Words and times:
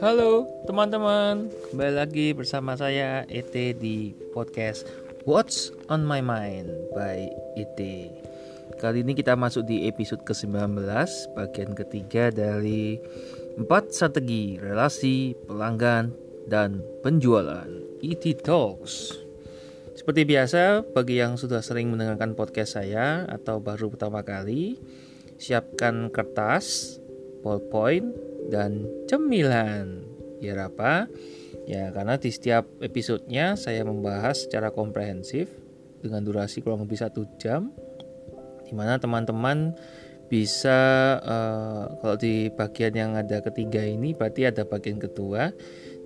Halo 0.00 0.48
teman-teman, 0.64 1.52
kembali 1.68 1.92
lagi 1.92 2.32
bersama 2.32 2.72
saya 2.72 3.28
ET 3.28 3.52
di 3.52 4.16
podcast 4.32 4.88
What's 5.28 5.68
on 5.92 6.08
My 6.08 6.24
Mind 6.24 6.72
by 6.96 7.28
ET. 7.60 7.76
Kali 8.80 9.04
ini 9.04 9.12
kita 9.12 9.36
masuk 9.36 9.68
di 9.68 9.84
episode 9.84 10.24
ke-19, 10.24 10.80
bagian 11.36 11.76
ketiga 11.76 12.32
dari 12.32 12.96
4 13.60 13.68
strategi 13.92 14.56
relasi, 14.56 15.36
pelanggan, 15.44 16.16
dan 16.48 16.80
penjualan 17.04 17.68
ET 18.00 18.24
Talks. 18.40 19.20
Seperti 20.00 20.24
biasa, 20.24 20.80
bagi 20.96 21.20
yang 21.20 21.36
sudah 21.36 21.60
sering 21.60 21.92
mendengarkan 21.92 22.32
podcast 22.32 22.80
saya 22.80 23.28
atau 23.28 23.60
baru 23.60 23.92
pertama 23.92 24.24
kali, 24.24 24.80
siapkan 25.36 26.08
kertas, 26.08 26.96
ballpoint, 27.44 28.29
dan 28.48 28.88
cemilan. 29.10 30.06
Biar 30.40 30.72
apa? 30.72 31.10
Ya, 31.68 31.92
karena 31.92 32.16
di 32.16 32.32
setiap 32.32 32.66
episodenya 32.80 33.54
saya 33.60 33.84
membahas 33.84 34.48
secara 34.48 34.72
komprehensif 34.72 35.52
dengan 36.00 36.24
durasi 36.24 36.64
kurang 36.64 36.88
lebih 36.88 36.96
satu 36.96 37.28
jam, 37.36 37.68
di 38.64 38.72
mana 38.72 38.96
teman-teman 38.96 39.76
bisa 40.30 41.18
uh, 41.26 41.90
kalau 41.98 42.14
di 42.14 42.54
bagian 42.54 42.94
yang 42.94 43.12
ada 43.18 43.42
ketiga 43.42 43.82
ini 43.82 44.14
berarti 44.14 44.46
ada 44.46 44.62
bagian 44.62 45.02
kedua 45.02 45.50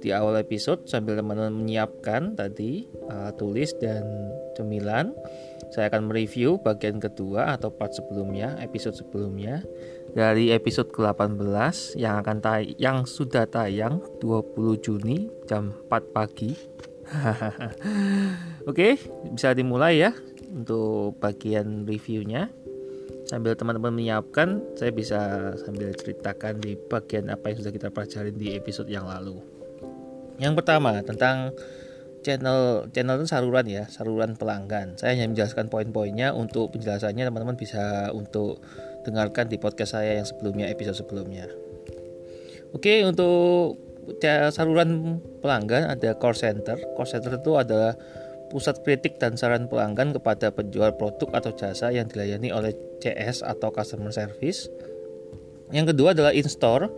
di 0.00 0.16
awal 0.16 0.40
episode 0.40 0.88
sambil 0.88 1.20
teman-teman 1.20 1.52
menyiapkan 1.52 2.32
tadi 2.32 2.88
uh, 3.12 3.36
tulis 3.36 3.76
dan 3.76 4.32
cemilan 4.56 5.12
saya 5.76 5.92
akan 5.92 6.08
mereview 6.08 6.56
bagian 6.56 6.96
kedua 6.96 7.52
atau 7.52 7.68
part 7.68 7.92
sebelumnya 7.92 8.56
episode 8.64 8.96
sebelumnya 8.96 9.60
dari 10.14 10.54
episode 10.54 10.94
ke-18 10.94 11.98
yang 11.98 12.22
akan 12.22 12.38
tay 12.38 12.78
yang 12.78 13.02
sudah 13.02 13.50
tayang 13.50 13.98
20 14.22 14.78
Juni 14.78 15.26
jam 15.50 15.74
4 15.90 16.14
pagi. 16.14 16.54
Oke, 18.70 18.96
bisa 19.34 19.52
dimulai 19.52 20.00
ya 20.00 20.14
untuk 20.54 21.18
bagian 21.18 21.82
reviewnya. 21.84 22.48
Sambil 23.26 23.58
teman-teman 23.58 23.90
menyiapkan, 23.90 24.62
saya 24.78 24.94
bisa 24.94 25.52
sambil 25.58 25.90
ceritakan 25.96 26.62
di 26.62 26.78
bagian 26.78 27.32
apa 27.32 27.50
yang 27.50 27.58
sudah 27.60 27.72
kita 27.74 27.88
pelajari 27.90 28.30
di 28.30 28.54
episode 28.54 28.86
yang 28.86 29.10
lalu. 29.10 29.42
Yang 30.38 30.62
pertama 30.62 31.00
tentang 31.02 31.56
channel 32.20 32.88
channel 32.92 33.16
itu 33.20 33.26
saluran 33.28 33.66
ya, 33.66 33.84
saluran 33.90 34.36
pelanggan. 34.36 34.96
Saya 35.00 35.16
hanya 35.16 35.32
menjelaskan 35.32 35.72
poin-poinnya 35.72 36.36
untuk 36.36 36.72
penjelasannya 36.76 37.24
teman-teman 37.26 37.56
bisa 37.56 38.12
untuk 38.12 38.60
dengarkan 39.04 39.52
di 39.52 39.60
podcast 39.60 40.00
saya 40.00 40.16
yang 40.16 40.26
sebelumnya 40.26 40.72
episode 40.72 40.96
sebelumnya. 40.96 41.46
Oke, 42.72 43.06
untuk 43.06 43.78
saluran 44.50 45.20
pelanggan 45.44 45.92
ada 45.92 46.16
call 46.16 46.34
center. 46.34 46.76
Call 46.96 47.08
center 47.08 47.36
itu 47.36 47.52
adalah 47.54 47.94
pusat 48.52 48.82
kritik 48.86 49.16
dan 49.18 49.38
saran 49.38 49.66
pelanggan 49.66 50.14
kepada 50.14 50.50
penjual 50.50 50.94
produk 50.94 51.40
atau 51.42 51.50
jasa 51.54 51.90
yang 51.90 52.06
dilayani 52.06 52.50
oleh 52.50 52.74
CS 53.02 53.42
atau 53.42 53.70
customer 53.70 54.10
service. 54.10 54.68
Yang 55.72 55.96
kedua 55.96 56.12
adalah 56.14 56.30
in-store, 56.36 56.92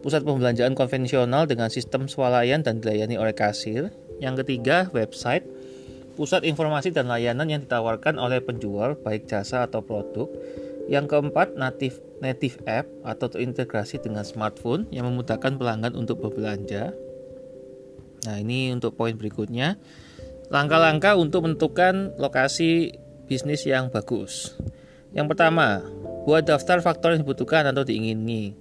pusat 0.00 0.24
pembelanjaan 0.24 0.72
konvensional 0.72 1.44
dengan 1.44 1.68
sistem 1.68 2.08
swalayan 2.08 2.64
dan 2.64 2.80
dilayani 2.80 3.20
oleh 3.20 3.36
kasir. 3.36 3.90
Yang 4.22 4.46
ketiga, 4.46 4.88
website, 4.94 5.44
pusat 6.14 6.46
informasi 6.46 6.94
dan 6.94 7.10
layanan 7.10 7.50
yang 7.50 7.60
ditawarkan 7.66 8.16
oleh 8.16 8.38
penjual 8.38 8.94
baik 8.94 9.26
jasa 9.26 9.66
atau 9.66 9.82
produk. 9.82 10.30
Yang 10.84 11.16
keempat, 11.16 11.56
native 11.56 11.98
native 12.20 12.60
app 12.68 12.88
atau 13.04 13.28
terintegrasi 13.28 14.00
dengan 14.00 14.24
smartphone 14.24 14.88
yang 14.88 15.08
memudahkan 15.08 15.60
pelanggan 15.60 15.92
untuk 15.96 16.24
berbelanja. 16.24 16.92
Nah, 18.24 18.36
ini 18.40 18.72
untuk 18.72 18.96
poin 18.96 19.12
berikutnya. 19.12 19.76
Langkah-langkah 20.48 21.16
untuk 21.16 21.44
menentukan 21.44 22.16
lokasi 22.16 22.96
bisnis 23.28 23.64
yang 23.64 23.88
bagus. 23.88 24.56
Yang 25.12 25.36
pertama, 25.36 25.84
buat 26.24 26.44
daftar 26.44 26.80
faktor 26.80 27.16
yang 27.16 27.24
dibutuhkan 27.24 27.68
atau 27.68 27.84
diingini. 27.84 28.56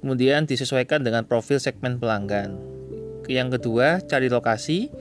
Kemudian 0.00 0.44
disesuaikan 0.44 1.00
dengan 1.00 1.24
profil 1.24 1.56
segmen 1.56 1.96
pelanggan. 1.96 2.60
Yang 3.24 3.60
kedua, 3.60 4.04
cari 4.04 4.28
lokasi. 4.28 4.92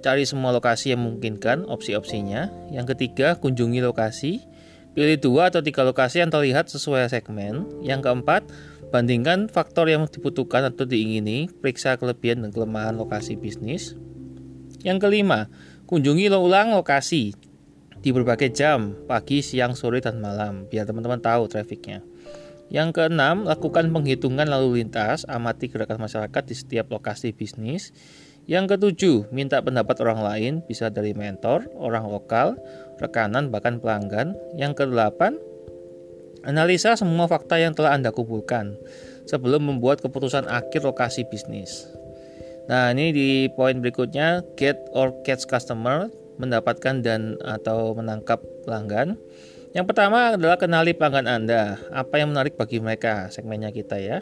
Cari 0.00 0.24
semua 0.24 0.52
lokasi 0.52 0.96
yang 0.96 1.04
memungkinkan, 1.04 1.68
opsi-opsinya. 1.68 2.72
Yang 2.72 2.96
ketiga, 2.96 3.36
kunjungi 3.36 3.84
lokasi. 3.84 4.40
Pilih 4.96 5.20
dua 5.20 5.52
atau 5.52 5.60
tiga 5.60 5.84
lokasi 5.84 6.24
yang 6.24 6.32
terlihat 6.32 6.72
sesuai 6.72 7.12
segmen. 7.12 7.68
Yang 7.84 8.08
keempat, 8.08 8.48
bandingkan 8.88 9.52
faktor 9.52 9.92
yang 9.92 10.08
dibutuhkan 10.08 10.64
atau 10.64 10.88
diingini, 10.88 11.52
periksa 11.52 12.00
kelebihan 12.00 12.40
dan 12.40 12.48
kelemahan 12.48 12.96
lokasi 12.96 13.36
bisnis. 13.36 13.92
Yang 14.80 15.04
kelima, 15.04 15.52
kunjungi 15.84 16.32
ulang 16.32 16.72
lokasi 16.72 17.36
di 18.00 18.08
berbagai 18.08 18.56
jam, 18.56 18.96
pagi, 19.04 19.44
siang, 19.44 19.76
sore, 19.76 20.00
dan 20.00 20.16
malam, 20.16 20.64
biar 20.64 20.88
teman-teman 20.88 21.20
tahu 21.20 21.44
trafiknya. 21.44 22.00
Yang 22.72 22.96
keenam, 22.96 23.44
lakukan 23.44 23.92
penghitungan 23.92 24.48
lalu 24.48 24.80
lintas, 24.80 25.28
amati 25.28 25.68
gerakan 25.68 26.00
masyarakat 26.08 26.42
di 26.48 26.54
setiap 26.56 26.88
lokasi 26.88 27.36
bisnis. 27.36 27.92
Yang 28.46 28.78
ketujuh, 28.78 29.16
minta 29.34 29.58
pendapat 29.58 29.98
orang 30.06 30.22
lain, 30.22 30.52
bisa 30.64 30.86
dari 30.88 31.12
mentor, 31.12 31.66
orang 31.74 32.06
lokal, 32.06 32.54
rekanan, 33.00 33.52
bahkan 33.52 33.80
pelanggan. 33.80 34.36
Yang 34.56 34.84
kedelapan, 34.84 35.36
analisa 36.46 36.94
semua 36.96 37.26
fakta 37.28 37.60
yang 37.60 37.74
telah 37.74 37.96
Anda 37.96 38.14
kumpulkan 38.14 38.78
sebelum 39.26 39.66
membuat 39.66 40.00
keputusan 40.00 40.46
akhir 40.46 40.86
lokasi 40.86 41.26
bisnis. 41.26 41.90
Nah, 42.66 42.90
ini 42.90 43.14
di 43.14 43.30
poin 43.54 43.78
berikutnya, 43.78 44.42
get 44.58 44.78
or 44.90 45.14
catch 45.22 45.46
customer, 45.46 46.10
mendapatkan 46.38 47.02
dan 47.02 47.38
atau 47.42 47.94
menangkap 47.94 48.42
pelanggan. 48.66 49.14
Yang 49.76 49.92
pertama 49.92 50.34
adalah 50.34 50.56
kenali 50.56 50.96
pelanggan 50.96 51.28
Anda, 51.28 51.76
apa 51.92 52.16
yang 52.18 52.32
menarik 52.32 52.56
bagi 52.56 52.80
mereka, 52.80 53.28
segmennya 53.28 53.70
kita 53.70 54.00
ya. 54.00 54.18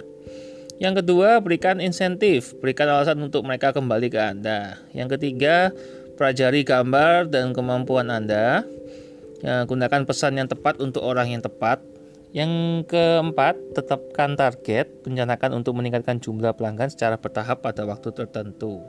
Yang 0.83 1.06
kedua, 1.06 1.39
berikan 1.39 1.79
insentif, 1.79 2.59
berikan 2.59 2.91
alasan 2.91 3.23
untuk 3.23 3.47
mereka 3.47 3.71
kembali 3.71 4.11
ke 4.11 4.19
Anda. 4.19 4.83
Yang 4.91 5.17
ketiga, 5.17 5.71
pelajari 6.14 6.62
gambar 6.62 7.28
dan 7.28 7.50
kemampuan 7.52 8.10
Anda. 8.10 8.62
Ya, 9.44 9.69
gunakan 9.69 10.08
pesan 10.08 10.41
yang 10.41 10.48
tepat 10.48 10.80
untuk 10.80 11.04
orang 11.04 11.34
yang 11.34 11.42
tepat. 11.44 11.82
Yang 12.34 12.50
keempat, 12.91 13.78
tetapkan 13.78 14.34
target, 14.34 14.91
rencanakan 15.06 15.62
untuk 15.62 15.78
meningkatkan 15.78 16.19
jumlah 16.19 16.50
pelanggan 16.58 16.91
secara 16.91 17.14
bertahap 17.14 17.62
pada 17.62 17.86
waktu 17.86 18.10
tertentu. 18.10 18.82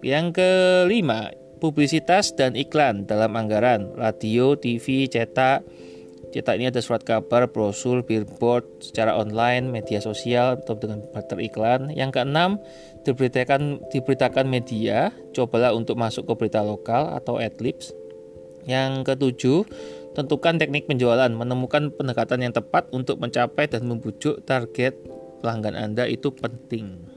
Yang 0.00 0.40
kelima, 0.40 1.28
publisitas 1.60 2.32
dan 2.32 2.56
iklan 2.56 3.04
dalam 3.04 3.36
anggaran, 3.36 3.92
radio, 4.00 4.56
TV, 4.56 5.12
cetak, 5.12 5.60
Cetak 6.30 6.62
ini 6.62 6.70
ada 6.70 6.78
surat 6.78 7.02
kabar, 7.02 7.50
brosur, 7.50 8.06
billboard 8.06 8.62
secara 8.78 9.18
online, 9.18 9.66
media 9.66 9.98
sosial 9.98 10.62
atau 10.62 10.78
dengan 10.78 11.02
barter 11.10 11.42
iklan. 11.42 11.90
Yang 11.90 12.22
keenam, 12.22 12.62
diberitakan 13.04 13.80
diberitakan 13.88 14.46
media, 14.46 15.14
cobalah 15.32 15.72
untuk 15.72 15.96
masuk 15.96 16.28
ke 16.28 16.32
berita 16.46 16.60
lokal 16.60 17.16
atau 17.16 17.40
adlibs. 17.40 17.92
Yang 18.68 19.08
ketujuh, 19.08 19.58
tentukan 20.12 20.60
teknik 20.60 20.84
penjualan, 20.84 21.30
menemukan 21.32 21.88
pendekatan 21.96 22.44
yang 22.44 22.52
tepat 22.52 22.92
untuk 22.92 23.16
mencapai 23.16 23.70
dan 23.70 23.88
membujuk 23.88 24.44
target 24.44 24.96
pelanggan 25.40 25.72
Anda 25.72 26.04
itu 26.04 26.28
penting. 26.34 27.10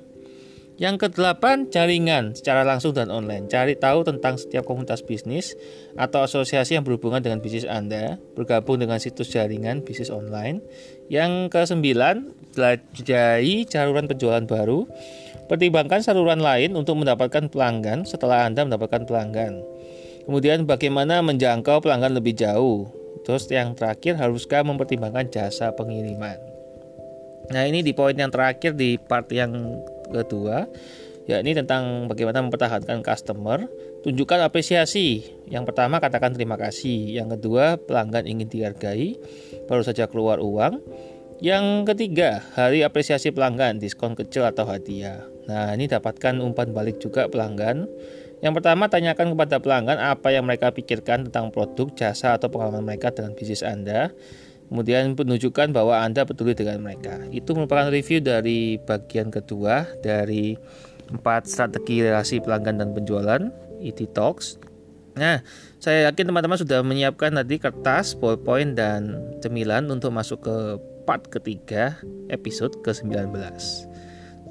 Yang 0.73 1.05
kedelapan, 1.05 1.69
jaringan 1.69 2.33
secara 2.33 2.65
langsung 2.65 2.97
dan 2.97 3.13
online. 3.13 3.45
Cari 3.45 3.77
tahu 3.77 4.01
tentang 4.01 4.41
setiap 4.41 4.65
komunitas 4.65 5.05
bisnis 5.05 5.53
atau 5.93 6.25
asosiasi 6.25 6.73
yang 6.73 6.81
berhubungan 6.81 7.21
dengan 7.21 7.45
bisnis 7.45 7.69
Anda, 7.69 8.17
bergabung 8.33 8.81
dengan 8.81 8.97
situs 8.97 9.29
jaringan 9.29 9.85
bisnis 9.85 10.09
online. 10.09 10.65
Yang 11.13 11.53
kesembilan, 11.53 12.33
belajar 12.57 13.37
saluran 13.69 14.09
penjualan 14.09 14.41
baru. 14.49 14.89
Pertimbangkan 15.53 16.01
saluran 16.01 16.41
lain 16.41 16.73
untuk 16.73 16.97
mendapatkan 16.97 17.45
pelanggan 17.45 18.09
setelah 18.09 18.49
Anda 18.49 18.65
mendapatkan 18.65 19.05
pelanggan. 19.05 19.61
Kemudian 20.25 20.65
bagaimana 20.65 21.21
menjangkau 21.21 21.77
pelanggan 21.77 22.17
lebih 22.17 22.33
jauh. 22.33 22.89
Terus 23.21 23.45
yang 23.53 23.77
terakhir, 23.77 24.17
haruskah 24.17 24.65
mempertimbangkan 24.65 25.29
jasa 25.29 25.69
pengiriman. 25.77 26.41
Nah 27.53 27.69
ini 27.69 27.85
di 27.85 27.93
poin 27.93 28.17
yang 28.17 28.33
terakhir 28.33 28.73
di 28.73 28.97
part 28.97 29.29
yang 29.29 29.53
kedua 30.09 30.65
yakni 31.23 31.55
tentang 31.55 32.09
bagaimana 32.11 32.43
mempertahankan 32.43 32.99
customer 32.99 33.63
tunjukkan 34.03 34.43
apresiasi 34.43 35.23
yang 35.47 35.63
pertama 35.63 36.03
katakan 36.03 36.35
terima 36.35 36.59
kasih 36.59 37.15
yang 37.15 37.31
kedua 37.31 37.79
pelanggan 37.79 38.27
ingin 38.27 38.51
dihargai 38.51 39.15
baru 39.71 39.87
saja 39.87 40.11
keluar 40.11 40.43
uang 40.43 40.83
yang 41.39 41.87
ketiga 41.87 42.43
hari 42.59 42.83
apresiasi 42.83 43.31
pelanggan 43.31 43.79
diskon 43.79 44.19
kecil 44.19 44.43
atau 44.43 44.67
hadiah 44.67 45.32
nah 45.49 45.75
ini 45.75 45.91
dapatkan 45.91 46.39
umpan 46.39 46.71
balik 46.71 47.03
juga 47.03 47.27
pelanggan 47.27 47.87
yang 48.43 48.51
pertama 48.51 48.91
tanyakan 48.91 49.35
kepada 49.35 49.59
pelanggan 49.63 49.99
apa 49.99 50.31
yang 50.35 50.43
mereka 50.43 50.71
pikirkan 50.71 51.31
tentang 51.31 51.51
produk 51.51 51.87
jasa 51.95 52.35
atau 52.35 52.51
pengalaman 52.51 52.83
mereka 52.83 53.11
dengan 53.11 53.35
bisnis 53.35 53.63
anda 53.63 54.11
kemudian 54.73 55.13
menunjukkan 55.13 55.69
bahwa 55.69 56.01
Anda 56.01 56.25
peduli 56.25 56.57
dengan 56.57 56.81
mereka. 56.81 57.21
Itu 57.29 57.53
merupakan 57.53 57.93
review 57.93 58.25
dari 58.25 58.81
bagian 58.81 59.29
kedua 59.29 59.85
dari 60.01 60.57
empat 61.13 61.45
strategi 61.45 62.01
relasi 62.01 62.41
pelanggan 62.41 62.81
dan 62.81 62.89
penjualan 62.97 63.53
ET 63.85 64.01
Talks. 64.17 64.57
Nah, 65.13 65.45
saya 65.77 66.09
yakin 66.09 66.33
teman-teman 66.33 66.57
sudah 66.57 66.81
menyiapkan 66.81 67.37
tadi 67.37 67.61
kertas, 67.61 68.17
ballpoint, 68.17 68.73
dan 68.73 69.21
cemilan 69.45 69.85
untuk 69.93 70.09
masuk 70.09 70.41
ke 70.41 70.57
part 71.05 71.29
ketiga 71.29 71.93
episode 72.33 72.73
ke-19. 72.81 73.29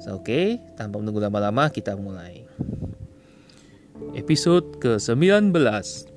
So, 0.03 0.19
Oke, 0.19 0.27
okay, 0.27 0.47
tanpa 0.75 0.99
menunggu 0.99 1.23
lama-lama 1.23 1.71
kita 1.71 1.95
mulai. 1.95 2.43
Episode 4.11 4.75
ke-19, 4.83 5.55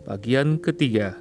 bagian 0.02 0.58
ketiga 0.58 1.14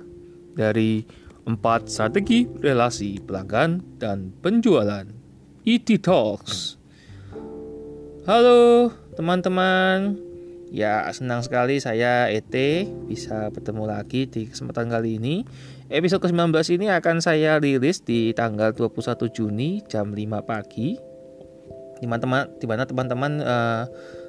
dari 0.58 1.06
empat 1.46 1.94
strategi 1.94 2.50
relasi 2.50 3.22
pelanggan 3.22 4.02
dan 4.02 4.34
penjualan. 4.42 5.06
ET 5.62 5.86
Talks. 6.02 6.82
Halo 8.26 8.90
teman-teman. 9.14 10.18
Ya, 10.74 11.06
senang 11.14 11.46
sekali 11.46 11.78
saya 11.78 12.34
ET 12.34 12.50
bisa 13.06 13.54
bertemu 13.54 13.86
lagi 13.86 14.26
di 14.26 14.50
kesempatan 14.50 14.90
kali 14.90 15.22
ini. 15.22 15.46
Episode 15.94 16.26
ke-19 16.26 16.82
ini 16.82 16.90
akan 16.90 17.22
saya 17.22 17.62
rilis 17.62 18.02
di 18.02 18.34
tanggal 18.34 18.74
21 18.74 19.30
Juni 19.30 19.86
jam 19.86 20.18
5 20.18 20.42
pagi. 20.42 21.05
Di 22.00 22.08
mana 22.08 22.84
teman-teman 22.86 23.40
uh, 23.42 23.84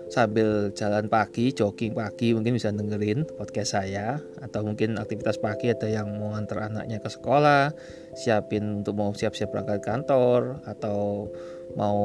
sambil 0.07 0.71
jalan 0.71 1.11
pagi, 1.11 1.51
jogging 1.51 1.91
pagi 1.91 2.31
mungkin 2.31 2.55
bisa 2.55 2.71
dengerin 2.71 3.27
podcast 3.27 3.79
saya. 3.79 4.23
Atau 4.43 4.63
mungkin 4.63 4.99
aktivitas 4.99 5.39
pagi 5.43 5.71
ada 5.71 5.91
yang 5.91 6.15
mau 6.19 6.35
antar 6.35 6.71
anaknya 6.71 7.03
ke 7.03 7.11
sekolah, 7.11 7.75
siapin 8.15 8.83
untuk 8.83 8.95
mau 8.95 9.11
siap-siap 9.11 9.51
berangkat 9.51 9.83
kantor 9.83 10.63
atau 10.67 11.31
mau 11.75 11.99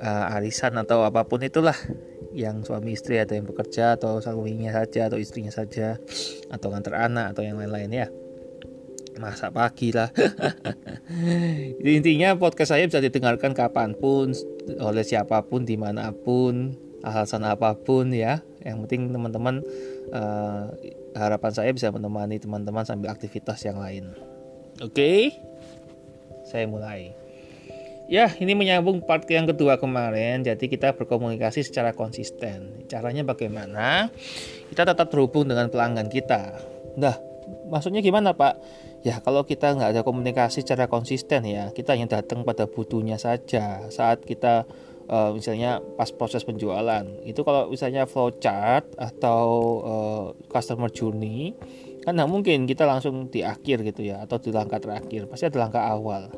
uh, 0.00 0.34
arisan 0.40 0.80
atau 0.80 1.04
apa 1.04 1.28
pun 1.28 1.44
itulah. 1.44 1.76
Yang 2.36 2.68
suami 2.68 2.92
istri 2.92 3.16
ada 3.16 3.32
yang 3.32 3.48
bekerja 3.48 3.96
atau 3.96 4.20
suaminya 4.20 4.68
saja 4.68 5.08
atau 5.08 5.16
istrinya 5.16 5.52
saja. 5.52 5.96
Atau 6.52 6.72
antar 6.72 7.08
anak 7.08 7.36
atau 7.36 7.44
yang 7.44 7.56
lain-lain 7.56 7.92
ya 7.92 8.08
masa 9.18 9.48
pagi 9.50 9.90
lah. 9.92 10.12
Intinya 11.82 12.36
podcast 12.36 12.76
saya 12.76 12.84
bisa 12.86 13.00
didengarkan 13.00 13.52
kapan 13.56 13.96
pun 13.96 14.32
oleh 14.78 15.04
siapa 15.04 15.42
pun 15.46 15.64
di 15.64 15.78
mana 15.78 16.12
pun 16.12 16.76
alasan 17.02 17.44
apa 17.44 17.76
pun 17.76 18.12
ya. 18.12 18.42
Yang 18.66 18.76
penting 18.86 19.14
teman-teman 19.14 19.62
uh, 20.10 20.74
harapan 21.14 21.52
saya 21.54 21.70
bisa 21.70 21.88
menemani 21.94 22.42
teman-teman 22.42 22.82
sambil 22.82 23.14
aktivitas 23.14 23.62
yang 23.62 23.78
lain. 23.78 24.12
Oke? 24.82 24.92
Okay? 24.92 25.20
saya 26.46 26.70
mulai. 26.70 27.10
Ya 28.06 28.30
ini 28.38 28.54
menyambung 28.54 29.02
part 29.02 29.26
yang 29.26 29.50
kedua 29.50 29.82
kemarin. 29.82 30.46
Jadi 30.46 30.70
kita 30.70 30.94
berkomunikasi 30.94 31.66
secara 31.66 31.90
konsisten. 31.90 32.86
Caranya 32.86 33.26
bagaimana? 33.26 34.14
Kita 34.70 34.86
tetap 34.86 35.10
terhubung 35.10 35.50
dengan 35.50 35.66
pelanggan 35.66 36.06
kita. 36.06 36.54
Nah 36.94 37.18
maksudnya 37.66 37.98
gimana 37.98 38.30
pak 38.30 38.62
ya 39.06 39.22
kalau 39.22 39.46
kita 39.46 39.78
nggak 39.78 39.94
ada 39.94 40.02
komunikasi 40.02 40.66
secara 40.66 40.90
konsisten 40.90 41.46
ya 41.46 41.70
kita 41.70 41.94
hanya 41.94 42.18
datang 42.18 42.42
pada 42.42 42.66
butuhnya 42.66 43.22
saja 43.22 43.86
saat 43.86 44.26
kita 44.26 44.66
uh, 45.06 45.30
misalnya 45.32 45.78
pas 45.94 46.10
proses 46.10 46.42
penjualan. 46.42 47.06
Itu 47.22 47.46
kalau 47.46 47.70
misalnya 47.70 48.04
flowchart 48.06 48.98
atau 48.98 49.46
uh, 49.82 50.24
customer 50.50 50.90
journey 50.90 51.54
kan 52.06 52.14
nggak 52.14 52.30
mungkin 52.30 52.70
kita 52.70 52.86
langsung 52.86 53.26
di 53.26 53.42
akhir 53.42 53.82
gitu 53.82 54.06
ya 54.06 54.22
atau 54.22 54.38
di 54.38 54.54
langkah 54.54 54.78
terakhir. 54.78 55.26
Pasti 55.26 55.50
ada 55.50 55.58
langkah 55.66 55.82
awal. 55.86 56.30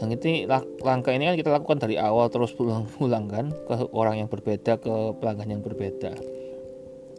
Yang 0.00 0.24
ini 0.24 0.48
langkah 0.80 1.12
ini 1.12 1.28
kan 1.28 1.36
kita 1.36 1.50
lakukan 1.52 1.76
dari 1.76 2.00
awal 2.00 2.32
terus 2.32 2.56
pulang-pulang 2.56 3.28
kan 3.28 3.46
ke 3.52 3.74
orang 3.92 4.24
yang 4.24 4.28
berbeda 4.32 4.80
ke 4.80 4.94
pelanggan 5.20 5.60
yang 5.60 5.62
berbeda. 5.64 6.16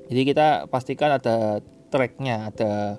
Jadi 0.10 0.22
kita 0.26 0.66
pastikan 0.66 1.14
ada 1.22 1.62
tracknya 1.94 2.50
ada 2.50 2.98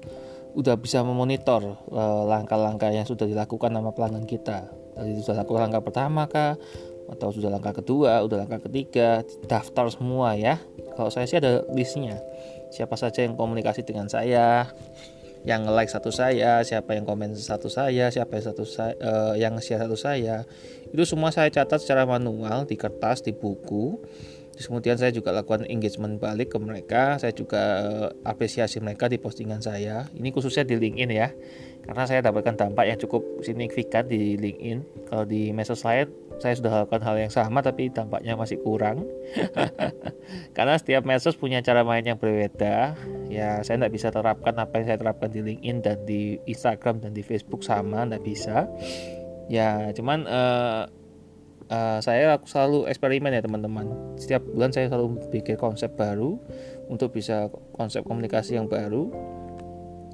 udah 0.52 0.76
bisa 0.76 1.00
memonitor 1.00 1.76
eh, 1.90 2.22
langkah-langkah 2.28 2.92
uh, 2.92 2.96
yang 2.96 3.06
sudah 3.08 3.24
dilakukan 3.24 3.72
sama 3.72 3.90
pelanggan 3.92 4.28
kita. 4.28 4.68
Tadi 4.92 5.16
sudah 5.24 5.44
lakukan 5.44 5.68
langkah 5.68 5.82
pertama 5.84 6.28
kah 6.28 6.60
atau 7.08 7.28
sudah 7.28 7.52
langkah 7.52 7.76
kedua, 7.76 8.24
udah 8.24 8.46
langkah 8.46 8.60
ketiga, 8.68 9.20
daftar 9.48 9.88
semua 9.92 10.36
ya. 10.36 10.60
Kalau 10.96 11.12
saya 11.12 11.28
sih 11.28 11.40
ada 11.40 11.64
listnya. 11.72 12.20
Siapa 12.72 12.96
saja 12.96 13.20
yang 13.20 13.36
komunikasi 13.36 13.84
dengan 13.84 14.08
saya, 14.08 14.72
yang 15.42 15.66
like 15.68 15.90
satu 15.90 16.08
saya, 16.14 16.62
siapa 16.64 16.94
yang 16.94 17.04
komen 17.04 17.34
satu 17.34 17.66
saya, 17.68 18.08
siapa 18.08 18.38
yang 18.38 18.46
satu 18.48 18.64
saya, 18.64 18.94
uh, 19.02 19.34
yang 19.36 19.58
share 19.58 19.82
satu 19.82 19.98
saya. 19.98 20.46
Itu 20.88 21.04
semua 21.04 21.34
saya 21.34 21.50
catat 21.52 21.82
secara 21.82 22.08
manual 22.08 22.64
di 22.64 22.78
kertas, 22.78 23.20
di 23.20 23.34
buku. 23.34 24.00
Terus 24.52 24.68
kemudian 24.68 24.96
saya 25.00 25.10
juga 25.10 25.32
lakukan 25.32 25.64
engagement 25.66 26.20
balik 26.20 26.52
ke 26.52 26.58
mereka. 26.60 27.16
Saya 27.16 27.32
juga 27.32 27.62
uh, 27.82 28.08
apresiasi 28.28 28.78
mereka 28.84 29.08
di 29.08 29.16
postingan 29.16 29.64
saya. 29.64 30.06
Ini 30.12 30.28
khususnya 30.30 30.68
di 30.68 30.76
LinkedIn 30.76 31.10
ya. 31.12 31.32
Karena 31.82 32.04
saya 32.06 32.20
dapatkan 32.22 32.54
dampak 32.54 32.84
yang 32.86 32.98
cukup 33.00 33.42
signifikan 33.42 34.06
di 34.06 34.36
LinkedIn. 34.36 35.08
Kalau 35.08 35.24
di 35.24 35.50
medsos 35.50 35.82
lain 35.82 36.08
saya 36.42 36.58
sudah 36.58 36.72
lakukan 36.82 37.06
hal 37.06 37.16
yang 37.22 37.30
sama 37.30 37.62
tapi 37.62 37.86
dampaknya 37.86 38.34
masih 38.34 38.58
kurang 38.66 39.06
karena 40.58 40.74
setiap 40.74 41.06
medsos 41.06 41.38
punya 41.38 41.62
cara 41.62 41.86
main 41.86 42.02
yang 42.02 42.18
berbeda 42.18 42.98
ya 43.30 43.62
saya 43.62 43.78
tidak 43.78 43.94
bisa 43.94 44.10
terapkan 44.10 44.58
apa 44.58 44.82
yang 44.82 44.86
saya 44.90 44.98
terapkan 44.98 45.30
di 45.30 45.40
LinkedIn 45.46 45.76
dan 45.86 45.98
di 46.02 46.42
Instagram 46.50 46.98
dan 46.98 47.14
di 47.14 47.22
Facebook 47.22 47.62
sama 47.62 48.02
tidak 48.02 48.26
bisa 48.26 48.66
ya 49.46 49.94
cuman 49.94 50.26
uh, 50.26 50.90
uh, 51.72 51.98
saya 52.04 52.36
selalu 52.44 52.84
eksperimen 52.92 53.32
ya 53.32 53.40
teman-teman. 53.40 53.88
Setiap 54.20 54.44
bulan 54.44 54.70
saya 54.70 54.92
selalu 54.92 55.16
bikin 55.32 55.56
konsep 55.56 55.96
baru 55.96 56.36
untuk 56.92 57.16
bisa 57.16 57.48
konsep 57.72 58.04
komunikasi 58.04 58.60
yang 58.60 58.68
baru. 58.68 59.08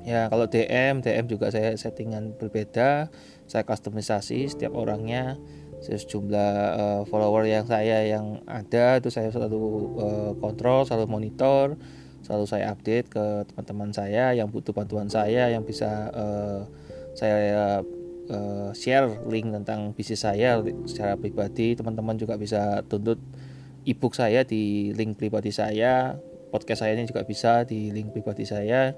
Ya 0.07 0.31
kalau 0.31 0.47
DM 0.49 1.05
DM 1.05 1.27
juga 1.29 1.51
saya 1.53 1.75
settingan 1.75 2.39
berbeda 2.39 3.11
saya 3.51 3.67
customisasi 3.67 4.47
setiap 4.49 4.79
orangnya. 4.79 5.37
Sejumlah 5.79 6.55
uh, 6.75 7.03
follower 7.07 7.47
yang 7.47 7.63
saya 7.63 8.03
yang 8.03 8.43
ada 8.51 8.99
itu 8.99 9.15
saya 9.15 9.31
selalu 9.31 9.95
uh, 10.03 10.33
kontrol 10.43 10.83
selalu 10.83 11.07
monitor 11.07 11.79
selalu 12.19 12.51
saya 12.51 12.75
update 12.75 13.07
ke 13.15 13.47
teman-teman 13.55 13.95
saya 13.95 14.35
yang 14.35 14.51
butuh 14.51 14.75
bantuan 14.75 15.07
saya 15.07 15.55
yang 15.55 15.63
bisa 15.63 16.11
uh, 16.11 16.67
saya 17.15 17.79
uh, 18.31 18.71
share 18.73 19.21
link 19.27 19.51
tentang 19.53 19.93
bisnis 19.93 20.23
saya 20.25 20.61
secara 20.85 21.17
pribadi. 21.19 21.75
Teman-teman 21.75 22.17
juga 22.17 22.37
bisa 22.37 22.81
tuntut 22.87 23.19
ebook 23.85 24.17
saya 24.17 24.45
di 24.45 24.93
link 24.95 25.17
pribadi 25.17 25.53
saya. 25.53 26.17
Podcast 26.49 26.81
saya 26.81 26.97
ini 26.97 27.05
juga 27.05 27.29
bisa 27.29 27.69
di 27.69 27.93
link 27.93 28.17
pribadi 28.17 28.49
saya. 28.49 28.97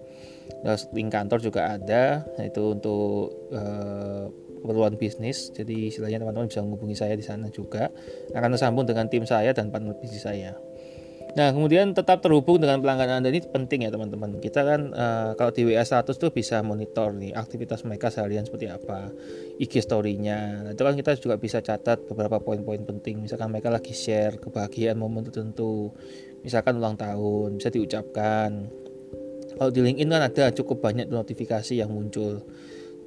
Link 0.95 1.11
kantor 1.11 1.43
juga 1.43 1.75
ada. 1.75 2.23
Nah, 2.39 2.45
itu 2.47 2.63
untuk 2.75 3.51
uh, 3.51 4.31
keperluan 4.63 4.95
bisnis. 4.95 5.51
Jadi 5.51 5.91
istilahnya 5.91 6.23
teman-teman 6.23 6.47
bisa 6.47 6.63
menghubungi 6.63 6.95
saya 6.95 7.19
di 7.19 7.27
sana 7.27 7.51
juga. 7.51 7.91
Akan 8.37 8.55
tersambung 8.55 8.87
dengan 8.87 9.11
tim 9.11 9.27
saya 9.27 9.51
dan 9.51 9.75
partner 9.75 9.99
bisnis 9.99 10.23
saya 10.23 10.70
Nah, 11.31 11.55
kemudian 11.55 11.95
tetap 11.95 12.19
terhubung 12.27 12.59
dengan 12.59 12.83
pelanggan 12.83 13.23
Anda 13.23 13.31
ini 13.31 13.47
penting 13.47 13.87
ya, 13.87 13.91
teman-teman. 13.95 14.43
Kita 14.43 14.67
kan 14.67 14.91
uh, 14.91 15.31
kalau 15.39 15.55
di 15.55 15.63
WA 15.63 15.87
100 15.87 16.11
tuh 16.19 16.35
bisa 16.35 16.59
monitor 16.67 17.15
nih 17.15 17.31
aktivitas 17.39 17.87
mereka 17.87 18.11
seharian 18.11 18.43
seperti 18.43 18.67
apa, 18.67 19.15
IG 19.63 19.79
story-nya. 19.79 20.67
Nah, 20.67 20.71
itu 20.75 20.83
kan 20.83 20.95
kita 20.99 21.15
juga 21.23 21.39
bisa 21.39 21.63
catat 21.63 22.03
beberapa 22.11 22.43
poin-poin 22.43 22.83
penting. 22.83 23.23
Misalkan 23.23 23.55
mereka 23.55 23.71
lagi 23.71 23.95
share 23.95 24.43
kebahagiaan 24.43 24.99
momen 24.99 25.23
tertentu, 25.31 25.95
misalkan 26.43 26.83
ulang 26.83 26.99
tahun, 26.99 27.63
bisa 27.63 27.71
diucapkan. 27.71 28.67
Kalau 29.55 29.71
di 29.71 29.81
LinkedIn 29.87 30.11
kan 30.11 30.23
ada 30.27 30.45
cukup 30.51 30.83
banyak 30.83 31.07
notifikasi 31.07 31.79
yang 31.79 31.95
muncul 31.95 32.43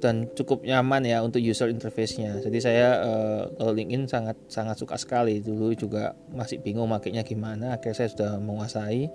dan 0.04 0.28
cukup 0.36 0.68
nyaman 0.68 1.00
ya 1.08 1.24
untuk 1.24 1.40
user 1.40 1.72
interface-nya. 1.72 2.36
Jadi 2.44 2.60
saya 2.60 3.00
uh, 3.00 3.42
kalau 3.56 3.72
LinkedIn 3.72 4.04
sangat 4.04 4.36
sangat 4.52 4.76
suka 4.76 5.00
sekali. 5.00 5.40
Dulu 5.40 5.72
juga 5.72 6.12
masih 6.28 6.60
bingung 6.60 6.92
makainya 6.92 7.24
gimana. 7.24 7.80
Akhirnya 7.80 8.04
saya 8.04 8.08
sudah 8.12 8.32
menguasai. 8.36 9.08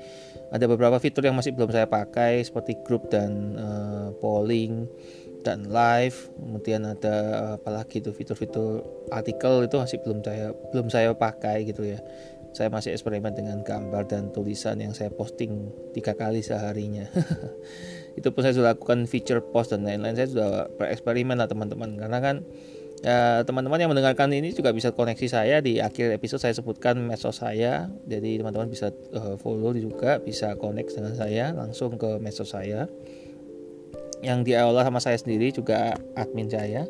Ada 0.50 0.66
beberapa 0.66 0.98
fitur 0.98 1.30
yang 1.30 1.38
masih 1.38 1.54
belum 1.54 1.70
saya 1.70 1.86
pakai 1.86 2.42
seperti 2.42 2.82
grup 2.82 3.14
dan 3.14 3.54
uh, 3.54 4.10
polling 4.18 4.90
dan 5.46 5.70
live. 5.70 6.18
Kemudian 6.42 6.82
ada 6.90 7.16
apalagi 7.62 8.02
itu 8.02 8.10
fitur-fitur 8.10 8.82
artikel 9.14 9.70
itu 9.70 9.78
masih 9.78 10.02
belum 10.02 10.26
saya 10.26 10.58
belum 10.74 10.90
saya 10.90 11.14
pakai 11.14 11.70
gitu 11.70 11.86
ya. 11.86 12.02
Saya 12.50 12.74
masih 12.74 12.98
eksperimen 12.98 13.38
dengan 13.38 13.62
gambar 13.62 14.10
dan 14.10 14.34
tulisan 14.34 14.82
yang 14.82 14.98
saya 14.98 15.14
posting 15.14 15.70
tiga 15.94 16.18
kali 16.18 16.42
seharinya. 16.42 17.06
itu 18.20 18.36
pun 18.36 18.44
saya 18.44 18.52
sudah 18.52 18.76
lakukan 18.76 19.08
feature 19.08 19.40
post 19.40 19.72
dan 19.72 19.88
lain-lain. 19.88 20.20
Saya 20.20 20.28
sudah 20.28 20.50
bereksperimen 20.76 21.40
lah 21.40 21.48
teman-teman. 21.48 21.96
Karena 21.96 22.20
kan 22.20 22.44
ya, 23.00 23.48
teman-teman 23.48 23.80
yang 23.80 23.90
mendengarkan 23.96 24.28
ini 24.36 24.52
juga 24.52 24.76
bisa 24.76 24.92
koneksi 24.92 25.28
saya. 25.32 25.64
Di 25.64 25.80
akhir 25.80 26.12
episode 26.20 26.44
saya 26.44 26.52
sebutkan 26.52 27.00
medsos 27.00 27.40
saya. 27.40 27.88
Jadi 28.04 28.44
teman-teman 28.44 28.68
bisa 28.68 28.92
uh, 29.16 29.40
follow 29.40 29.72
juga 29.72 30.20
bisa 30.20 30.60
connect 30.60 30.92
dengan 31.00 31.16
saya 31.16 31.56
langsung 31.56 31.96
ke 31.96 32.20
medsos 32.20 32.52
saya. 32.52 32.92
Yang 34.20 34.52
diolah 34.52 34.84
sama 34.84 35.00
saya 35.00 35.16
sendiri 35.16 35.56
juga 35.56 35.96
admin 36.20 36.52
saya. 36.52 36.84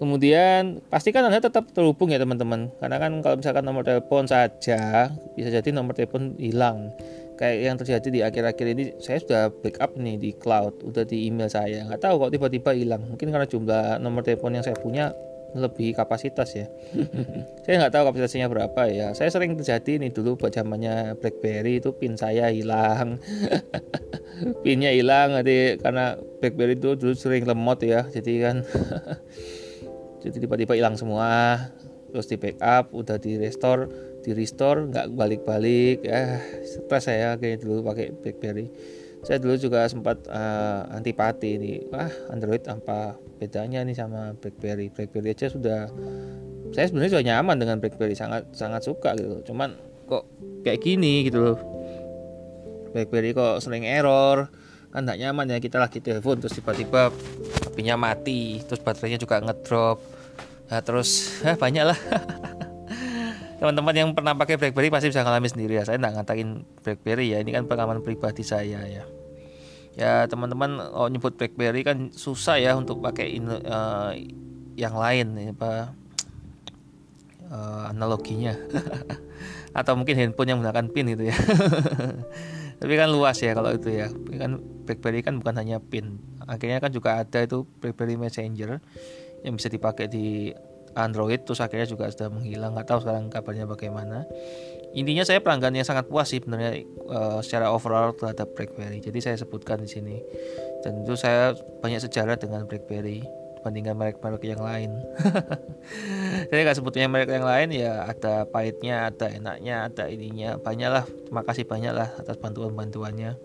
Kemudian 0.00 0.80
pastikan 0.88 1.28
Anda 1.28 1.44
tetap 1.44 1.76
terhubung 1.76 2.10
ya 2.10 2.18
teman-teman. 2.18 2.74
Karena 2.80 2.96
kan 2.98 3.20
kalau 3.22 3.36
misalkan 3.38 3.62
nomor 3.68 3.84
telepon 3.86 4.26
saja 4.26 5.12
bisa 5.38 5.48
jadi 5.52 5.70
nomor 5.70 5.92
telepon 5.92 6.34
hilang. 6.40 6.90
Kayak 7.40 7.56
yang 7.64 7.76
terjadi 7.80 8.08
di 8.12 8.20
akhir-akhir 8.20 8.66
ini 8.76 8.84
saya 9.00 9.16
sudah 9.16 9.48
backup 9.48 9.96
nih 9.96 10.20
di 10.20 10.30
cloud, 10.36 10.84
udah 10.84 11.08
di 11.08 11.24
email 11.24 11.48
saya. 11.48 11.88
Nggak 11.88 12.04
tahu 12.04 12.28
kok 12.28 12.36
tiba-tiba 12.36 12.76
hilang. 12.76 13.00
Mungkin 13.08 13.32
karena 13.32 13.48
jumlah 13.48 13.96
nomor 13.96 14.20
telepon 14.20 14.52
yang 14.52 14.60
saya 14.60 14.76
punya 14.76 15.16
lebih 15.56 15.96
kapasitas 15.96 16.52
ya. 16.52 16.66
saya 17.64 17.74
nggak 17.80 17.96
tahu 17.96 18.12
kapasitasnya 18.12 18.44
berapa 18.52 18.82
ya. 18.92 19.16
Saya 19.16 19.32
sering 19.32 19.56
terjadi 19.56 20.04
nih 20.04 20.12
dulu 20.12 20.36
buat 20.36 20.52
zamannya 20.52 21.16
BlackBerry 21.16 21.80
itu 21.80 21.96
pin 21.96 22.20
saya 22.20 22.52
hilang. 22.52 23.16
Pinnya 24.64 24.92
hilang 24.92 25.32
nanti 25.32 25.80
karena 25.80 26.20
BlackBerry 26.44 26.76
itu 26.76 26.92
dulu 26.92 27.16
sering 27.16 27.48
lemot 27.48 27.80
ya. 27.80 28.04
Jadi 28.04 28.32
kan 28.44 28.56
jadi 30.22 30.36
tiba-tiba 30.44 30.76
hilang 30.76 31.00
semua 31.00 31.56
terus 32.10 32.26
di 32.26 32.36
backup 32.36 32.90
udah 32.90 33.16
di 33.22 33.38
restore 33.38 34.09
di 34.20 34.30
restore 34.36 34.88
nggak 34.88 35.16
balik-balik 35.16 36.04
ya. 36.04 36.40
Stres 36.64 37.08
saya 37.08 37.36
kayak 37.40 37.64
dulu 37.64 37.84
pakai 37.88 38.12
BlackBerry. 38.12 38.68
Saya 39.20 39.36
dulu 39.36 39.52
juga 39.60 39.84
sempat 39.84 40.24
uh, 40.32 40.88
antipati 40.96 41.60
ini 41.60 41.72
wah 41.92 42.08
Android 42.32 42.64
apa 42.64 43.20
bedanya 43.36 43.84
nih 43.84 43.96
sama 43.96 44.32
BlackBerry? 44.36 44.88
BlackBerry 44.88 45.36
aja 45.36 45.52
sudah 45.52 45.92
saya 46.72 46.88
sebenarnya 46.88 47.18
sudah 47.18 47.26
nyaman 47.26 47.56
dengan 47.60 47.76
BlackBerry 47.82 48.16
sangat 48.16 48.48
sangat 48.56 48.84
suka 48.84 49.12
gitu. 49.16 49.52
Cuman 49.52 49.76
kok 50.08 50.24
kayak 50.64 50.80
gini 50.80 51.28
gitu 51.28 51.40
loh. 51.40 51.58
BlackBerry 52.96 53.36
kok 53.36 53.60
sering 53.60 53.84
error 53.84 54.48
kan 54.92 55.04
nggak 55.04 55.20
nyaman 55.20 55.52
ya. 55.52 55.58
Kita 55.60 55.76
lagi 55.80 56.00
telepon 56.00 56.40
terus 56.40 56.56
tiba-tiba 56.56 57.12
HP-nya 57.68 58.00
mati 58.00 58.64
terus 58.64 58.80
baterainya 58.80 59.20
juga 59.20 59.40
ngedrop. 59.44 60.00
Nah, 60.70 60.80
terus 60.86 61.42
eh, 61.42 61.58
banyak 61.58 61.82
lah 61.82 61.98
teman-teman 63.60 63.92
yang 63.92 64.08
pernah 64.16 64.32
pakai 64.32 64.56
BlackBerry 64.56 64.88
pasti 64.88 65.12
bisa 65.12 65.20
ngalami 65.20 65.52
sendiri 65.52 65.76
ya. 65.76 65.84
Saya 65.84 66.00
nggak 66.00 66.14
ngatakin 66.16 66.48
BlackBerry 66.80 67.36
ya. 67.36 67.44
Ini 67.44 67.50
kan 67.52 67.68
pengalaman 67.68 68.00
pribadi 68.00 68.40
saya 68.40 68.80
ya. 68.88 69.04
Ya 70.00 70.24
teman-teman 70.24 70.80
oh 70.80 71.12
nyebut 71.12 71.36
BlackBerry 71.36 71.84
kan 71.84 72.08
susah 72.08 72.56
ya 72.56 72.72
untuk 72.72 73.04
pakai 73.04 73.36
in, 73.36 73.52
uh, 73.52 74.16
yang 74.80 74.96
lain 74.96 75.36
ya, 75.36 75.52
apa 75.52 75.92
uh, 77.52 77.92
analoginya. 77.92 78.56
Atau 79.78 79.92
mungkin 79.92 80.16
handphone 80.16 80.48
yang 80.48 80.58
menggunakan 80.64 80.88
pin 80.88 81.06
gitu 81.12 81.28
ya. 81.28 81.36
Tapi 82.80 82.96
kan 82.96 83.12
luas 83.12 83.36
ya 83.44 83.52
kalau 83.52 83.76
itu 83.76 83.92
ya. 83.92 84.08
Kan 84.40 84.64
BlackBerry 84.88 85.20
kan 85.20 85.36
bukan 85.36 85.60
hanya 85.60 85.84
pin. 85.84 86.16
Akhirnya 86.48 86.80
kan 86.80 86.96
juga 86.96 87.20
ada 87.20 87.44
itu 87.44 87.68
BlackBerry 87.84 88.16
Messenger 88.16 88.80
yang 89.44 89.52
bisa 89.52 89.68
dipakai 89.68 90.08
di 90.08 90.56
Android 90.98 91.42
terus 91.42 91.62
akhirnya 91.62 91.86
juga 91.86 92.10
sudah 92.10 92.28
menghilang 92.30 92.74
nggak 92.74 92.88
tahu 92.88 93.00
sekarang 93.04 93.30
kabarnya 93.30 93.66
bagaimana 93.66 94.26
intinya 94.90 95.22
saya 95.22 95.38
pelanggan 95.38 95.78
yang 95.78 95.86
sangat 95.86 96.10
puas 96.10 96.26
sih 96.30 96.42
sebenarnya 96.42 96.82
uh, 97.06 97.38
secara 97.42 97.70
overall 97.70 98.10
terhadap 98.10 98.50
BlackBerry 98.58 98.98
jadi 98.98 99.18
saya 99.22 99.36
sebutkan 99.38 99.82
di 99.82 99.88
sini 99.90 100.18
dan 100.82 101.06
itu 101.06 101.14
saya 101.14 101.54
banyak 101.82 102.02
sejarah 102.02 102.40
dengan 102.40 102.66
BlackBerry 102.66 103.22
dibandingkan 103.60 103.92
merek-merek 103.92 104.56
yang 104.56 104.64
lain. 104.64 105.04
Saya 106.48 106.60
nggak 106.64 106.80
sebutnya 106.80 107.12
merek 107.12 107.28
yang 107.28 107.44
lain 107.44 107.68
ya 107.76 108.08
ada 108.08 108.48
pahitnya, 108.48 109.12
ada 109.12 109.28
enaknya, 109.28 109.84
ada 109.84 110.08
ininya. 110.08 110.56
Banyaklah, 110.56 111.04
terima 111.04 111.44
kasih 111.44 111.68
banyak 111.68 111.92
lah 111.92 112.08
atas 112.16 112.40
bantuan-bantuannya. 112.40 113.36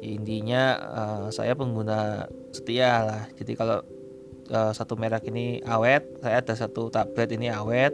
Intinya 0.00 0.62
uh, 0.80 1.26
saya 1.28 1.52
pengguna 1.52 2.24
setia 2.56 3.04
lah. 3.04 3.22
Jadi 3.36 3.52
kalau 3.52 3.84
uh, 4.50 4.72
satu 4.74 4.98
merek 4.98 5.28
ini 5.30 5.62
awet, 5.64 6.04
saya 6.20 6.40
ada 6.42 6.54
satu 6.56 6.90
tablet 6.90 7.32
ini 7.32 7.48
awet, 7.48 7.92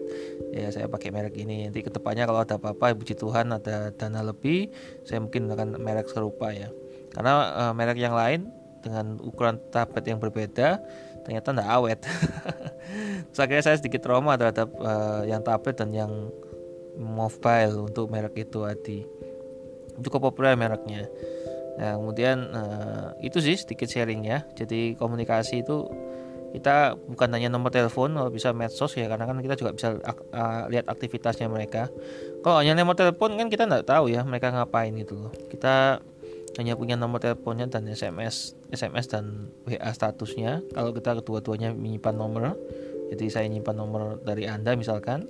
ya 0.51 0.71
saya 0.71 0.87
pakai 0.87 1.11
merek 1.15 1.37
ini. 1.39 1.69
Nanti 1.69 1.85
ke 1.85 1.91
depannya 1.93 2.27
kalau 2.27 2.43
ada 2.43 2.57
apa-apa, 2.59 2.97
puji 2.97 3.15
Tuhan 3.15 3.53
ada 3.55 3.91
dana 3.95 4.21
lebih, 4.25 4.71
saya 5.07 5.23
mungkin 5.23 5.51
akan 5.51 5.79
merek 5.79 6.11
serupa 6.11 6.51
ya. 6.51 6.71
Karena 7.11 7.33
uh, 7.69 7.73
merek 7.75 7.99
yang 7.99 8.15
lain 8.15 8.51
dengan 8.81 9.21
ukuran 9.21 9.61
tablet 9.69 10.05
yang 10.09 10.19
berbeda 10.19 10.81
ternyata 11.25 11.53
tidak 11.53 11.69
awet 11.69 12.01
akhirnya 13.41 13.65
saya 13.65 13.77
sedikit 13.77 14.01
trauma 14.05 14.41
terhadap 14.41 14.73
uh, 14.81 15.23
yang 15.29 15.45
tablet 15.45 15.77
dan 15.77 15.93
yang 15.93 16.13
mobile 16.97 17.89
untuk 17.89 18.09
merek 18.09 18.49
itu 18.49 18.65
Adi 18.65 19.05
cukup 20.01 20.33
populer 20.33 20.57
mereknya 20.57 21.07
nah 21.77 21.97
kemudian 21.97 22.51
uh, 22.53 23.17
itu 23.25 23.41
sih 23.41 23.57
sedikit 23.57 23.89
sharing 23.89 24.25
ya 24.25 24.45
jadi 24.57 24.97
komunikasi 24.97 25.65
itu 25.65 25.89
kita 26.51 26.99
bukan 27.07 27.31
hanya 27.31 27.47
nomor 27.47 27.71
telepon 27.71 28.11
kalau 28.11 28.31
bisa 28.31 28.51
medsos 28.51 28.91
ya 28.99 29.07
karena 29.07 29.25
kan 29.27 29.39
kita 29.39 29.55
juga 29.55 29.71
bisa 29.71 29.89
uh, 30.03 30.67
lihat 30.67 30.91
aktivitasnya 30.91 31.47
mereka. 31.47 31.87
Kalau 32.43 32.59
hanya 32.59 32.75
nomor 32.75 32.99
telepon 32.99 33.39
kan 33.39 33.47
kita 33.47 33.71
nggak 33.71 33.87
tahu 33.87 34.11
ya 34.11 34.27
mereka 34.27 34.51
ngapain 34.51 34.91
gitu 34.99 35.15
loh. 35.15 35.33
Kita 35.51 36.03
hanya 36.59 36.75
punya 36.75 36.99
nomor 36.99 37.23
teleponnya 37.23 37.71
dan 37.71 37.87
SMS 37.87 38.59
SMS 38.75 39.07
dan 39.07 39.55
WA 39.65 39.91
statusnya. 39.95 40.67
Kalau 40.75 40.91
kita 40.91 41.23
kedua-duanya 41.23 41.71
menyimpan 41.71 42.15
nomor 42.19 42.59
jadi 43.11 43.27
saya 43.27 43.45
menyimpan 43.51 43.75
nomor 43.75 44.03
dari 44.23 44.47
Anda 44.47 44.79
misalkan. 44.79 45.27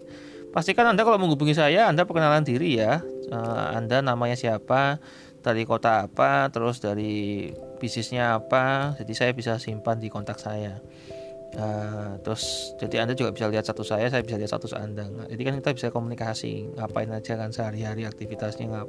Pastikan 0.50 0.84
Anda 0.84 1.06
kalau 1.06 1.16
menghubungi 1.16 1.56
saya 1.56 1.88
Anda 1.88 2.04
perkenalan 2.04 2.44
diri 2.44 2.76
ya. 2.76 3.00
Uh, 3.30 3.66
Anda 3.78 4.04
namanya 4.04 4.36
siapa 4.36 5.00
dari 5.40 5.64
kota 5.64 6.04
apa 6.04 6.52
terus 6.52 6.80
dari 6.84 7.48
bisnisnya 7.80 8.36
apa 8.36 8.94
jadi 9.00 9.12
saya 9.16 9.32
bisa 9.32 9.56
simpan 9.56 9.96
di 9.98 10.12
kontak 10.12 10.36
saya. 10.36 10.78
Uh, 11.50 12.14
terus 12.22 12.78
jadi 12.78 13.02
anda 13.02 13.18
juga 13.18 13.34
bisa 13.34 13.50
lihat 13.50 13.66
satu 13.66 13.82
saya 13.82 14.06
saya 14.06 14.22
bisa 14.22 14.38
lihat 14.38 14.54
satu 14.54 14.70
anda. 14.78 15.10
Jadi 15.26 15.42
kan 15.42 15.54
kita 15.58 15.70
bisa 15.74 15.88
komunikasi 15.90 16.78
ngapain 16.78 17.10
aja 17.10 17.34
kan 17.34 17.50
sehari-hari 17.50 18.06
aktivitasnya 18.06 18.70
ngap 18.70 18.88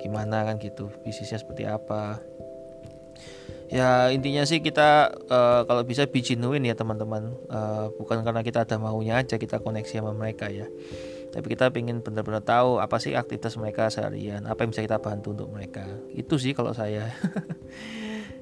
gimana 0.00 0.48
kan 0.48 0.56
gitu 0.56 0.88
bisnisnya 1.04 1.36
seperti 1.36 1.68
apa. 1.68 2.22
Ya 3.68 4.08
intinya 4.08 4.48
sih 4.48 4.64
kita 4.64 5.12
uh, 5.28 5.68
kalau 5.68 5.84
bisa 5.84 6.08
be 6.08 6.24
genuine 6.24 6.64
ya 6.64 6.72
teman-teman. 6.72 7.36
Uh, 7.52 7.92
bukan 8.00 8.24
karena 8.24 8.40
kita 8.40 8.64
ada 8.64 8.80
maunya 8.80 9.20
aja 9.20 9.36
kita 9.36 9.60
koneksi 9.60 10.00
sama 10.00 10.16
mereka 10.16 10.48
ya 10.48 10.64
tapi 11.28 11.52
kita 11.52 11.68
ingin 11.76 12.00
benar-benar 12.00 12.40
tahu 12.40 12.80
apa 12.80 12.96
sih 12.96 13.12
aktivitas 13.12 13.60
mereka 13.60 13.92
seharian 13.92 14.48
apa 14.48 14.64
yang 14.64 14.70
bisa 14.72 14.82
kita 14.84 14.98
bantu 14.98 15.36
untuk 15.36 15.48
mereka 15.52 15.84
itu 16.16 16.40
sih 16.40 16.56
kalau 16.56 16.72
saya 16.72 17.12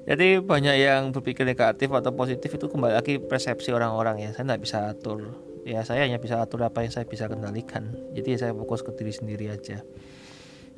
Jadi 0.06 0.38
banyak 0.38 0.76
yang 0.78 1.10
berpikir 1.10 1.42
negatif 1.42 1.90
atau 1.90 2.14
positif 2.14 2.46
itu 2.54 2.70
kembali 2.70 2.94
lagi 2.94 3.18
persepsi 3.18 3.74
orang-orang 3.74 4.22
ya. 4.22 4.30
Saya 4.30 4.54
tidak 4.54 4.62
bisa 4.62 4.78
atur. 4.94 5.18
Ya 5.66 5.82
saya 5.82 6.06
hanya 6.06 6.22
bisa 6.22 6.38
atur 6.38 6.62
apa 6.62 6.86
yang 6.86 6.94
saya 6.94 7.10
bisa 7.10 7.26
kendalikan. 7.26 7.90
Jadi 8.14 8.38
saya 8.38 8.54
fokus 8.54 8.86
ke 8.86 8.94
diri 8.94 9.10
sendiri 9.10 9.50
aja. 9.50 9.82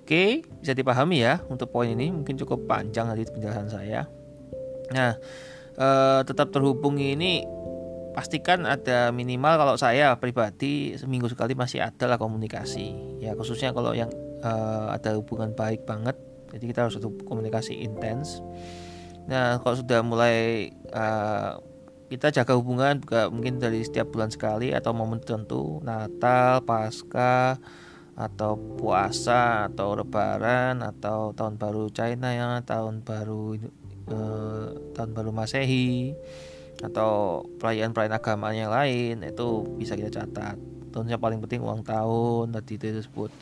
Oke, 0.00 0.40
bisa 0.64 0.72
dipahami 0.72 1.20
ya 1.20 1.44
untuk 1.52 1.68
poin 1.68 1.92
ini. 1.92 2.08
Mungkin 2.08 2.40
cukup 2.40 2.64
panjang 2.64 3.12
tadi 3.12 3.28
penjelasan 3.28 3.68
saya. 3.68 4.08
Nah, 4.96 5.20
eh, 5.76 6.20
tetap 6.24 6.48
terhubung 6.48 6.96
ini 6.96 7.44
pastikan 8.18 8.66
ada 8.66 9.14
minimal 9.14 9.54
kalau 9.54 9.74
saya 9.78 10.18
pribadi 10.18 10.98
seminggu 10.98 11.30
sekali 11.30 11.54
masih 11.54 11.86
ada 11.86 12.10
lah 12.10 12.18
komunikasi. 12.18 12.90
Ya 13.22 13.38
khususnya 13.38 13.70
kalau 13.70 13.94
yang 13.94 14.10
eh, 14.42 14.86
ada 14.90 15.14
hubungan 15.14 15.54
baik 15.54 15.86
banget. 15.86 16.18
Jadi 16.50 16.64
kita 16.66 16.88
harus 16.88 16.98
satu 16.98 17.14
komunikasi 17.28 17.78
intens 17.78 18.42
Nah, 19.28 19.60
kalau 19.60 19.76
sudah 19.76 20.00
mulai 20.00 20.72
uh, 20.88 21.60
kita 22.08 22.32
jaga 22.32 22.56
hubungan 22.56 22.96
juga 23.04 23.28
mungkin 23.28 23.60
dari 23.60 23.84
setiap 23.84 24.08
bulan 24.08 24.32
sekali 24.32 24.72
atau 24.72 24.96
momen 24.96 25.20
tertentu, 25.20 25.84
Natal, 25.84 26.64
Pasca, 26.64 27.60
atau 28.16 28.56
puasa 28.80 29.68
atau 29.68 29.92
lebaran 30.00 30.80
atau 30.80 31.36
tahun 31.36 31.60
baru 31.60 31.92
China 31.92 32.32
ya, 32.32 32.64
tahun 32.64 33.04
baru 33.04 33.60
uh, 34.08 34.96
tahun 34.96 35.10
baru 35.12 35.30
Masehi 35.30 36.16
atau 36.78 37.42
perayaan-perayaan 37.58 38.14
agama 38.14 38.54
yang 38.54 38.70
lain 38.70 39.26
itu 39.26 39.66
bisa 39.78 39.98
kita 39.98 40.22
catat. 40.22 40.54
Tentunya 40.94 41.18
paling 41.18 41.42
penting 41.42 41.62
uang 41.62 41.82
tahun 41.82 42.54
tadi 42.54 42.72
itu 42.78 42.86
disebut 43.02 43.32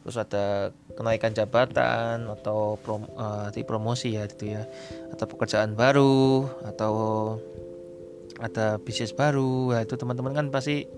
terus 0.00 0.16
ada 0.16 0.72
kenaikan 0.96 1.36
jabatan 1.36 2.24
atau 2.24 2.80
prom, 2.80 3.04
uh, 3.20 3.52
promosi 3.68 4.16
ya 4.16 4.24
gitu 4.24 4.56
ya. 4.56 4.64
Atau 5.12 5.28
pekerjaan 5.28 5.76
baru 5.76 6.48
atau 6.64 6.92
ada 8.40 8.80
bisnis 8.80 9.12
baru. 9.12 9.76
Ya 9.76 9.84
itu 9.84 10.00
teman-teman 10.00 10.32
kan 10.32 10.46
pasti 10.48 10.88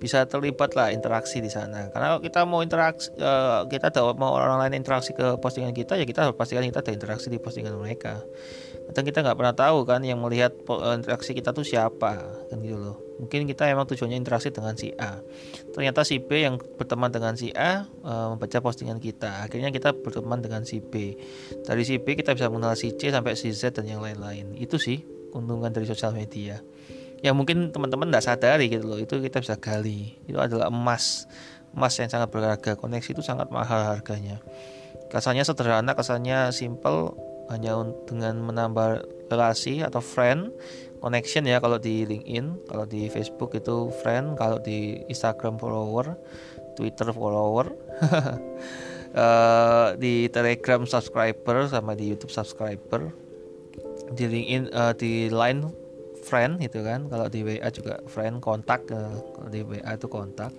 bisa 0.00 0.24
terlibat 0.24 0.72
lah 0.72 0.88
interaksi 0.88 1.44
di 1.44 1.52
sana. 1.52 1.92
Karena 1.92 2.16
kalau 2.16 2.22
kita 2.24 2.40
mau 2.48 2.64
interaksi 2.64 3.12
uh, 3.20 3.68
kita 3.68 3.92
ada 3.92 4.16
mau 4.16 4.32
orang 4.32 4.64
lain 4.64 4.80
interaksi 4.80 5.12
ke 5.12 5.36
postingan 5.36 5.76
kita 5.76 6.00
ya 6.00 6.08
kita 6.08 6.24
harus 6.24 6.36
pastikan 6.40 6.64
kita 6.64 6.80
ada 6.80 6.92
interaksi 6.96 7.28
di 7.28 7.36
postingan 7.36 7.76
mereka 7.76 8.24
kadang 8.90 9.06
kita 9.06 9.22
nggak 9.22 9.38
pernah 9.38 9.54
tahu 9.54 9.86
kan 9.86 10.02
yang 10.02 10.18
melihat 10.18 10.50
eh, 10.50 10.94
interaksi 10.98 11.30
kita 11.30 11.54
tuh 11.54 11.62
siapa 11.62 12.18
kan 12.50 12.58
gitu 12.58 12.74
loh. 12.74 12.98
Mungkin 13.22 13.46
kita 13.46 13.70
emang 13.70 13.86
tujuannya 13.86 14.18
interaksi 14.18 14.50
dengan 14.50 14.74
si 14.74 14.90
A. 14.98 15.22
Ternyata 15.70 16.02
si 16.02 16.18
B 16.18 16.42
yang 16.42 16.58
berteman 16.58 17.12
dengan 17.12 17.36
si 17.36 17.52
A 17.52 17.84
uh, 18.00 18.32
membaca 18.32 18.64
postingan 18.64 18.96
kita. 18.96 19.44
Akhirnya 19.44 19.68
kita 19.68 19.92
berteman 19.92 20.40
dengan 20.40 20.64
si 20.64 20.80
B. 20.80 21.20
Dari 21.68 21.84
si 21.84 22.00
B 22.00 22.16
kita 22.16 22.32
bisa 22.32 22.48
mengenal 22.48 22.80
si 22.80 22.96
C 22.96 23.12
sampai 23.12 23.36
si 23.36 23.52
Z 23.52 23.76
dan 23.76 23.84
yang 23.84 24.00
lain-lain. 24.00 24.56
Itu 24.56 24.80
sih 24.80 25.04
keuntungan 25.36 25.68
dari 25.68 25.84
sosial 25.84 26.16
media. 26.16 26.64
Yang 27.20 27.34
mungkin 27.36 27.56
teman-teman 27.76 28.08
tidak 28.08 28.24
sadari 28.24 28.72
gitu 28.72 28.88
loh 28.88 28.96
itu 28.96 29.20
kita 29.20 29.44
bisa 29.44 29.60
gali. 29.60 30.16
Itu 30.24 30.40
adalah 30.40 30.72
emas 30.72 31.28
emas 31.76 31.92
yang 32.00 32.08
sangat 32.08 32.32
berharga. 32.32 32.72
Koneksi 32.80 33.12
itu 33.12 33.20
sangat 33.20 33.52
mahal 33.52 33.84
harganya. 33.84 34.40
Kesannya 35.12 35.44
sederhana 35.44 35.92
kesannya 35.92 36.56
simple 36.56 37.29
hanya 37.50 37.82
dengan 38.06 38.38
menambah 38.40 39.04
relasi 39.28 39.82
atau 39.82 39.98
friend 39.98 40.54
connection 41.02 41.44
ya 41.48 41.58
kalau 41.58 41.80
di 41.80 42.06
LinkedIn 42.06 42.70
kalau 42.70 42.84
di 42.86 43.10
Facebook 43.10 43.56
itu 43.58 43.90
friend 44.02 44.38
kalau 44.38 44.62
di 44.62 45.02
Instagram 45.10 45.58
follower 45.58 46.14
Twitter 46.80 47.12
follower. 47.12 47.76
Uh, 49.12 49.92
di 50.02 50.32
Telegram 50.32 50.80
subscriber 50.88 51.68
sama 51.68 51.92
di 51.92 52.08
YouTube 52.08 52.32
subscriber. 52.32 53.12
Di 54.16 54.24
LinkedIn 54.24 54.72
uh, 54.72 54.96
di 54.96 55.28
Line 55.28 55.68
friend 56.20 56.60
gitu 56.60 56.84
kan 56.84 57.08
kalau 57.08 57.32
di 57.32 57.40
WA 57.40 57.68
juga 57.72 57.96
friend 58.04 58.44
kontak 58.44 58.88
uh, 58.92 59.20
kalau 59.36 59.48
di 59.52 59.60
WA 59.60 59.92
itu 59.92 60.08
kontak. 60.08 60.56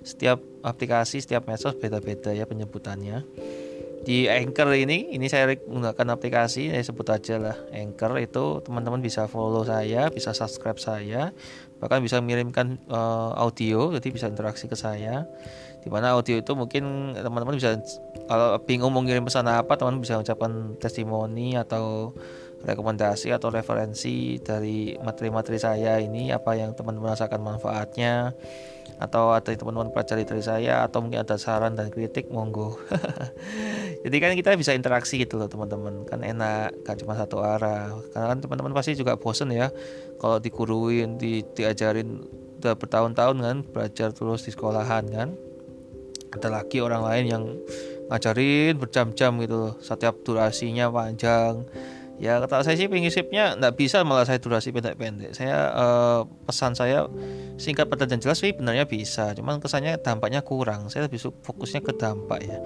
Setiap 0.00 0.40
aplikasi 0.64 1.20
setiap 1.20 1.44
medsos 1.44 1.76
beda-beda 1.76 2.32
ya 2.32 2.48
penyebutannya 2.48 3.26
di 4.08 4.24
Anchor 4.24 4.72
ini 4.72 5.12
ini 5.12 5.28
saya 5.28 5.52
menggunakan 5.52 6.16
aplikasi 6.16 6.72
saya 6.72 6.80
sebut 6.80 7.04
aja 7.12 7.36
lah 7.36 7.56
Anchor. 7.76 8.16
Itu 8.16 8.64
teman-teman 8.64 9.04
bisa 9.04 9.28
follow 9.28 9.68
saya 9.68 10.08
bisa 10.08 10.32
subscribe 10.32 10.80
saya 10.80 11.36
bahkan 11.76 12.00
bisa 12.00 12.16
mengirimkan 12.24 12.80
uh, 12.88 13.36
audio 13.36 13.92
jadi 13.92 14.08
bisa 14.08 14.32
interaksi 14.32 14.64
ke 14.64 14.80
saya. 14.80 15.28
Di 15.84 15.92
mana 15.92 16.16
audio 16.16 16.40
itu 16.40 16.52
mungkin 16.56 17.12
teman-teman 17.20 17.60
bisa 17.60 17.76
kalau 18.24 18.56
bingung 18.64 18.96
mau 18.96 19.04
ngirim 19.04 19.28
pesan 19.28 19.44
apa 19.44 19.76
teman 19.76 20.00
bisa 20.00 20.16
ucapkan 20.16 20.80
testimoni 20.80 21.60
atau 21.60 22.16
rekomendasi 22.64 23.28
atau 23.28 23.52
referensi 23.52 24.40
dari 24.40 24.96
materi-materi 25.04 25.60
saya 25.60 26.00
ini 26.00 26.32
apa 26.32 26.56
yang 26.56 26.72
teman-teman 26.72 27.12
rasakan 27.12 27.44
manfaatnya 27.44 28.32
atau 28.98 29.30
ada 29.30 29.54
teman-teman 29.54 29.94
pelajari 29.94 30.26
dari 30.26 30.42
saya 30.42 30.82
atau 30.82 30.98
mungkin 30.98 31.22
ada 31.22 31.38
saran 31.38 31.78
dan 31.78 31.86
kritik 31.88 32.26
monggo. 32.34 32.82
Jadi 34.04 34.16
kan 34.18 34.34
kita 34.34 34.58
bisa 34.58 34.74
interaksi 34.74 35.22
gitu 35.22 35.38
loh 35.38 35.46
teman-teman. 35.46 36.02
Kan 36.02 36.26
enak 36.26 36.82
kan 36.82 36.98
cuma 36.98 37.14
satu 37.14 37.38
arah. 37.38 37.94
Karena 38.10 38.26
kan 38.34 38.38
teman-teman 38.42 38.74
pasti 38.74 38.98
juga 38.98 39.14
bosen 39.14 39.54
ya. 39.54 39.70
Kalau 40.18 40.42
dikuruin 40.42 41.14
di, 41.14 41.46
diajarin 41.54 42.26
udah 42.58 42.74
bertahun-tahun 42.74 43.36
kan 43.38 43.56
belajar 43.62 44.10
terus 44.10 44.42
di 44.42 44.50
sekolahan 44.50 45.06
kan. 45.14 45.28
Ada 46.34 46.50
lagi 46.50 46.82
orang 46.82 47.06
lain 47.06 47.24
yang 47.30 47.44
ngajarin 48.10 48.74
berjam-jam 48.82 49.38
gitu 49.38 49.56
loh. 49.56 49.74
Setiap 49.78 50.26
durasinya 50.26 50.90
panjang 50.90 51.62
ya 52.18 52.42
kata 52.42 52.66
saya 52.66 52.74
sih 52.74 52.90
pengisipnya 52.90 53.54
nggak 53.54 53.74
bisa 53.78 54.02
malah 54.02 54.26
saya 54.26 54.42
durasi 54.42 54.74
pendek-pendek. 54.74 55.34
Saya 55.34 55.70
uh, 55.70 56.20
pesan 56.46 56.74
saya 56.74 57.06
singkat 57.58 57.86
padat 57.86 58.10
dan 58.10 58.18
jelas 58.18 58.42
sih 58.42 58.50
benarnya 58.52 58.84
bisa. 58.84 59.32
Cuman 59.38 59.62
kesannya 59.62 59.98
dampaknya 60.02 60.42
kurang. 60.42 60.90
Saya 60.90 61.06
lebih 61.06 61.22
fokusnya 61.22 61.80
ke 61.82 61.94
dampak 61.94 62.42
ya. 62.42 62.58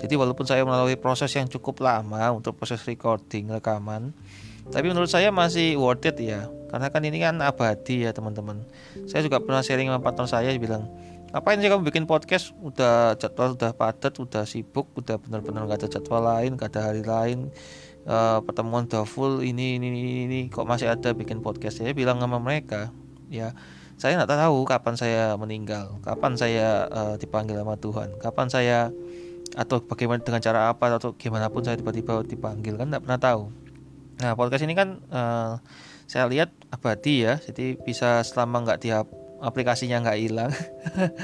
Jadi 0.00 0.14
walaupun 0.16 0.44
saya 0.44 0.64
melalui 0.64 0.96
proses 1.00 1.32
yang 1.32 1.48
cukup 1.48 1.80
lama 1.80 2.32
untuk 2.32 2.56
proses 2.56 2.80
recording 2.84 3.52
rekaman 3.52 4.12
tapi 4.70 4.86
menurut 4.86 5.10
saya 5.10 5.34
masih 5.34 5.74
worth 5.80 6.06
it 6.06 6.20
ya. 6.20 6.46
Karena 6.70 6.86
kan 6.92 7.02
ini 7.02 7.18
kan 7.18 7.40
abadi 7.42 8.06
ya 8.06 8.14
teman-teman. 8.14 8.62
Saya 9.10 9.26
juga 9.26 9.42
pernah 9.42 9.64
sharing 9.64 9.90
sama 9.90 10.04
partner 10.04 10.26
saya 10.30 10.54
bilang 10.60 10.86
ngapain 11.30 11.62
sih 11.62 11.70
kamu 11.70 11.82
bikin 11.90 12.04
podcast? 12.06 12.54
Udah 12.62 13.18
jadwal 13.18 13.58
udah 13.58 13.74
padat 13.74 14.14
udah 14.22 14.46
sibuk 14.46 14.90
udah 14.94 15.18
benar-benar 15.18 15.66
nggak 15.66 15.86
ada 15.86 15.88
jadwal 15.90 16.22
lain 16.22 16.54
nggak 16.54 16.70
ada 16.70 16.80
hari 16.90 17.02
lain 17.02 17.50
uh, 18.06 18.40
pertemuan 18.44 18.86
udah 18.86 19.04
full 19.04 19.42
ini, 19.42 19.76
ini 19.76 19.88
ini 19.90 20.12
ini 20.28 20.38
kok 20.48 20.64
masih 20.64 20.92
ada 20.92 21.12
bikin 21.12 21.42
podcast? 21.44 21.82
Saya 21.82 21.96
bilang 21.96 22.20
sama 22.20 22.38
mereka 22.38 22.92
ya 23.30 23.54
saya 24.00 24.16
nggak 24.16 24.32
tahu 24.32 24.64
kapan 24.64 24.94
saya 24.96 25.36
meninggal 25.36 26.00
kapan 26.00 26.32
saya 26.32 26.88
uh, 26.88 27.14
dipanggil 27.20 27.60
sama 27.60 27.76
Tuhan 27.76 28.16
kapan 28.16 28.48
saya 28.48 28.78
atau 29.52 29.84
bagaimana 29.84 30.24
dengan 30.24 30.40
cara 30.40 30.72
apa 30.72 30.96
atau 30.96 31.12
gimana 31.20 31.52
pun 31.52 31.60
saya 31.60 31.76
tiba-tiba 31.76 32.24
dipanggil 32.24 32.80
kan 32.80 32.88
nggak 32.88 33.02
pernah 33.02 33.20
tahu. 33.20 33.42
Nah 34.24 34.32
podcast 34.38 34.64
ini 34.64 34.72
kan 34.72 35.04
uh, 35.12 35.60
saya 36.08 36.24
lihat 36.32 36.48
abadi 36.72 37.28
ya 37.28 37.36
jadi 37.44 37.76
bisa 37.76 38.24
selama 38.24 38.64
nggak 38.64 38.80
tiap 38.82 39.06
aplikasinya 39.40 40.04
nggak 40.04 40.18
hilang. 40.20 40.52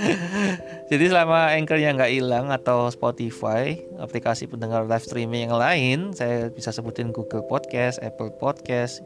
Jadi 0.91 1.05
selama 1.13 1.53
anchornya 1.53 1.93
nggak 1.93 2.13
hilang 2.13 2.49
atau 2.49 2.89
Spotify, 2.89 3.77
aplikasi 4.01 4.49
pendengar 4.49 4.89
live 4.89 5.05
streaming 5.05 5.53
yang 5.53 5.57
lain, 5.57 5.99
saya 6.17 6.49
bisa 6.49 6.73
sebutin 6.73 7.13
Google 7.13 7.45
Podcast, 7.45 8.01
Apple 8.01 8.33
Podcast, 8.41 9.05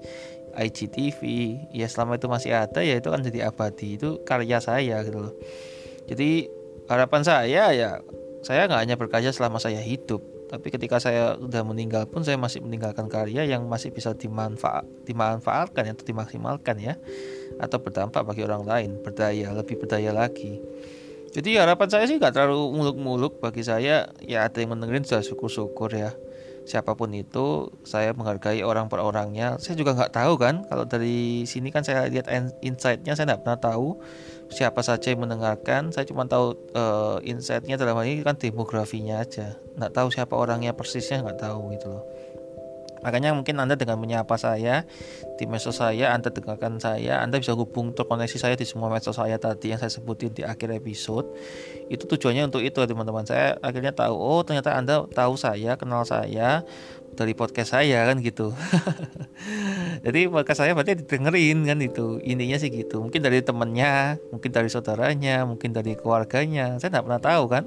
IGTV, 0.55 1.21
ya 1.75 1.87
selama 1.91 2.19
itu 2.19 2.27
masih 2.31 2.55
ada 2.55 2.81
ya 2.83 2.99
itu 2.99 3.11
kan 3.11 3.23
jadi 3.23 3.51
abadi 3.51 3.99
itu 3.99 4.23
karya 4.23 4.63
saya 4.63 5.03
gitu 5.03 5.19
loh. 5.31 5.35
Jadi 6.07 6.47
harapan 6.87 7.23
saya 7.23 7.71
ya 7.71 8.03
saya 8.43 8.67
nggak 8.67 8.81
hanya 8.83 8.97
berkarya 8.97 9.31
selama 9.35 9.61
saya 9.63 9.83
hidup, 9.83 10.23
tapi 10.51 10.75
ketika 10.75 10.99
saya 10.99 11.39
sudah 11.39 11.63
meninggal 11.63 12.11
pun 12.11 12.27
saya 12.27 12.35
masih 12.35 12.63
meninggalkan 12.63 13.07
karya 13.07 13.47
yang 13.47 13.71
masih 13.71 13.95
bisa 13.95 14.15
dimanfaat 14.19 14.83
dimanfaatkan 15.07 15.95
atau 15.95 16.03
dimaksimalkan 16.03 16.77
ya 16.83 16.95
atau 17.61 17.79
berdampak 17.79 18.25
bagi 18.25 18.43
orang 18.43 18.65
lain, 18.65 18.91
berdaya, 19.05 19.53
lebih 19.53 19.77
berdaya 19.77 20.11
lagi. 20.11 20.59
Jadi 21.31 21.63
harapan 21.63 21.87
saya 21.87 22.05
sih 22.11 22.19
nggak 22.19 22.35
terlalu 22.35 22.75
muluk-muluk. 22.75 23.39
Bagi 23.39 23.63
saya 23.63 24.11
ya 24.19 24.51
ada 24.51 24.59
yang 24.59 24.75
mendengarin 24.75 25.07
sudah 25.07 25.23
syukur-syukur 25.23 25.95
ya. 25.95 26.11
Siapa 26.67 26.99
pun 26.99 27.11
itu 27.15 27.71
saya 27.87 28.11
menghargai 28.11 28.67
orang 28.67 28.91
per 28.91 28.99
orangnya. 28.99 29.55
Saya 29.63 29.79
juga 29.79 29.95
nggak 29.95 30.11
tahu 30.11 30.35
kan 30.43 30.67
kalau 30.67 30.85
dari 30.91 31.47
sini 31.47 31.71
kan 31.71 31.87
saya 31.87 32.11
lihat 32.11 32.27
insightnya 32.67 33.15
saya 33.15 33.31
nggak 33.31 33.47
pernah 33.47 33.61
tahu 33.63 34.03
siapa 34.51 34.83
saja 34.83 35.15
yang 35.15 35.23
mendengarkan. 35.23 35.95
Saya 35.95 36.03
cuma 36.03 36.27
tahu 36.27 36.59
uh, 36.75 37.23
insightnya 37.23 37.79
dalam 37.79 37.95
hal 37.95 38.11
ini 38.11 38.27
kan 38.27 38.35
demografinya 38.35 39.23
aja. 39.23 39.55
Nggak 39.79 39.93
tahu 39.95 40.09
siapa 40.11 40.35
orangnya 40.35 40.75
persisnya 40.75 41.23
nggak 41.23 41.39
tahu 41.47 41.71
gitu 41.79 41.95
loh 41.95 42.05
Makanya 43.01 43.33
mungkin 43.33 43.57
Anda 43.61 43.77
dengan 43.77 43.97
menyapa 43.97 44.37
saya 44.37 44.85
di 45.41 45.45
medsos 45.49 45.81
saya, 45.81 46.13
Anda 46.13 46.29
dengarkan 46.29 46.77
saya, 46.81 47.25
Anda 47.25 47.41
bisa 47.41 47.57
hubung 47.57 47.97
terkoneksi 47.97 48.37
saya 48.37 48.55
di 48.57 48.69
semua 48.69 48.93
medsos 48.93 49.17
saya 49.17 49.41
tadi 49.41 49.73
yang 49.73 49.81
saya 49.81 49.93
sebutin 49.93 50.37
di 50.37 50.45
akhir 50.45 50.73
episode. 50.77 51.29
Itu 51.89 52.05
tujuannya 52.05 52.53
untuk 52.53 52.61
itu 52.61 52.77
teman-teman. 52.77 53.25
Saya 53.25 53.57
akhirnya 53.65 53.97
tahu, 53.97 54.15
oh 54.15 54.41
ternyata 54.45 54.77
Anda 54.77 55.05
tahu 55.09 55.35
saya, 55.41 55.81
kenal 55.81 56.05
saya 56.05 56.63
dari 57.17 57.35
podcast 57.35 57.75
saya 57.75 58.07
kan 58.07 58.23
gitu. 58.23 58.55
Jadi 60.05 60.31
podcast 60.31 60.63
saya 60.63 60.73
berarti 60.77 61.01
didengerin 61.03 61.67
kan 61.67 61.79
itu. 61.83 62.23
Intinya 62.23 62.57
sih 62.61 62.71
gitu. 62.71 63.03
Mungkin 63.03 63.21
dari 63.21 63.43
temennya, 63.43 64.21
mungkin 64.31 64.51
dari 64.53 64.69
saudaranya, 64.71 65.45
mungkin 65.49 65.75
dari 65.75 65.99
keluarganya. 65.99 66.79
Saya 66.79 66.95
nggak 66.95 67.05
pernah 67.05 67.23
tahu 67.23 67.45
kan. 67.51 67.65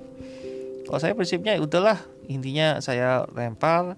Kalau 0.84 1.00
saya 1.00 1.16
prinsipnya 1.16 1.56
udahlah 1.60 1.96
intinya 2.28 2.80
saya 2.80 3.28
lempar 3.32 3.96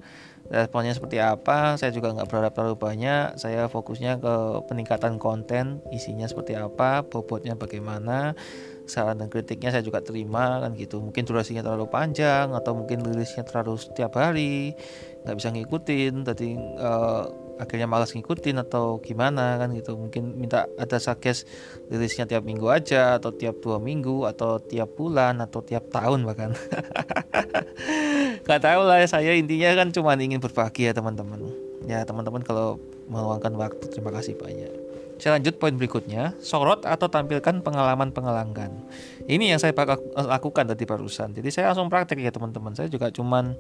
responnya 0.49 0.93
seperti 0.93 1.17
apa 1.17 1.73
saya 1.79 1.89
juga 1.89 2.13
nggak 2.13 2.27
berharap 2.29 2.51
terlalu 2.53 2.77
banyak. 2.77 3.37
Saya 3.37 3.65
fokusnya 3.65 4.21
ke 4.21 4.35
peningkatan 4.69 5.17
konten 5.17 5.81
isinya 5.89 6.29
seperti 6.29 6.53
apa 6.53 7.01
bobotnya 7.05 7.57
bagaimana 7.57 8.37
saran 8.85 9.17
dan 9.17 9.33
kritiknya 9.33 9.73
saya 9.73 9.81
juga 9.81 10.01
terima 10.05 10.61
kan 10.61 10.77
gitu. 10.77 11.01
Mungkin 11.01 11.25
durasinya 11.25 11.65
terlalu 11.65 11.89
panjang 11.89 12.53
atau 12.53 12.77
mungkin 12.77 13.01
rilisnya 13.01 13.41
terlalu 13.41 13.81
setiap 13.81 14.17
hari 14.17 14.77
nggak 15.25 15.35
bisa 15.37 15.49
ngikutin. 15.49 16.13
Tadi 16.21 16.49
uh, 16.77 17.44
akhirnya 17.55 17.87
malas 17.87 18.11
ngikutin 18.11 18.61
atau 18.61 18.99
gimana 18.99 19.59
kan 19.59 19.71
gitu. 19.71 19.95
Mungkin 19.95 20.35
minta 20.35 20.67
ada 20.75 20.97
suggest 20.99 21.47
rilisnya 21.87 22.27
tiap 22.27 22.43
minggu 22.43 22.67
aja 22.67 23.17
atau 23.17 23.31
tiap 23.31 23.59
dua 23.63 23.79
minggu 23.79 24.27
atau 24.27 24.59
tiap 24.59 24.95
bulan 24.95 25.39
atau 25.43 25.63
tiap 25.63 25.87
tahun 25.91 26.27
bahkan. 26.27 26.51
Nggak 28.45 28.61
tahu 28.61 28.81
lah 28.85 29.01
saya 29.07 29.33
intinya 29.33 29.73
kan 29.73 29.89
cuma 29.95 30.13
ingin 30.15 30.39
berbagi 30.43 30.87
ya 30.87 30.93
teman-teman. 30.93 31.41
Ya 31.85 32.01
teman-teman 32.03 32.41
kalau 32.41 32.81
meluangkan 33.09 33.53
waktu 33.57 33.85
terima 33.89 34.09
kasih 34.13 34.37
banyak. 34.37 34.85
Saya 35.15 35.39
lanjut 35.39 35.55
poin 35.55 35.71
berikutnya, 35.71 36.35
sorot 36.43 36.83
atau 36.83 37.07
tampilkan 37.07 37.63
pengalaman 37.63 38.11
pengelanggan. 38.11 38.83
Ini 39.25 39.57
yang 39.57 39.59
saya 39.61 39.73
lakukan 40.13 40.69
tadi 40.69 40.85
barusan. 40.85 41.33
Jadi 41.33 41.49
saya 41.49 41.73
langsung 41.73 41.89
praktek 41.89 42.21
ya 42.21 42.29
teman-teman. 42.29 42.77
Saya 42.77 42.93
juga 42.93 43.09
cuman 43.09 43.57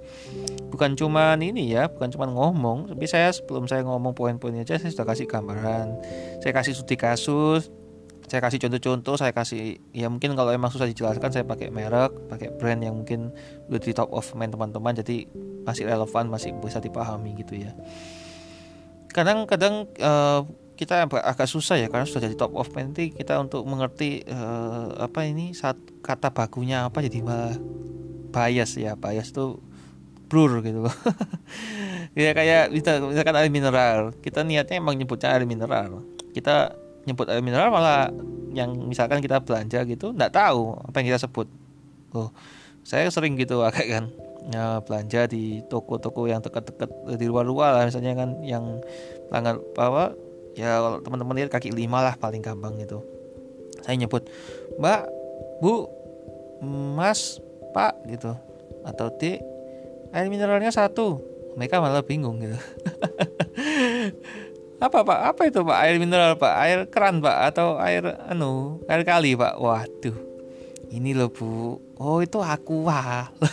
bukan 0.69 0.93
cuman 0.93 1.41
ini 1.41 1.73
ya, 1.73 1.89
bukan 1.89 2.13
cuman 2.13 2.29
ngomong, 2.37 2.77
tapi 2.93 3.09
saya 3.09 3.33
sebelum 3.33 3.65
saya 3.65 3.81
ngomong 3.81 4.13
poin-poinnya 4.13 4.61
aja 4.61 4.77
saya 4.77 4.93
sudah 4.93 5.09
kasih 5.09 5.25
gambaran. 5.25 5.97
Saya 6.45 6.53
kasih 6.53 6.77
studi 6.77 6.93
kasus, 7.01 7.73
saya 8.29 8.41
kasih 8.45 8.61
contoh-contoh, 8.61 9.17
saya 9.17 9.33
kasih 9.33 9.81
ya 9.89 10.05
mungkin 10.09 10.37
kalau 10.37 10.53
emang 10.53 10.69
susah 10.69 10.85
dijelaskan 10.85 11.33
saya 11.33 11.45
pakai 11.45 11.73
merek, 11.73 12.13
pakai 12.29 12.53
brand 12.53 12.81
yang 12.85 13.01
mungkin 13.01 13.33
udah 13.69 13.81
di 13.81 13.93
top 13.93 14.13
of 14.13 14.25
mind 14.37 14.53
teman-teman 14.53 14.97
jadi 14.97 15.25
masih 15.65 15.89
relevan, 15.89 16.29
masih 16.29 16.53
bisa 16.61 16.77
dipahami 16.77 17.37
gitu 17.41 17.57
ya. 17.57 17.73
Kadang-kadang 19.13 19.89
uh, 19.97 20.45
kita 20.75 21.07
agak 21.07 21.47
susah 21.47 21.79
ya 21.79 21.87
karena 21.87 22.05
sudah 22.05 22.27
jadi 22.27 22.37
top 22.37 22.53
of 22.55 22.69
mind. 22.75 22.93
Kita 22.95 23.39
untuk 23.39 23.63
mengerti 23.65 24.21
uh, 24.27 24.91
apa 24.99 25.25
ini 25.25 25.55
saat 25.55 25.79
kata 26.03 26.29
bakunya 26.35 26.85
apa 26.85 27.01
jadi 27.01 27.23
malah 27.23 27.57
bias 28.35 28.75
ya 28.75 28.99
bias 28.99 29.31
itu 29.31 29.59
blur 30.27 30.61
gitu. 30.61 30.85
Ya 32.15 32.31
kayak 32.31 32.71
kita 32.71 33.03
misalkan 33.03 33.35
air 33.35 33.51
mineral. 33.51 34.15
Kita 34.23 34.47
niatnya 34.47 34.79
emang 34.79 34.95
nyebutnya 34.95 35.35
air 35.35 35.43
mineral. 35.43 35.99
Kita 36.31 36.71
nyebut 37.03 37.27
air 37.27 37.43
mineral 37.43 37.67
malah 37.75 38.07
yang 38.55 38.71
misalkan 38.87 39.19
kita 39.19 39.43
belanja 39.43 39.83
gitu 39.83 40.15
nggak 40.15 40.31
tahu 40.31 40.79
apa 40.79 40.95
yang 41.03 41.11
kita 41.11 41.27
sebut. 41.27 41.51
Oh 42.15 42.31
saya 42.85 43.09
sering 43.09 43.33
gitu 43.33 43.65
agak 43.65 43.89
kan 43.89 44.05
ya, 44.53 44.79
belanja 44.85 45.25
di 45.25 45.65
toko-toko 45.65 46.29
yang 46.29 46.45
dekat-dekat 46.45 46.87
di 47.17 47.25
luar-luar 47.25 47.73
lah 47.73 47.83
misalnya 47.89 48.13
kan 48.13 48.29
yang 48.45 48.79
pelanggan 49.27 49.57
apa 49.73 50.13
ya 50.55 50.79
kalau 50.79 51.03
teman-teman 51.03 51.35
lihat 51.35 51.51
kaki 51.51 51.75
lima 51.75 51.99
lah 51.99 52.15
paling 52.15 52.39
gampang 52.39 52.79
gitu. 52.79 53.03
Saya 53.83 53.99
nyebut 53.99 54.23
mbak 54.79 55.03
bu 55.59 55.91
mas 56.63 57.43
pak 57.75 57.99
gitu. 58.07 58.31
Atau 58.87 59.11
d 59.19 59.43
air 60.15 60.31
mineralnya 60.31 60.71
satu. 60.71 61.19
Mereka 61.59 61.83
malah 61.83 62.03
bingung 62.03 62.39
gitu. 62.39 62.55
Apa 64.85 65.07
pak? 65.07 65.19
Apa 65.35 65.41
itu 65.47 65.63
pak? 65.63 65.77
Air 65.87 65.95
mineral 65.99 66.35
pak? 66.35 66.53
Air 66.55 66.79
keran 66.91 67.23
pak? 67.23 67.51
Atau 67.51 67.79
air 67.79 68.19
anu 68.27 68.83
air 68.87 69.03
kali 69.07 69.35
pak? 69.35 69.59
Waduh. 69.59 70.15
Ini 70.91 71.15
loh 71.15 71.31
bu. 71.31 71.79
Oh 71.99 72.23
itu 72.23 72.39
aqua. 72.39 73.27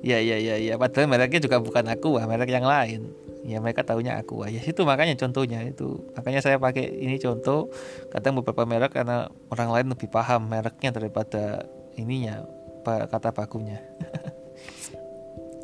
Ya 0.00 0.16
ya 0.16 0.40
ya 0.40 0.56
ya. 0.56 0.80
Padahal 0.80 1.12
mereknya 1.12 1.44
juga 1.44 1.60
bukan 1.60 1.84
aqua 1.92 2.24
merek 2.24 2.48
yang 2.48 2.64
lain 2.64 3.12
ya 3.50 3.58
mereka 3.58 3.82
tahunya 3.82 4.22
aku 4.22 4.46
ya 4.46 4.62
itu 4.62 4.86
makanya 4.86 5.18
contohnya 5.18 5.66
itu 5.66 6.06
makanya 6.14 6.40
saya 6.40 6.56
pakai 6.62 6.86
ini 6.86 7.18
contoh 7.18 7.68
kadang 8.14 8.38
beberapa 8.38 8.62
merek 8.62 8.94
karena 8.94 9.26
orang 9.50 9.68
lain 9.74 9.86
lebih 9.92 10.06
paham 10.06 10.46
mereknya 10.46 10.94
daripada 10.94 11.66
ininya 11.98 12.46
kata 12.86 13.34
bakunya 13.34 13.82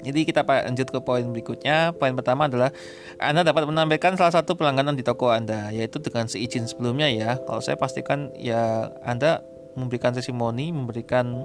Jadi 0.07 0.22
kita 0.22 0.46
lanjut 0.46 0.87
ke 0.87 1.01
poin 1.03 1.27
berikutnya. 1.35 1.90
Poin 1.99 2.14
pertama 2.14 2.46
adalah 2.46 2.70
Anda 3.18 3.42
dapat 3.42 3.66
menampilkan 3.66 4.14
salah 4.14 4.31
satu 4.38 4.55
pelangganan 4.55 4.94
di 4.94 5.03
toko 5.03 5.35
Anda, 5.35 5.75
yaitu 5.75 5.99
dengan 5.99 6.31
seizin 6.31 6.70
sebelumnya 6.70 7.11
ya. 7.11 7.42
Kalau 7.42 7.59
saya 7.59 7.75
pastikan 7.75 8.31
ya 8.38 8.94
Anda 9.03 9.42
memberikan 9.75 10.14
testimoni, 10.14 10.70
memberikan 10.70 11.42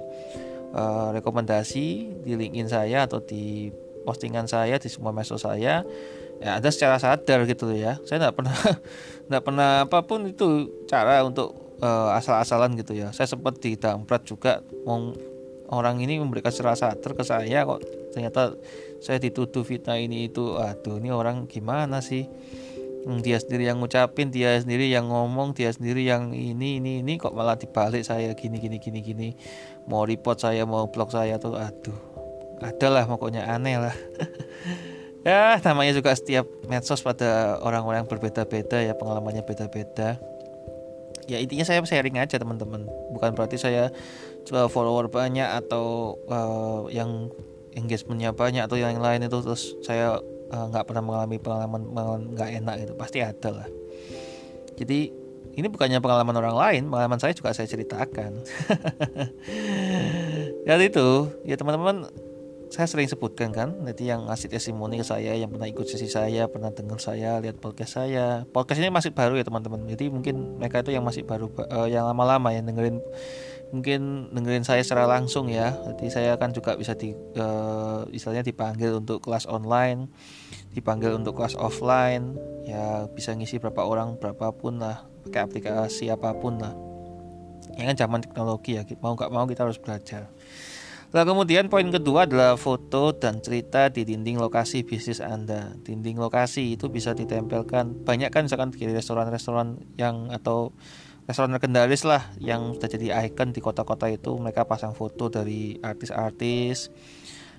uh, 0.78 1.10
rekomendasi 1.10 1.86
di 2.22 2.32
LinkedIn 2.38 2.70
saya 2.70 3.10
atau 3.10 3.18
di 3.18 3.74
postingan 4.06 4.46
saya 4.46 4.78
di 4.78 4.90
semua 4.90 5.14
medsos 5.14 5.42
saya 5.42 5.86
ya 6.42 6.58
ada 6.58 6.68
secara 6.74 6.98
sadar 6.98 7.46
gitu 7.46 7.70
ya. 7.70 8.02
Saya 8.02 8.26
tidak 8.26 8.42
pernah 8.42 8.58
tidak 9.30 9.42
pernah 9.46 9.70
apa 9.86 9.98
pun 10.02 10.26
itu 10.26 10.68
cara 10.90 11.22
untuk 11.22 11.78
uh, 11.78 12.18
asal-asalan 12.18 12.74
gitu 12.74 12.98
ya. 12.98 13.14
Saya 13.14 13.30
sempat 13.30 13.62
di 13.62 13.78
damprat 13.78 14.26
juga 14.26 14.58
mau 14.82 15.14
orang 15.70 16.02
ini 16.02 16.18
memberikan 16.18 16.50
secara 16.50 16.74
sadar 16.74 17.14
ke 17.14 17.24
saya 17.24 17.64
kok 17.64 17.80
ternyata 18.12 18.52
saya 19.00 19.16
dituduh 19.22 19.62
fitnah 19.62 19.96
ini 19.96 20.26
itu. 20.26 20.58
Aduh 20.58 20.98
ini 20.98 21.14
orang 21.14 21.46
gimana 21.46 22.02
sih? 22.02 22.26
Hmm, 23.02 23.18
dia 23.18 23.34
sendiri 23.42 23.66
yang 23.66 23.82
ngucapin 23.82 24.30
dia 24.30 24.62
sendiri 24.62 24.86
yang 24.86 25.10
ngomong 25.10 25.58
dia 25.58 25.74
sendiri 25.74 26.06
yang 26.06 26.30
ini 26.30 26.78
ini 26.78 27.02
ini 27.02 27.18
kok 27.18 27.34
malah 27.34 27.58
dibalik 27.58 28.06
saya 28.06 28.30
gini 28.34 28.58
gini 28.58 28.78
gini 28.82 29.00
gini. 29.02 29.28
Mau 29.90 30.06
report 30.06 30.38
saya 30.38 30.62
mau 30.62 30.86
blog 30.86 31.10
saya 31.10 31.38
tuh 31.38 31.58
aduh. 31.58 31.98
Adalah 32.62 33.10
pokoknya 33.10 33.42
aneh 33.42 33.74
lah 33.74 33.90
ya 35.22 35.58
namanya 35.62 35.92
juga 35.94 36.14
setiap 36.14 36.46
medsos 36.66 37.02
pada 37.02 37.58
orang-orang 37.62 38.06
berbeda-beda 38.06 38.82
ya 38.82 38.94
pengalamannya 38.98 39.46
beda-beda. 39.46 40.18
Ya 41.30 41.38
intinya 41.38 41.62
saya 41.62 41.78
sharing 41.86 42.18
aja 42.18 42.38
teman-teman. 42.38 42.86
Bukan 43.14 43.38
berarti 43.38 43.54
saya 43.54 43.94
coba 44.42 44.66
follower 44.66 45.06
banyak 45.06 45.46
atau 45.46 46.18
uh, 46.26 46.90
yang 46.90 47.30
engagementnya 47.78 48.34
banyak 48.34 48.66
atau 48.66 48.74
yang 48.74 48.98
lain 48.98 49.24
itu 49.24 49.38
terus 49.40 49.78
saya 49.80 50.20
eh, 50.52 50.64
nggak 50.68 50.84
uh, 50.84 50.86
pernah 50.86 51.00
mengalami 51.00 51.40
pengalaman 51.40 51.82
nggak 52.36 52.50
enak 52.60 52.74
itu 52.84 52.92
pasti 52.98 53.18
ada 53.22 53.62
lah. 53.62 53.68
Jadi 54.76 55.22
ini 55.52 55.66
bukannya 55.68 56.00
pengalaman 56.00 56.36
orang 56.36 56.56
lain 56.56 56.82
pengalaman 56.88 57.20
saya 57.20 57.32
juga 57.36 57.54
saya 57.54 57.70
ceritakan. 57.70 58.32
Ya 60.62 60.78
itu. 60.78 61.26
Ya 61.42 61.58
teman-teman 61.58 62.06
saya 62.72 62.88
sering 62.88 63.04
sebutkan 63.04 63.52
kan 63.52 63.76
nanti 63.84 64.08
yang 64.08 64.24
ngasih 64.32 64.48
testimoni 64.48 64.96
ke 64.96 65.04
saya 65.04 65.36
yang 65.36 65.52
pernah 65.52 65.68
ikut 65.68 65.84
sesi 65.84 66.08
saya 66.08 66.48
pernah 66.48 66.72
dengar 66.72 66.96
saya 66.96 67.36
lihat 67.44 67.60
podcast 67.60 68.00
saya. 68.00 68.48
Podcast 68.48 68.80
ini 68.80 68.88
masih 68.88 69.12
baru 69.12 69.36
ya 69.36 69.44
teman-teman. 69.44 69.84
Jadi 69.84 70.08
mungkin 70.08 70.56
mereka 70.56 70.80
itu 70.80 70.96
yang 70.96 71.04
masih 71.04 71.28
baru 71.28 71.52
uh, 71.68 71.84
yang 71.84 72.08
lama-lama 72.08 72.48
yang 72.48 72.64
dengerin 72.64 73.04
mungkin 73.76 74.32
dengerin 74.32 74.64
saya 74.64 74.80
secara 74.80 75.04
langsung 75.04 75.52
ya. 75.52 75.76
Jadi 75.84 76.08
saya 76.08 76.32
akan 76.40 76.56
juga 76.56 76.72
bisa 76.80 76.96
di 76.96 77.12
uh, 77.36 78.08
istilahnya 78.08 78.40
dipanggil 78.40 79.04
untuk 79.04 79.20
kelas 79.20 79.44
online 79.52 80.08
dipanggil 80.72 81.12
untuk 81.12 81.36
kelas 81.36 81.60
offline. 81.60 82.40
Ya 82.64 83.04
bisa 83.12 83.36
ngisi 83.36 83.60
berapa 83.60 83.84
orang 83.84 84.16
berapapun 84.16 84.80
lah 84.80 85.04
pakai 85.28 85.44
aplikasi 85.44 86.08
apa 86.08 86.32
pun 86.40 86.56
lah. 86.56 86.72
Yang 87.76 87.84
kan 87.92 87.96
zaman 88.08 88.24
teknologi 88.24 88.80
ya 88.80 88.82
mau 89.04 89.12
nggak 89.12 89.28
mau 89.28 89.44
kita 89.44 89.68
harus 89.68 89.76
belajar 89.76 90.32
Lalu 91.12 91.28
kemudian 91.28 91.68
poin 91.68 91.84
kedua 91.92 92.24
adalah 92.24 92.56
foto 92.56 93.12
dan 93.12 93.44
cerita 93.44 93.92
di 93.92 94.08
dinding 94.08 94.40
lokasi 94.40 94.80
bisnis 94.80 95.20
Anda. 95.20 95.76
Dinding 95.84 96.16
lokasi 96.16 96.72
itu 96.72 96.88
bisa 96.88 97.12
ditempelkan 97.12 98.08
banyak 98.08 98.32
kan 98.32 98.48
misalkan 98.48 98.72
di 98.72 98.88
restoran-restoran 98.88 99.76
yang 100.00 100.32
atau 100.32 100.72
restoran 101.28 101.52
legendaris 101.52 102.08
lah 102.08 102.32
yang 102.40 102.72
sudah 102.72 102.88
jadi 102.88 103.06
ikon 103.28 103.52
di 103.52 103.60
kota-kota 103.60 104.08
itu. 104.08 104.32
Mereka 104.40 104.64
pasang 104.64 104.96
foto 104.96 105.28
dari 105.28 105.76
artis-artis 105.84 106.88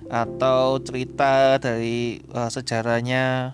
atau 0.10 0.82
cerita 0.82 1.62
dari 1.62 2.26
uh, 2.34 2.50
sejarahnya. 2.50 3.54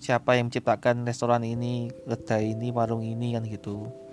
Siapa 0.00 0.36
yang 0.36 0.52
menciptakan 0.52 1.04
restoran 1.08 1.44
ini, 1.48 1.88
kedai 2.04 2.52
ini, 2.52 2.68
warung 2.68 3.00
ini 3.00 3.32
kan 3.36 3.44
gitu 3.48 4.03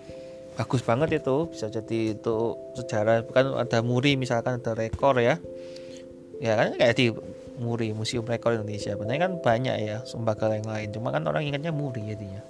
bagus 0.62 0.86
banget 0.86 1.18
itu 1.18 1.50
bisa 1.50 1.74
jadi 1.74 2.14
itu 2.14 2.38
sejarah 2.78 3.26
bukan 3.26 3.58
ada 3.58 3.82
muri 3.82 4.14
misalkan 4.14 4.62
ada 4.62 4.78
rekor 4.78 5.18
ya. 5.18 5.42
Ya 6.38 6.54
kan 6.54 6.78
kayak 6.78 6.94
di 7.02 7.10
muri 7.58 7.98
museum 7.98 8.22
rekor 8.30 8.54
Indonesia. 8.54 8.94
Benar 8.94 9.18
kan 9.18 9.32
banyak 9.42 9.76
ya 9.82 9.98
lembaga 10.14 10.54
yang 10.54 10.70
lain. 10.70 10.88
Cuma 10.94 11.10
kan 11.10 11.26
orang 11.26 11.50
ingatnya 11.50 11.74
muri 11.74 12.14
jadinya. 12.14 12.46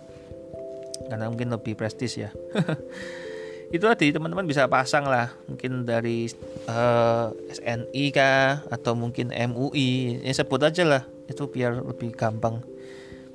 Karena 1.07 1.31
mungkin 1.31 1.55
lebih 1.55 1.79
prestis 1.79 2.19
ya. 2.19 2.35
Itu 3.75 3.87
tadi 3.87 4.11
teman-teman 4.11 4.43
bisa 4.43 4.67
pasang 4.67 5.07
lah. 5.07 5.31
Mungkin 5.47 5.87
dari 5.87 6.27
uh, 6.67 7.31
eh, 7.31 7.55
SNI 7.55 8.05
kah? 8.11 8.67
Atau 8.67 8.99
mungkin 8.99 9.31
MUI 9.31 10.19
ya 10.19 10.35
sebut 10.35 10.59
aja 10.67 10.83
lah. 10.83 11.03
Itu 11.31 11.47
biar 11.47 11.79
lebih 11.79 12.11
gampang. 12.11 12.59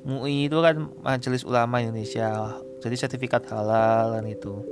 MUI 0.04 0.52
itu 0.52 0.60
kan 0.60 0.92
Majelis 1.00 1.48
Ulama 1.48 1.80
Indonesia 1.80 2.60
jadi 2.86 2.96
sertifikat 2.96 3.50
halal 3.50 4.14
dan 4.14 4.24
itu. 4.30 4.62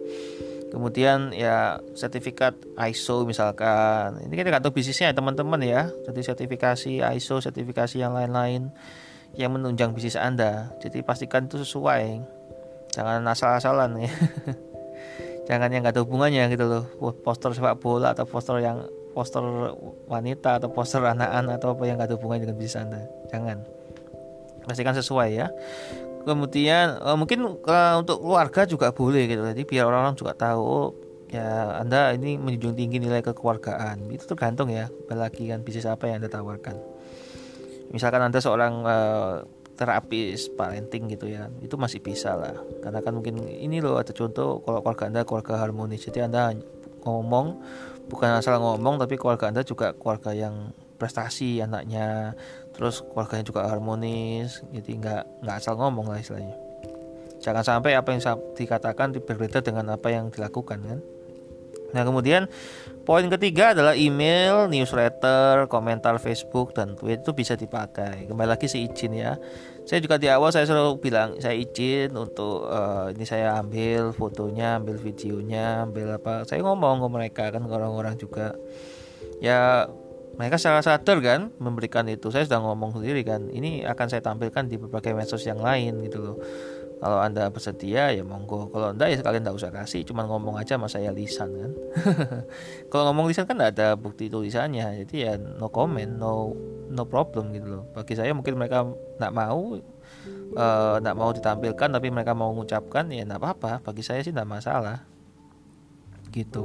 Kemudian 0.71 1.31
ya 1.31 1.79
sertifikat 1.95 2.59
ISO 2.91 3.23
misalkan. 3.23 4.19
Ini 4.27 4.35
kita 4.35 4.59
tahu 4.59 4.75
bisnisnya 4.75 5.11
ya 5.11 5.15
teman-teman 5.15 5.63
ya. 5.63 5.87
Jadi 6.07 6.21
sertifikasi 6.23 6.99
ISO 7.15 7.39
sertifikasi 7.39 7.95
yang 7.99 8.11
lain-lain 8.15 8.75
yang 9.39 9.55
menunjang 9.55 9.95
bisnis 9.95 10.19
anda. 10.19 10.75
Jadi 10.83 11.07
pastikan 11.07 11.47
itu 11.47 11.63
sesuai. 11.63 12.23
Jangan 12.91 13.23
asal-asalan 13.23 14.03
ya. 14.03 14.11
Jangan 15.51 15.71
yang 15.71 15.87
gak 15.87 15.95
ada 15.95 16.03
hubungannya 16.03 16.51
gitu 16.51 16.67
loh. 16.67 16.85
Poster 17.23 17.55
sepak 17.55 17.79
bola 17.79 18.11
atau 18.11 18.27
poster 18.27 18.59
yang 18.59 18.83
poster 19.15 19.47
wanita 20.11 20.59
atau 20.59 20.75
poster 20.75 21.07
anak-anak 21.07 21.63
atau 21.63 21.79
apa 21.79 21.83
yang 21.87 22.03
gak 22.03 22.11
ada 22.11 22.17
hubungannya 22.19 22.51
dengan 22.51 22.59
bisnis 22.59 22.83
anda. 22.83 23.03
Jangan. 23.31 23.63
Pastikan 24.67 24.97
sesuai 24.97 25.29
ya 25.39 25.47
kemudian 26.25 26.99
uh, 27.01 27.15
mungkin 27.15 27.61
uh, 27.65 27.95
untuk 28.01 28.21
keluarga 28.25 28.65
juga 28.65 28.91
boleh 28.91 29.29
gitu. 29.29 29.45
Jadi 29.45 29.63
biar 29.69 29.85
orang-orang 29.87 30.17
juga 30.17 30.33
tahu 30.35 30.61
oh, 30.61 30.89
ya 31.29 31.79
anda 31.81 32.13
ini 32.17 32.41
menjunjung 32.41 32.75
tinggi 32.75 32.99
nilai 32.99 33.21
kekeluargaan. 33.21 34.09
Itu 34.11 34.25
tergantung 34.29 34.73
ya 34.73 34.89
apalagi 34.89 35.53
kan 35.53 35.61
bisnis 35.63 35.87
apa 35.87 36.09
yang 36.09 36.25
anda 36.25 36.33
tawarkan. 36.33 36.77
Misalkan 37.93 38.25
anda 38.25 38.41
seorang 38.43 38.75
uh, 38.83 39.45
terapis 39.75 40.51
parenting 40.55 41.11
gitu 41.11 41.27
ya 41.31 41.51
itu 41.63 41.77
masih 41.77 42.01
bisa 42.01 42.35
lah. 42.35 42.57
Karena 42.81 43.05
kan 43.05 43.15
mungkin 43.15 43.45
ini 43.45 43.79
loh 43.85 44.01
ada 44.01 44.11
contoh 44.11 44.65
kalau 44.65 44.81
keluarga 44.83 45.05
anda 45.07 45.21
keluarga 45.23 45.55
harmonis. 45.61 46.09
Jadi 46.09 46.25
anda 46.25 46.51
ngomong 47.05 47.61
bukan 48.09 48.41
asal 48.41 48.61
ngomong 48.61 49.01
tapi 49.01 49.17
keluarga 49.17 49.49
anda 49.49 49.63
juga 49.65 49.93
keluarga 49.97 50.33
yang 50.33 50.73
prestasi 50.97 51.61
anaknya 51.61 52.33
terus 52.75 53.07
keluarganya 53.07 53.47
juga 53.47 53.71
harmonis 53.71 54.61
jadi 54.75 54.91
nggak 54.99 55.23
nggak 55.47 55.57
asal 55.57 55.79
ngomong 55.79 56.11
lah 56.11 56.19
istilahnya. 56.19 56.59
Jangan 57.39 57.65
sampai 57.65 57.95
apa 57.95 58.09
yang 58.11 58.21
dikatakan 58.57 59.13
berbeda 59.21 59.61
dengan 59.61 59.93
apa 59.93 60.09
yang 60.09 60.33
dilakukan 60.33 60.81
kan? 60.81 61.01
Nah 61.95 62.03
kemudian 62.03 62.51
poin 63.07 63.23
ketiga 63.31 63.71
adalah 63.71 63.95
email 63.95 64.67
newsletter 64.67 65.71
komentar 65.71 66.19
Facebook 66.19 66.75
dan 66.75 66.99
tweet 66.99 67.23
itu 67.23 67.31
bisa 67.31 67.55
dipakai. 67.55 68.27
Kembali 68.27 68.51
lagi 68.51 68.67
si 68.67 68.83
izin 68.83 69.15
ya. 69.15 69.39
Saya 69.87 70.03
juga 70.03 70.19
di 70.19 70.27
awal 70.27 70.51
saya 70.51 70.67
selalu 70.67 70.99
bilang 70.99 71.39
saya 71.39 71.55
izin 71.55 72.11
untuk 72.19 72.67
uh, 72.67 73.13
ini 73.15 73.23
saya 73.23 73.61
ambil 73.63 74.11
fotonya 74.11 74.83
ambil 74.83 74.99
videonya 74.99 75.87
ambil 75.87 76.19
apa. 76.19 76.43
Saya 76.49 76.67
ngomong 76.67 77.05
ke 77.05 77.09
mereka 77.13 77.45
kan 77.55 77.63
orang-orang 77.63 78.19
juga. 78.19 78.59
Ya 79.39 79.87
mereka 80.35 80.59
secara 80.59 80.83
sadar 80.83 81.19
kan 81.23 81.41
memberikan 81.63 82.07
itu. 82.11 82.31
Saya 82.35 82.47
sudah 82.47 82.61
ngomong 82.63 82.99
sendiri 82.99 83.23
kan 83.23 83.47
ini 83.51 83.87
akan 83.87 84.07
saya 84.11 84.23
tampilkan 84.23 84.67
di 84.67 84.77
berbagai 84.79 85.15
medsos 85.15 85.47
yang 85.47 85.63
lain 85.63 86.03
gitu 86.03 86.19
loh. 86.23 86.37
Kalau 87.05 87.21
anda 87.21 87.53
bersedia 87.53 88.17
ya 88.17 88.25
monggo. 88.25 88.73
Kalau 88.73 88.97
anda 88.97 89.07
ya 89.13 89.21
sekalian 89.21 89.45
tidak 89.45 89.57
usah 89.61 89.71
kasih 89.71 90.09
cuma 90.09 90.25
ngomong 90.25 90.57
aja 90.57 90.81
sama 90.81 90.89
saya 90.89 91.13
lisan 91.13 91.53
kan. 91.53 91.73
Kalau 92.91 93.13
ngomong 93.13 93.29
lisan 93.29 93.45
kan 93.45 93.61
tidak 93.61 93.77
ada 93.77 93.89
bukti 93.99 94.33
tulisannya 94.33 95.05
jadi 95.05 95.15
ya 95.15 95.33
no 95.37 95.69
comment 95.69 96.09
no 96.09 96.57
no 96.89 97.05
problem 97.05 97.53
gitu 97.53 97.67
loh. 97.79 97.83
Bagi 97.93 98.17
saya 98.17 98.33
mungkin 98.33 98.57
mereka 98.57 98.89
tidak 98.89 99.33
mau 99.37 99.77
tidak 100.55 101.15
uh, 101.15 101.19
mau 101.19 101.31
ditampilkan 101.35 101.89
tapi 101.93 102.09
mereka 102.09 102.33
mau 102.33 102.51
mengucapkan 102.57 103.05
ya 103.13 103.29
tidak 103.29 103.39
apa-apa. 103.43 103.85
Bagi 103.85 104.01
saya 104.01 104.25
sih 104.25 104.33
tidak 104.33 104.49
masalah. 104.49 105.05
Gitu. 106.33 106.65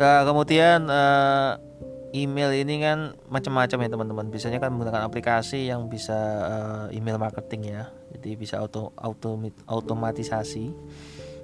Nah, 0.00 0.24
kemudian 0.24 0.88
uh, 0.88 1.60
email 2.10 2.50
ini 2.54 2.82
kan 2.82 3.14
macam-macam 3.30 3.78
ya 3.86 3.88
teman-teman. 3.90 4.26
Biasanya 4.30 4.58
kan 4.58 4.74
menggunakan 4.74 5.06
aplikasi 5.06 5.70
yang 5.70 5.86
bisa 5.86 6.18
uh, 6.42 6.86
email 6.94 7.18
marketing 7.18 7.70
ya. 7.70 7.90
Jadi 8.14 8.34
bisa 8.34 8.58
auto, 8.58 8.90
auto 8.98 9.38
automatisasi. 9.66 10.74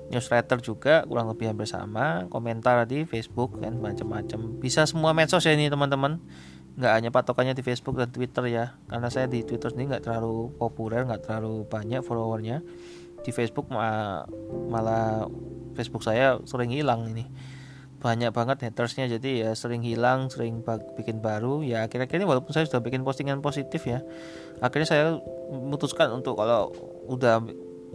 Newsletter 0.06 0.62
juga 0.62 1.02
kurang 1.06 1.30
lebih 1.30 1.50
hampir 1.50 1.66
sama. 1.66 2.26
Komentar 2.30 2.86
di 2.86 3.06
Facebook 3.06 3.58
kan 3.58 3.78
macam-macam. 3.78 4.58
Bisa 4.58 4.86
semua 4.86 5.14
medsos 5.14 5.42
ya 5.42 5.54
ini 5.54 5.70
teman-teman. 5.70 6.22
Nggak 6.76 6.92
hanya 6.92 7.10
patokannya 7.10 7.54
di 7.56 7.62
Facebook 7.66 7.98
dan 7.98 8.10
Twitter 8.10 8.46
ya. 8.50 8.78
Karena 8.86 9.08
saya 9.10 9.26
di 9.26 9.42
Twitter 9.42 9.70
ini 9.74 9.90
nggak 9.90 10.06
terlalu 10.06 10.54
populer 10.54 11.06
nggak 11.06 11.26
terlalu 11.26 11.66
banyak 11.66 12.02
followernya. 12.02 12.62
Di 13.22 13.30
Facebook 13.34 13.66
malah 13.70 15.26
Facebook 15.74 16.06
saya 16.06 16.38
sering 16.46 16.70
hilang 16.70 17.10
ini 17.10 17.26
banyak 18.06 18.30
banget 18.30 18.70
hatersnya. 18.70 19.10
Jadi 19.10 19.42
ya 19.42 19.50
sering 19.58 19.82
hilang 19.82 20.30
sering 20.30 20.62
bikin 20.94 21.18
baru. 21.18 21.66
Ya 21.66 21.90
akhir-akhir 21.90 22.22
ini 22.22 22.26
walaupun 22.30 22.54
saya 22.54 22.70
sudah 22.70 22.78
bikin 22.78 23.02
postingan 23.02 23.42
positif 23.42 23.82
ya 23.82 24.06
akhirnya 24.60 24.88
saya 24.88 25.04
memutuskan 25.52 26.08
untuk 26.12 26.40
kalau 26.40 26.72
udah 27.06 27.44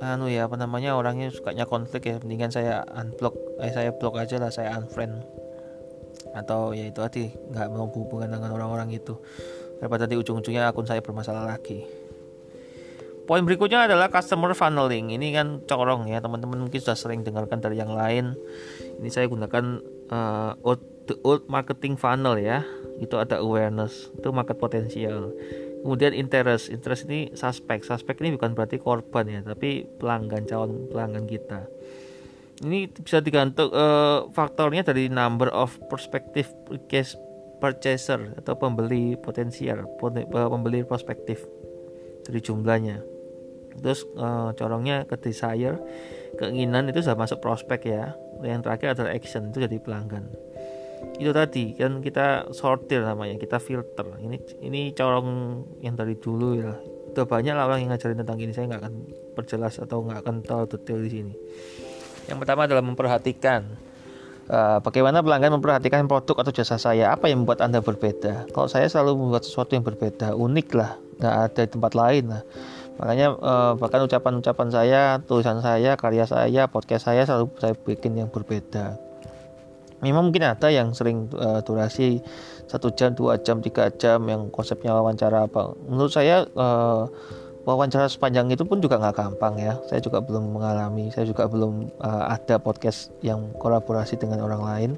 anu 0.02 0.26
ya 0.30 0.50
apa 0.50 0.58
namanya 0.58 0.98
orangnya 0.98 1.30
sukanya 1.30 1.70
konflik 1.70 2.10
ya 2.10 2.18
mendingan 2.22 2.50
saya 2.50 2.82
unblock 2.90 3.38
eh, 3.62 3.70
saya 3.70 3.94
block 3.94 4.18
aja 4.18 4.42
lah 4.42 4.52
saya 4.54 4.74
unfriend. 4.78 5.22
Atau 6.32 6.72
ya 6.72 6.88
itu 6.90 7.00
tadi 7.02 7.30
nggak 7.30 7.68
mau 7.74 7.90
hubungan 7.90 8.30
dengan 8.30 8.54
orang-orang 8.56 8.94
itu. 8.94 9.18
Daripada 9.82 10.06
di 10.06 10.14
ujung-ujungnya 10.18 10.70
akun 10.70 10.86
saya 10.86 11.02
bermasalah 11.02 11.50
lagi. 11.50 11.86
Poin 13.26 13.46
berikutnya 13.46 13.86
adalah 13.90 14.10
customer 14.10 14.54
funneling. 14.58 15.14
Ini 15.14 15.28
kan 15.34 15.48
corong 15.66 16.10
ya, 16.10 16.20
teman-teman 16.20 16.68
mungkin 16.68 16.82
sudah 16.82 16.98
sering 16.98 17.22
dengarkan 17.22 17.62
dari 17.62 17.78
yang 17.78 17.94
lain. 17.94 18.34
Ini 19.00 19.10
saya 19.10 19.30
gunakan 19.30 19.80
uh, 20.12 20.54
old, 20.62 20.84
the 21.08 21.16
old 21.26 21.48
marketing 21.48 21.96
funnel 21.98 22.38
ya. 22.38 22.62
Itu 23.02 23.18
ada 23.18 23.42
awareness, 23.42 24.14
itu 24.14 24.30
market 24.30 24.62
potensial. 24.62 25.34
Kemudian 25.82 26.14
interest, 26.14 26.70
interest 26.70 27.10
ini 27.10 27.34
suspek. 27.34 27.82
Suspek 27.82 28.22
ini 28.22 28.38
bukan 28.38 28.54
berarti 28.54 28.78
korban 28.78 29.26
ya, 29.26 29.42
tapi 29.42 29.90
pelanggan 29.98 30.46
calon 30.46 30.86
pelanggan 30.94 31.26
kita. 31.26 31.66
Ini 32.62 32.94
bisa 32.94 33.26
digantung 33.26 33.74
uh, 33.74 34.30
faktornya 34.30 34.86
dari 34.86 35.10
number 35.10 35.50
of 35.50 35.74
prospective 35.90 36.54
case 36.86 37.18
purchaser 37.58 38.38
atau 38.38 38.54
pembeli 38.54 39.18
potensial, 39.18 39.90
pembeli 39.98 40.86
prospektif 40.86 41.42
dari 42.22 42.38
jumlahnya 42.38 43.02
terus 43.80 44.04
uh, 44.20 44.52
corongnya 44.58 45.08
ke 45.08 45.16
desire 45.16 45.80
keinginan 46.42 46.90
itu 46.90 47.06
sudah 47.06 47.14
masuk 47.14 47.38
prospek 47.38 47.94
ya. 47.94 48.18
Yang 48.42 48.66
terakhir 48.66 48.88
adalah 48.98 49.12
action 49.14 49.54
itu 49.54 49.62
jadi 49.62 49.78
pelanggan. 49.78 50.26
Itu 51.22 51.30
tadi 51.30 51.78
kan 51.78 52.02
kita 52.02 52.50
sortir 52.58 53.06
namanya 53.06 53.38
kita 53.38 53.62
filter. 53.62 54.18
Ini 54.18 54.66
ini 54.66 54.90
corong 54.98 55.30
yang 55.86 55.94
dari 55.94 56.18
dulu 56.18 56.58
ya. 56.58 56.74
Udah 57.14 57.26
banyak 57.30 57.54
lah 57.54 57.70
orang 57.70 57.86
yang 57.86 57.94
ngajarin 57.94 58.18
tentang 58.26 58.42
ini 58.42 58.52
saya 58.58 58.66
nggak 58.74 58.82
akan 58.82 58.94
perjelas 59.38 59.78
atau 59.78 60.02
nggak 60.02 60.20
akan 60.26 60.36
terlalu 60.42 60.66
detail 60.74 61.00
di 61.06 61.12
sini. 61.14 61.34
Yang 62.26 62.38
pertama 62.42 62.66
adalah 62.66 62.82
memperhatikan 62.82 63.62
uh, 64.50 64.80
bagaimana 64.82 65.22
pelanggan 65.22 65.62
memperhatikan 65.62 66.10
produk 66.10 66.42
atau 66.42 66.54
jasa 66.56 66.82
saya. 66.82 67.14
Apa 67.14 67.30
yang 67.30 67.46
membuat 67.46 67.62
anda 67.62 67.86
berbeda? 67.86 68.50
Kalau 68.50 68.66
saya 68.66 68.90
selalu 68.90 69.30
membuat 69.30 69.46
sesuatu 69.46 69.78
yang 69.78 69.86
berbeda 69.86 70.34
unik 70.34 70.68
lah. 70.74 70.98
Nggak 71.22 71.36
ada 71.38 71.62
di 71.62 71.70
tempat 71.70 71.94
lain 71.94 72.26
lah 72.34 72.42
makanya 73.00 73.28
eh, 73.36 73.72
bahkan 73.80 74.04
ucapan-ucapan 74.04 74.68
saya 74.72 75.02
tulisan 75.24 75.64
saya 75.64 75.96
karya 75.96 76.26
saya 76.28 76.68
podcast 76.68 77.08
saya 77.08 77.24
selalu 77.24 77.52
saya 77.60 77.74
bikin 77.76 78.18
yang 78.18 78.28
berbeda. 78.28 79.00
Memang 80.02 80.34
mungkin 80.34 80.42
ada 80.42 80.66
yang 80.74 80.98
sering 80.98 81.30
uh, 81.38 81.62
durasi 81.62 82.26
satu 82.66 82.90
jam 82.98 83.14
dua 83.14 83.38
jam 83.38 83.62
tiga 83.62 83.86
jam 83.94 84.26
yang 84.26 84.50
konsepnya 84.50 84.98
wawancara 84.98 85.46
apa. 85.46 85.78
Menurut 85.78 86.10
saya 86.10 86.42
uh, 86.58 87.06
wawancara 87.70 88.10
sepanjang 88.10 88.50
itu 88.50 88.66
pun 88.66 88.82
juga 88.82 88.98
nggak 88.98 89.14
gampang 89.14 89.62
ya. 89.62 89.78
Saya 89.86 90.02
juga 90.02 90.18
belum 90.26 90.58
mengalami 90.58 91.14
saya 91.14 91.30
juga 91.30 91.46
belum 91.46 91.94
uh, 92.02 92.34
ada 92.34 92.58
podcast 92.58 93.14
yang 93.22 93.54
kolaborasi 93.62 94.18
dengan 94.18 94.42
orang 94.42 94.66
lain 94.66 94.92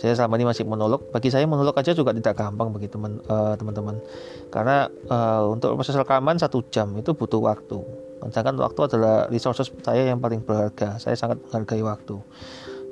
saya 0.00 0.16
selama 0.16 0.40
ini 0.40 0.48
masih 0.48 0.64
monolog. 0.64 1.12
Bagi 1.12 1.28
saya 1.28 1.44
monolog 1.44 1.76
aja 1.76 1.92
juga 1.92 2.16
tidak 2.16 2.32
gampang 2.40 2.72
bagi 2.72 2.88
uh, 2.88 3.52
teman-teman. 3.60 4.00
Karena 4.48 4.88
uh, 4.88 5.52
untuk 5.52 5.76
proses 5.76 5.92
rekaman 5.92 6.40
satu 6.40 6.64
jam 6.72 6.88
itu 6.96 7.12
butuh 7.12 7.36
waktu. 7.36 7.84
Sedangkan 8.32 8.56
waktu 8.64 8.80
adalah 8.88 9.28
resources 9.28 9.68
saya 9.84 10.08
yang 10.08 10.16
paling 10.16 10.40
berharga. 10.40 10.96
Saya 10.96 11.20
sangat 11.20 11.44
menghargai 11.44 11.84
waktu. 11.84 12.16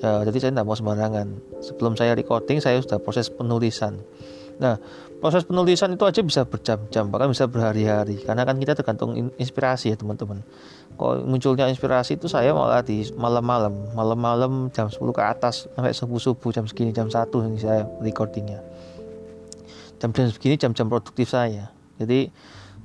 Ya, 0.04 0.20
jadi 0.28 0.36
saya 0.36 0.50
tidak 0.52 0.66
mau 0.68 0.76
sembarangan. 0.76 1.26
Sebelum 1.64 1.96
saya 1.96 2.12
recording 2.12 2.60
saya 2.60 2.76
sudah 2.84 3.00
proses 3.00 3.32
penulisan 3.32 4.04
nah 4.58 4.78
proses 5.18 5.42
penulisan 5.42 5.94
itu 5.94 6.04
aja 6.06 6.20
bisa 6.22 6.42
berjam-jam 6.46 7.10
bahkan 7.10 7.30
bisa 7.30 7.50
berhari-hari. 7.50 8.22
Karena 8.22 8.46
kan 8.46 8.56
kita 8.58 8.78
tergantung 8.78 9.34
inspirasi 9.34 9.90
ya 9.94 9.96
teman-teman. 9.98 10.42
Kok 10.94 11.26
munculnya 11.26 11.66
inspirasi 11.70 12.18
itu 12.18 12.30
saya 12.30 12.54
malah 12.54 12.82
di 12.82 13.02
malam-malam. 13.18 13.94
Malam-malam 13.94 14.70
jam 14.70 14.86
10 14.90 14.98
ke 15.14 15.22
atas 15.22 15.66
sampai 15.74 15.94
subuh-subuh 15.94 16.50
jam 16.54 16.64
segini 16.66 16.94
jam 16.94 17.10
1 17.10 17.30
ini 17.50 17.58
saya 17.58 17.82
recordingnya. 18.02 18.62
Jam-jam 19.98 20.30
segini 20.30 20.54
jam-jam 20.54 20.86
produktif 20.86 21.30
saya. 21.30 21.74
Jadi 21.98 22.30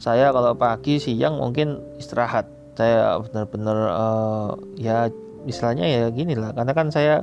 saya 0.01 0.33
kalau 0.33 0.57
pagi 0.57 0.97
siang 0.97 1.37
mungkin 1.37 1.77
istirahat. 2.01 2.49
Saya 2.73 3.21
benar-benar 3.21 3.77
uh, 3.93 4.49
ya 4.73 5.05
misalnya 5.45 5.85
ya 5.85 6.09
gini 6.09 6.33
lah 6.33 6.55
karena 6.57 6.73
kan 6.73 6.89
saya 6.89 7.21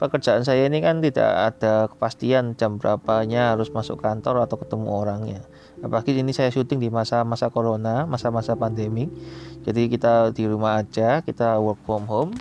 pekerjaan 0.00 0.42
saya 0.48 0.64
ini 0.64 0.80
kan 0.80 1.04
tidak 1.04 1.28
ada 1.28 1.92
kepastian 1.92 2.56
jam 2.56 2.80
berapanya 2.80 3.52
harus 3.52 3.68
masuk 3.68 4.00
kantor 4.00 4.48
atau 4.48 4.56
ketemu 4.56 4.88
orangnya. 4.88 5.40
Apalagi 5.84 6.16
ini 6.16 6.32
saya 6.32 6.48
syuting 6.48 6.80
di 6.80 6.88
masa-masa 6.88 7.52
corona 7.52 8.08
masa-masa 8.08 8.56
pandemi. 8.56 9.12
Jadi 9.60 9.92
kita 9.92 10.32
di 10.32 10.48
rumah 10.48 10.80
aja 10.80 11.20
kita 11.20 11.60
work 11.60 11.84
from 11.84 12.08
home. 12.08 12.32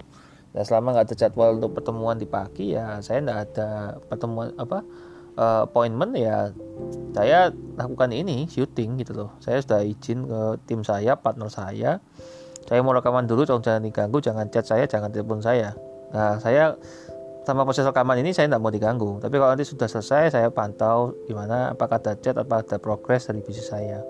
Dan 0.56 0.64
selama 0.66 0.96
nggak 0.96 1.12
ada 1.12 1.16
jadwal 1.20 1.60
untuk 1.60 1.78
pertemuan 1.78 2.18
di 2.18 2.26
pagi 2.26 2.74
ya 2.74 3.04
saya 3.06 3.22
nggak 3.22 3.40
ada 3.54 3.70
pertemuan 4.10 4.50
apa 4.58 4.82
uh, 5.38 5.70
appointment 5.70 6.18
ya 6.18 6.50
saya 7.14 7.54
lakukan 7.76 8.10
ini 8.16 8.48
syuting 8.48 9.04
gitu 9.04 9.14
loh. 9.14 9.36
Saya 9.44 9.60
sudah 9.60 9.84
izin 9.84 10.26
ke 10.26 10.42
tim 10.64 10.82
saya 10.88 11.20
partner 11.20 11.52
saya. 11.52 12.00
Saya 12.66 12.80
mau 12.82 12.96
rekaman 12.96 13.28
dulu 13.28 13.44
jangan 13.44 13.84
diganggu 13.84 14.24
jangan 14.24 14.48
chat 14.48 14.64
saya 14.64 14.88
jangan 14.88 15.12
telepon 15.12 15.44
saya. 15.44 15.76
Nah 16.10 16.42
saya 16.42 16.80
sama 17.50 17.66
proses 17.66 17.82
rekaman 17.82 18.22
ini 18.22 18.30
saya 18.30 18.46
tidak 18.46 18.62
mau 18.62 18.70
diganggu. 18.70 19.18
Tapi 19.18 19.34
kalau 19.42 19.58
nanti 19.58 19.66
sudah 19.66 19.90
selesai 19.90 20.38
saya 20.38 20.54
pantau 20.54 21.18
gimana 21.26 21.74
apakah 21.74 21.98
ada 21.98 22.14
chat 22.14 22.38
apakah 22.38 22.62
ada 22.62 22.78
progres 22.78 23.26
dari 23.26 23.42
bisnis 23.42 23.74
saya. 23.74 24.06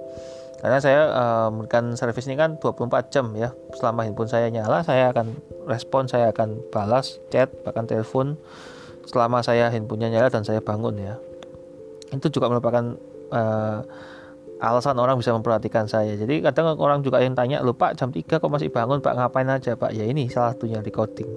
Karena 0.60 0.84
saya 0.84 1.08
uh, 1.08 1.48
memberikan 1.48 1.96
servis 1.96 2.28
ini 2.28 2.36
kan 2.36 2.60
24 2.60 3.16
jam 3.16 3.32
ya. 3.40 3.56
Selama 3.80 4.04
handphone 4.04 4.28
saya 4.28 4.52
nyala 4.52 4.84
saya 4.84 5.16
akan 5.16 5.40
respon 5.72 6.12
saya 6.12 6.36
akan 6.36 6.60
balas 6.68 7.24
chat 7.32 7.48
bahkan 7.64 7.88
telepon 7.88 8.36
selama 9.08 9.40
saya 9.40 9.72
handphonenya 9.72 10.20
nyala 10.20 10.28
dan 10.28 10.44
saya 10.44 10.60
bangun 10.60 11.00
ya. 11.00 11.16
Itu 12.12 12.28
juga 12.28 12.52
merupakan 12.52 13.00
uh, 13.32 13.80
alasan 14.60 15.00
orang 15.00 15.16
bisa 15.16 15.32
memperhatikan 15.32 15.88
saya. 15.88 16.20
Jadi 16.20 16.44
kadang 16.44 16.76
orang 16.76 17.00
juga 17.00 17.24
yang 17.24 17.32
tanya, 17.32 17.64
lupa 17.64 17.96
jam 17.96 18.12
3 18.12 18.28
kok 18.28 18.52
masih 18.52 18.68
bangun 18.68 19.00
Pak 19.00 19.16
ngapain 19.16 19.48
aja 19.48 19.80
Pak? 19.80 19.96
Ya 19.96 20.04
ini 20.04 20.28
salah 20.28 20.52
satunya 20.52 20.84
recording. 20.84 21.28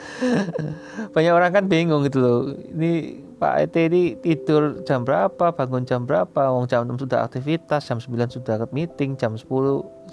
Banyak 1.14 1.32
orang 1.32 1.52
kan 1.52 1.64
bingung 1.68 2.08
gitu 2.08 2.18
loh. 2.24 2.38
Ini 2.56 3.20
Pak 3.36 3.54
ET 3.58 3.76
ini 3.90 4.14
tidur 4.22 4.86
jam 4.86 5.02
berapa, 5.02 5.50
bangun 5.52 5.82
jam 5.82 6.06
berapa? 6.08 6.48
Wong 6.54 6.70
jam 6.70 6.88
6 6.88 7.04
sudah 7.04 7.26
aktivitas, 7.26 7.84
jam 7.84 7.98
9 8.00 8.38
sudah 8.38 8.64
meeting, 8.70 9.18
jam 9.18 9.36
10, 9.36 9.44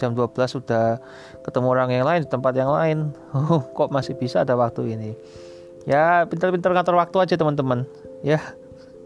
jam 0.02 0.12
12 0.18 0.60
sudah 0.60 0.98
ketemu 1.46 1.68
orang 1.70 1.90
yang 1.94 2.10
lain 2.10 2.26
di 2.26 2.30
tempat 2.30 2.58
yang 2.58 2.74
lain. 2.74 3.16
Oh, 3.32 3.64
kok 3.78 3.94
masih 3.94 4.18
bisa 4.20 4.44
ada 4.44 4.60
waktu 4.60 4.98
ini? 4.98 5.16
Ya, 5.88 6.28
pintar-pintar 6.28 6.76
ngatur 6.76 7.00
waktu 7.00 7.18
aja 7.22 7.36
teman-teman. 7.40 7.88
Ya, 8.26 8.42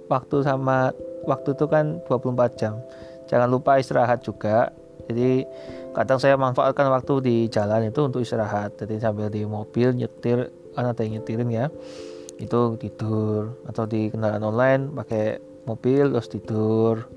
waktu 0.10 0.42
sama 0.42 0.96
waktu 1.24 1.56
itu 1.56 1.66
kan 1.68 2.00
24 2.06 2.60
jam. 2.60 2.80
Jangan 3.28 3.48
lupa 3.48 3.80
istirahat 3.80 4.22
juga. 4.24 4.72
Jadi 5.08 5.44
kadang 5.92 6.20
saya 6.20 6.40
manfaatkan 6.40 6.88
waktu 6.88 7.14
di 7.24 7.36
jalan 7.52 7.88
itu 7.88 8.00
untuk 8.04 8.24
istirahat. 8.24 8.76
Jadi 8.80 9.00
sambil 9.00 9.28
di 9.28 9.44
mobil 9.44 9.96
nyetir 9.96 10.52
kan 10.76 10.92
ada 10.92 11.02
yang 11.04 11.20
nyetirin 11.20 11.50
ya. 11.52 11.66
Itu 12.40 12.76
tidur. 12.80 13.56
Atau 13.68 13.88
di 13.88 14.12
kendaraan 14.12 14.44
online 14.44 14.92
pakai 14.92 15.40
mobil 15.68 16.12
terus 16.12 16.30
tidur. 16.32 17.08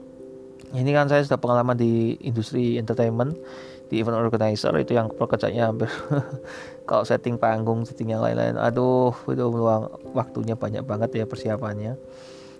Ini 0.74 0.90
kan 0.90 1.06
saya 1.06 1.22
sudah 1.22 1.38
pengalaman 1.38 1.78
di 1.78 2.18
industri 2.26 2.74
entertainment 2.74 3.38
di 3.86 4.02
event 4.02 4.18
organizer. 4.18 4.74
Itu 4.78 4.98
yang 4.98 5.10
pekerjaannya 5.14 5.62
hampir 5.62 5.90
kalau 6.88 7.06
setting 7.06 7.38
panggung 7.38 7.86
setting 7.86 8.14
yang 8.14 8.22
lain-lain. 8.22 8.58
Aduh 8.58 9.14
itu 9.30 9.46
meluang 9.46 9.94
waktunya 10.10 10.58
banyak 10.58 10.82
banget 10.82 11.22
ya 11.22 11.24
persiapannya 11.26 11.94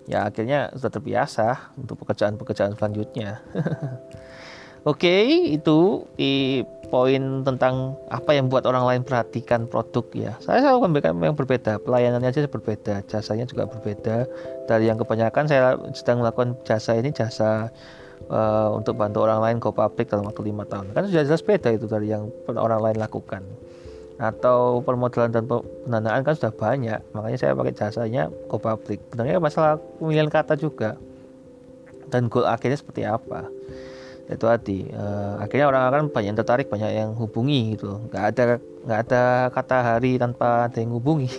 ya 0.07 0.27
akhirnya 0.27 0.71
sudah 0.75 0.91
terbiasa 0.91 1.75
untuk 1.79 2.03
pekerjaan-pekerjaan 2.07 2.79
selanjutnya 2.79 3.43
Oke, 4.87 5.11
okay, 5.11 5.59
itu 5.59 6.07
di 6.15 6.63
poin 6.87 7.43
tentang 7.43 7.99
apa 8.07 8.39
yang 8.39 8.47
buat 8.47 8.63
orang 8.71 8.87
lain 8.87 9.03
perhatikan 9.03 9.67
produk 9.67 10.07
ya. 10.15 10.33
Saya 10.39 10.63
selalu 10.63 10.87
memberikan 10.87 11.19
yang 11.19 11.35
berbeda, 11.35 11.83
pelayanannya 11.83 12.31
aja 12.31 12.47
berbeda, 12.47 13.03
jasanya 13.11 13.51
juga 13.51 13.67
berbeda. 13.67 14.31
Dari 14.71 14.87
yang 14.87 14.95
kebanyakan 14.95 15.51
saya 15.51 15.75
sedang 15.91 16.23
melakukan 16.23 16.55
jasa 16.63 16.95
ini 16.95 17.11
jasa 17.11 17.75
uh, 18.31 18.71
untuk 18.79 18.95
bantu 18.95 19.27
orang 19.27 19.43
lain 19.43 19.57
go 19.59 19.75
public 19.75 20.07
dalam 20.07 20.31
waktu 20.31 20.47
lima 20.47 20.63
tahun. 20.63 20.95
Kan 20.95 21.11
sudah 21.11 21.27
jelas 21.27 21.43
beda 21.43 21.75
itu 21.75 21.91
dari 21.91 22.15
yang 22.15 22.31
orang 22.55 22.79
lain 22.79 23.03
lakukan. 23.03 23.43
Atau 24.17 24.81
permodalan 24.81 25.29
dan 25.29 25.45
pendanaan 25.45 26.25
kan 26.25 26.35
sudah 26.35 26.53
banyak, 26.53 27.01
makanya 27.13 27.37
saya 27.37 27.53
pakai 27.53 27.75
jasanya 27.77 28.33
go 28.49 28.57
public. 28.57 29.05
Sebenarnya 29.13 29.37
masalah 29.37 29.77
pemilihan 30.01 30.33
kata 30.33 30.57
juga. 30.57 30.97
Dan 32.09 32.33
goal 32.33 32.49
akhirnya 32.49 32.79
seperti 32.81 33.03
apa? 33.05 33.45
Itu 34.27 34.51
hati 34.51 34.91
uh, 34.91 35.39
akhirnya 35.39 35.71
orang 35.71 35.83
akan 35.87 36.03
banyak 36.11 36.35
yang 36.35 36.39
tertarik 36.39 36.67
banyak 36.67 36.99
yang 36.99 37.15
hubungi 37.15 37.79
gitu 37.79 38.11
nggak 38.11 38.25
ada 38.35 38.43
nggak 38.83 39.01
ada 39.07 39.23
kata 39.55 39.77
hari 39.79 40.19
tanpa 40.19 40.67
ada 40.67 40.83
yang 40.83 40.99
hubungi. 40.99 41.31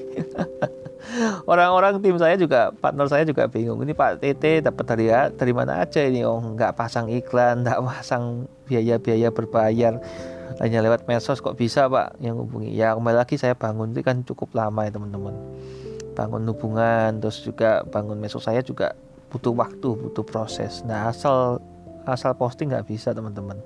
Orang-orang 1.51 1.99
tim 1.99 2.15
saya 2.19 2.35
juga 2.39 2.71
partner 2.79 3.07
saya 3.07 3.23
juga 3.27 3.47
bingung. 3.47 3.79
Ini 3.83 3.91
Pak 3.91 4.23
TT 4.23 4.63
dapat 4.63 4.85
dari 4.87 5.07
dari 5.11 5.53
mana 5.55 5.83
aja 5.83 5.99
ini? 6.03 6.23
Oh 6.23 6.39
nggak 6.39 6.79
pasang 6.79 7.11
iklan 7.11 7.67
nggak 7.67 7.79
pasang 7.83 8.47
biaya-biaya 8.67 9.35
berbayar 9.35 9.99
hanya 10.59 10.79
lewat 10.81 11.05
medsos 11.05 11.43
kok 11.43 11.59
bisa 11.59 11.85
Pak 11.87 12.17
yang 12.23 12.39
hubungi? 12.39 12.73
Ya 12.73 12.95
kembali 12.95 13.17
lagi 13.17 13.35
saya 13.35 13.53
bangun 13.53 13.93
itu 13.93 14.01
kan 14.01 14.23
cukup 14.23 14.55
lama 14.55 14.87
ya 14.87 14.91
teman-teman. 14.91 15.35
Bangun 16.17 16.43
hubungan 16.49 17.21
terus 17.21 17.43
juga 17.45 17.85
bangun 17.87 18.17
medsos 18.17 18.47
saya 18.47 18.63
juga 18.65 18.97
butuh 19.29 19.53
waktu 19.53 19.89
butuh 19.93 20.25
proses. 20.25 20.81
Nah 20.87 21.11
asal 21.11 21.59
asal 22.07 22.31
posting 22.39 22.71
nggak 22.71 22.87
bisa 22.87 23.11
teman-teman. 23.11 23.59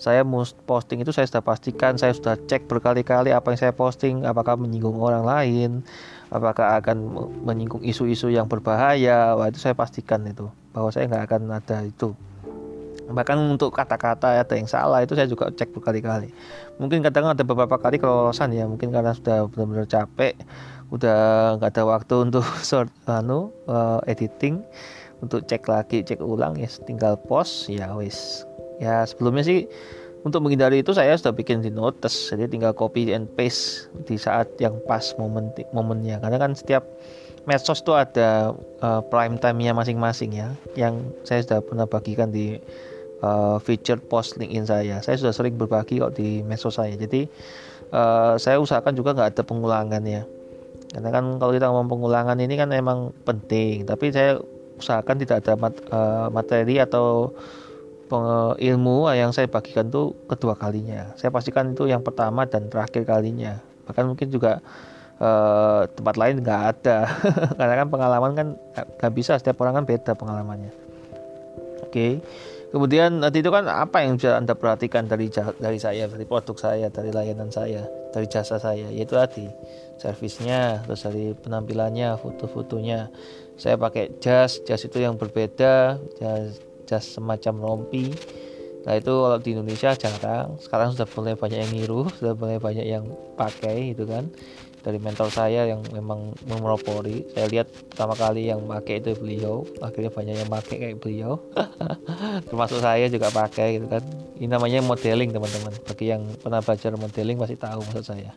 Saya 0.00 0.24
posting 0.64 1.04
itu 1.04 1.12
saya 1.12 1.28
sudah 1.28 1.44
pastikan 1.44 2.00
saya 2.00 2.16
sudah 2.16 2.38
cek 2.38 2.70
berkali-kali 2.70 3.36
apa 3.36 3.52
yang 3.52 3.60
saya 3.60 3.74
posting 3.76 4.24
apakah 4.24 4.56
menyinggung 4.56 4.96
orang 4.96 5.28
lain 5.28 5.84
apakah 6.30 6.78
akan 6.78 7.10
menyinggung 7.44 7.82
isu-isu 7.82 8.30
yang 8.30 8.46
berbahaya. 8.46 9.34
Wah 9.36 9.50
itu 9.50 9.60
saya 9.60 9.76
pastikan 9.76 10.24
itu 10.24 10.48
bahwa 10.70 10.88
saya 10.94 11.10
nggak 11.10 11.24
akan 11.26 11.42
ada 11.52 11.84
itu 11.84 12.14
bahkan 13.12 13.36
untuk 13.38 13.74
kata-kata 13.74 14.40
ada 14.40 14.54
yang 14.54 14.70
salah 14.70 15.02
itu 15.02 15.18
saya 15.18 15.26
juga 15.26 15.50
cek 15.50 15.74
berkali-kali. 15.74 16.30
Mungkin 16.78 17.02
kadang 17.04 17.30
ada 17.30 17.42
beberapa 17.42 17.76
kali 17.76 17.98
kelolosan 17.98 18.54
ya 18.54 18.64
mungkin 18.64 18.94
karena 18.94 19.12
sudah 19.12 19.50
benar-benar 19.50 19.86
capek 19.90 20.34
udah 20.90 21.54
nggak 21.58 21.70
ada 21.70 21.82
waktu 21.86 22.14
untuk 22.30 22.44
short 22.68 22.90
anu 23.06 23.54
uh, 23.70 24.02
editing 24.10 24.62
untuk 25.22 25.46
cek 25.46 25.62
lagi 25.70 26.02
cek 26.02 26.18
ulang 26.18 26.58
ya 26.58 26.68
tinggal 26.86 27.18
post 27.28 27.70
ya 27.70 27.92
wis. 27.94 28.44
Ya 28.80 29.04
sebelumnya 29.04 29.44
sih 29.44 29.68
untuk 30.20 30.44
menghindari 30.44 30.84
itu 30.84 30.92
saya 30.92 31.16
sudah 31.16 31.32
bikin 31.32 31.64
di 31.64 31.72
notes 31.72 32.28
jadi 32.28 32.44
tinggal 32.44 32.76
copy 32.76 33.08
and 33.12 33.28
paste 33.36 33.88
di 34.04 34.20
saat 34.20 34.48
yang 34.60 34.76
pas 34.84 35.16
momen 35.16 35.52
momennya. 35.72 36.20
Karena 36.20 36.36
kan 36.36 36.52
setiap 36.52 36.84
medsos 37.48 37.80
tuh 37.80 37.96
ada 37.96 38.52
uh, 38.84 39.00
prime 39.08 39.40
time-nya 39.40 39.72
masing-masing 39.72 40.36
ya 40.36 40.52
yang 40.76 41.00
saya 41.24 41.40
sudah 41.40 41.60
pernah 41.64 41.86
bagikan 41.88 42.28
di 42.28 42.60
uh, 43.22 43.56
feature 43.62 44.00
post 44.00 44.36
LinkedIn 44.36 44.66
saya 44.66 44.96
saya 45.04 45.16
sudah 45.16 45.32
sering 45.32 45.56
berbagi 45.56 46.00
kok 46.00 46.16
di 46.16 46.44
medsos 46.44 46.76
saya 46.76 46.96
jadi 46.96 47.28
uh, 47.92 48.34
saya 48.36 48.60
usahakan 48.60 48.92
juga 48.96 49.16
nggak 49.16 49.38
ada 49.38 49.42
pengulangan 49.46 50.02
ya 50.04 50.22
karena 50.90 51.08
kan 51.14 51.24
kalau 51.38 51.52
kita 51.54 51.70
ngomong 51.70 51.88
pengulangan 51.88 52.36
ini 52.42 52.54
kan 52.58 52.68
emang 52.74 53.14
penting 53.22 53.86
tapi 53.86 54.10
saya 54.10 54.42
usahakan 54.80 55.16
tidak 55.20 55.44
ada 55.44 55.52
mat, 55.60 55.74
uh, 55.92 56.32
materi 56.32 56.80
atau 56.80 57.36
ilmu 58.58 59.06
yang 59.14 59.30
saya 59.30 59.46
bagikan 59.46 59.86
tuh 59.86 60.10
kedua 60.26 60.58
kalinya. 60.58 61.14
Saya 61.14 61.30
pastikan 61.30 61.70
itu 61.70 61.86
yang 61.86 62.02
pertama 62.02 62.42
dan 62.42 62.66
terakhir 62.66 63.06
kalinya. 63.06 63.62
Bahkan 63.86 64.02
mungkin 64.02 64.34
juga 64.34 64.58
uh, 65.22 65.86
tempat 65.86 66.18
lain 66.18 66.42
nggak 66.42 66.62
ada, 66.74 67.06
karena 67.58 67.74
kan 67.78 67.86
pengalaman 67.86 68.32
kan 68.34 68.46
nggak 68.98 69.12
bisa 69.14 69.38
setiap 69.38 69.62
orang 69.62 69.78
kan 69.78 69.84
beda 69.86 70.18
pengalamannya. 70.18 70.74
Oke. 71.86 72.18
Kemudian 72.70 73.18
nanti 73.18 73.42
itu 73.42 73.50
kan 73.50 73.66
apa 73.66 74.06
yang 74.06 74.14
bisa 74.14 74.38
anda 74.38 74.54
perhatikan 74.54 75.10
dari 75.10 75.26
dari 75.58 75.78
saya, 75.82 76.06
dari 76.06 76.22
produk 76.22 76.54
saya, 76.54 76.86
dari 76.86 77.10
layanan 77.10 77.50
saya, 77.50 77.82
dari 78.14 78.30
jasa 78.30 78.62
saya, 78.62 78.86
yaitu 78.94 79.18
tadi 79.18 79.50
servisnya, 79.98 80.86
terus 80.86 81.02
dari 81.02 81.34
penampilannya, 81.34 82.14
foto-fotonya, 82.22 83.10
saya 83.58 83.74
pakai 83.74 84.22
jas 84.22 84.62
jas 84.62 84.86
itu 84.86 85.02
yang 85.02 85.18
berbeda 85.18 85.98
jas 86.22 86.62
jas 86.86 87.04
semacam 87.10 87.54
rompi. 87.58 88.14
Nah 88.86 88.96
itu 88.96 89.12
kalau 89.12 89.38
di 89.42 89.50
Indonesia 89.52 89.90
jarang. 89.98 90.56
Sekarang 90.62 90.94
sudah 90.94 91.10
mulai 91.18 91.34
banyak 91.34 91.58
yang 91.66 91.72
ngiru 91.74 92.06
sudah 92.22 92.32
mulai 92.38 92.56
banyak 92.62 92.86
yang 92.86 93.04
pakai 93.34 93.92
gitu 93.92 94.06
kan 94.06 94.30
dari 94.80 94.96
mentor 94.96 95.28
saya 95.28 95.68
yang 95.68 95.84
memang 95.92 96.32
memelopori 96.48 97.28
saya 97.36 97.46
lihat 97.52 97.68
pertama 97.92 98.16
kali 98.16 98.48
yang 98.48 98.64
pakai 98.64 99.04
itu 99.04 99.12
beliau 99.16 99.64
akhirnya 99.84 100.10
banyak 100.12 100.36
yang 100.40 100.50
pakai 100.50 100.76
kayak 100.80 100.96
beliau. 101.00 101.40
Termasuk 102.48 102.80
saya 102.80 103.06
juga 103.12 103.28
pakai 103.28 103.80
gitu 103.80 103.86
kan. 103.88 104.02
Ini 104.40 104.48
namanya 104.48 104.80
modeling 104.80 105.30
teman-teman. 105.36 105.72
Bagi 105.84 106.06
yang 106.08 106.24
pernah 106.40 106.64
belajar 106.64 106.96
modeling 106.96 107.36
pasti 107.36 107.56
tahu 107.60 107.80
maksud 107.84 108.04
saya. 108.04 108.32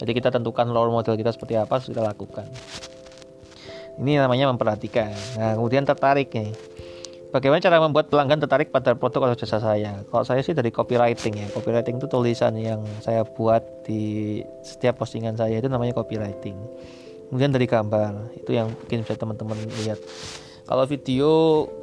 Jadi 0.00 0.10
kita 0.16 0.32
tentukan 0.32 0.66
role 0.72 0.90
model 0.90 1.14
kita 1.14 1.30
seperti 1.30 1.60
apa 1.60 1.76
kita 1.78 2.00
lakukan. 2.00 2.48
Ini 4.00 4.16
namanya 4.16 4.48
memperhatikan. 4.48 5.12
Nah, 5.36 5.52
kemudian 5.60 5.84
tertarik 5.84 6.32
nih. 6.32 6.56
Bagaimana 7.30 7.62
cara 7.62 7.78
membuat 7.78 8.10
pelanggan 8.10 8.42
tertarik 8.42 8.74
pada 8.74 8.98
produk 8.98 9.30
atau 9.30 9.46
jasa 9.46 9.62
saya? 9.62 10.02
Kalau 10.10 10.26
saya 10.26 10.42
sih 10.42 10.50
dari 10.50 10.74
copywriting 10.74 11.38
ya. 11.38 11.46
Copywriting 11.54 12.02
itu 12.02 12.10
tulisan 12.10 12.58
yang 12.58 12.82
saya 12.98 13.22
buat 13.22 13.86
di 13.86 14.42
setiap 14.66 14.98
postingan 14.98 15.38
saya 15.38 15.62
itu 15.62 15.70
namanya 15.70 15.94
copywriting. 15.94 16.58
Kemudian 17.30 17.54
dari 17.54 17.70
gambar, 17.70 18.34
itu 18.34 18.50
yang 18.50 18.74
mungkin 18.74 19.06
bisa 19.06 19.14
teman-teman 19.14 19.54
lihat. 19.86 20.02
Kalau 20.66 20.82
video 20.90 21.30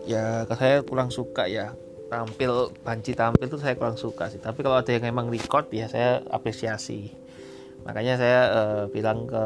ya 0.04 0.44
saya 0.52 0.84
kurang 0.84 1.16
suka 1.16 1.48
ya 1.48 1.72
tampil 2.12 2.72
banci 2.84 3.16
tampil 3.16 3.48
itu 3.48 3.56
saya 3.56 3.80
kurang 3.80 3.96
suka 3.96 4.28
sih. 4.28 4.44
Tapi 4.44 4.60
kalau 4.60 4.84
ada 4.84 4.92
yang 4.92 5.08
memang 5.08 5.32
record 5.32 5.72
ya 5.72 5.88
saya 5.88 6.28
apresiasi 6.28 7.16
makanya 7.86 8.20
saya 8.20 8.40
uh, 8.52 8.84
bilang 8.90 9.28
ke 9.30 9.44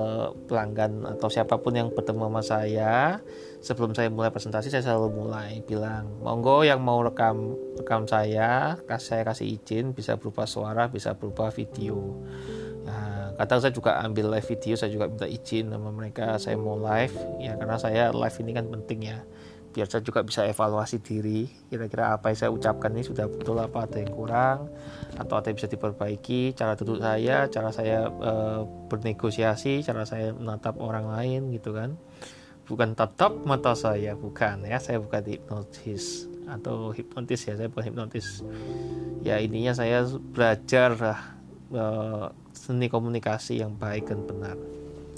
pelanggan 0.50 1.06
atau 1.06 1.28
siapa 1.30 1.60
pun 1.62 1.76
yang 1.78 1.89
bertemu 1.94 2.30
sama 2.30 2.41
saya 2.41 2.94
sebelum 3.62 3.94
saya 3.94 4.10
mulai 4.10 4.34
presentasi 4.34 4.74
saya 4.74 4.82
selalu 4.82 5.26
mulai 5.26 5.62
bilang 5.62 6.10
monggo 6.24 6.65
yang 6.65 6.82
mau 6.82 7.04
rekam 7.06 7.54
rekam 7.78 8.10
saya 8.10 8.80
saya 8.98 9.22
kasih 9.28 9.62
izin 9.62 9.94
bisa 9.94 10.17
berupa 10.17 10.50
suara 10.50 10.89
bisa 10.89 11.13
berupa 11.13 11.54
video. 11.54 12.17
Nah, 12.82 13.38
kadang 13.38 13.62
saya 13.62 13.74
juga 13.74 14.02
ambil 14.02 14.34
live 14.34 14.48
video 14.58 14.74
saya 14.74 14.89
juga 14.89 15.06
minta 15.06 15.30
izin 15.30 15.70
sama 15.70 15.94
mereka 15.94 16.41
saya 16.41 16.58
mau 16.58 16.78
live 16.82 17.13
ya 17.38 17.54
karena 17.58 17.78
saya 17.78 18.04
live 18.10 18.38
ini 18.41 18.52
kan 18.58 18.65
penting 18.70 19.00
ya 19.13 19.22
biar 19.71 19.88
saya 19.88 20.03
juga 20.03 20.19
bisa 20.21 20.43
evaluasi 20.43 20.99
diri 20.99 21.47
kira-kira 21.71 22.12
apa 22.12 22.29
yang 22.29 22.38
saya 22.38 22.51
ucapkan 22.51 22.91
ini 22.91 23.07
sudah 23.07 23.31
betul 23.31 23.55
apa 23.55 23.88
ada 23.88 24.03
yang 24.03 24.12
kurang 24.12 24.67
atau 25.15 25.39
ada 25.39 25.47
yang 25.47 25.57
bisa 25.57 25.71
diperbaiki 25.71 26.51
cara 26.53 26.75
duduk 26.75 26.99
saya 26.99 27.47
cara 27.47 27.71
saya 27.71 28.12
e, 28.12 28.34
bernegosiasi 28.91 29.79
cara 29.88 30.03
saya 30.03 30.36
menatap 30.36 30.76
orang 30.78 31.07
lain 31.07 31.55
gitu 31.55 31.72
kan. 31.72 31.95
Bukan 32.67 32.95
tatap 32.95 33.36
mata 33.43 33.76
saya 33.76 34.15
bukan 34.15 34.67
ya 34.67 34.80
saya 34.80 34.99
bukan 34.99 35.24
hipnotis 35.28 36.28
atau 36.47 36.91
hipnotis 36.91 37.47
ya 37.47 37.55
saya 37.55 37.72
bukan 37.72 37.95
hipnotis. 37.95 38.43
Ya 39.24 39.39
ininya 39.39 39.72
saya 39.72 40.03
belajar 40.07 40.99
lah 40.99 41.19
e, 41.72 41.84
seni 42.51 42.91
komunikasi 42.91 43.63
yang 43.63 43.80
baik 43.80 44.11
dan 44.11 44.28
benar. 44.28 44.59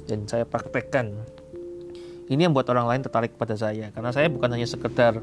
Dan 0.05 0.29
saya 0.29 0.45
praktekkan 0.45 1.13
ini 2.31 2.47
yang 2.47 2.53
buat 2.55 2.67
orang 2.71 2.87
lain 2.87 3.01
tertarik 3.03 3.35
pada 3.35 3.55
saya. 3.57 3.91
Karena 3.91 4.11
saya 4.15 4.31
bukan 4.31 4.51
hanya 4.53 4.67
sekedar 4.67 5.19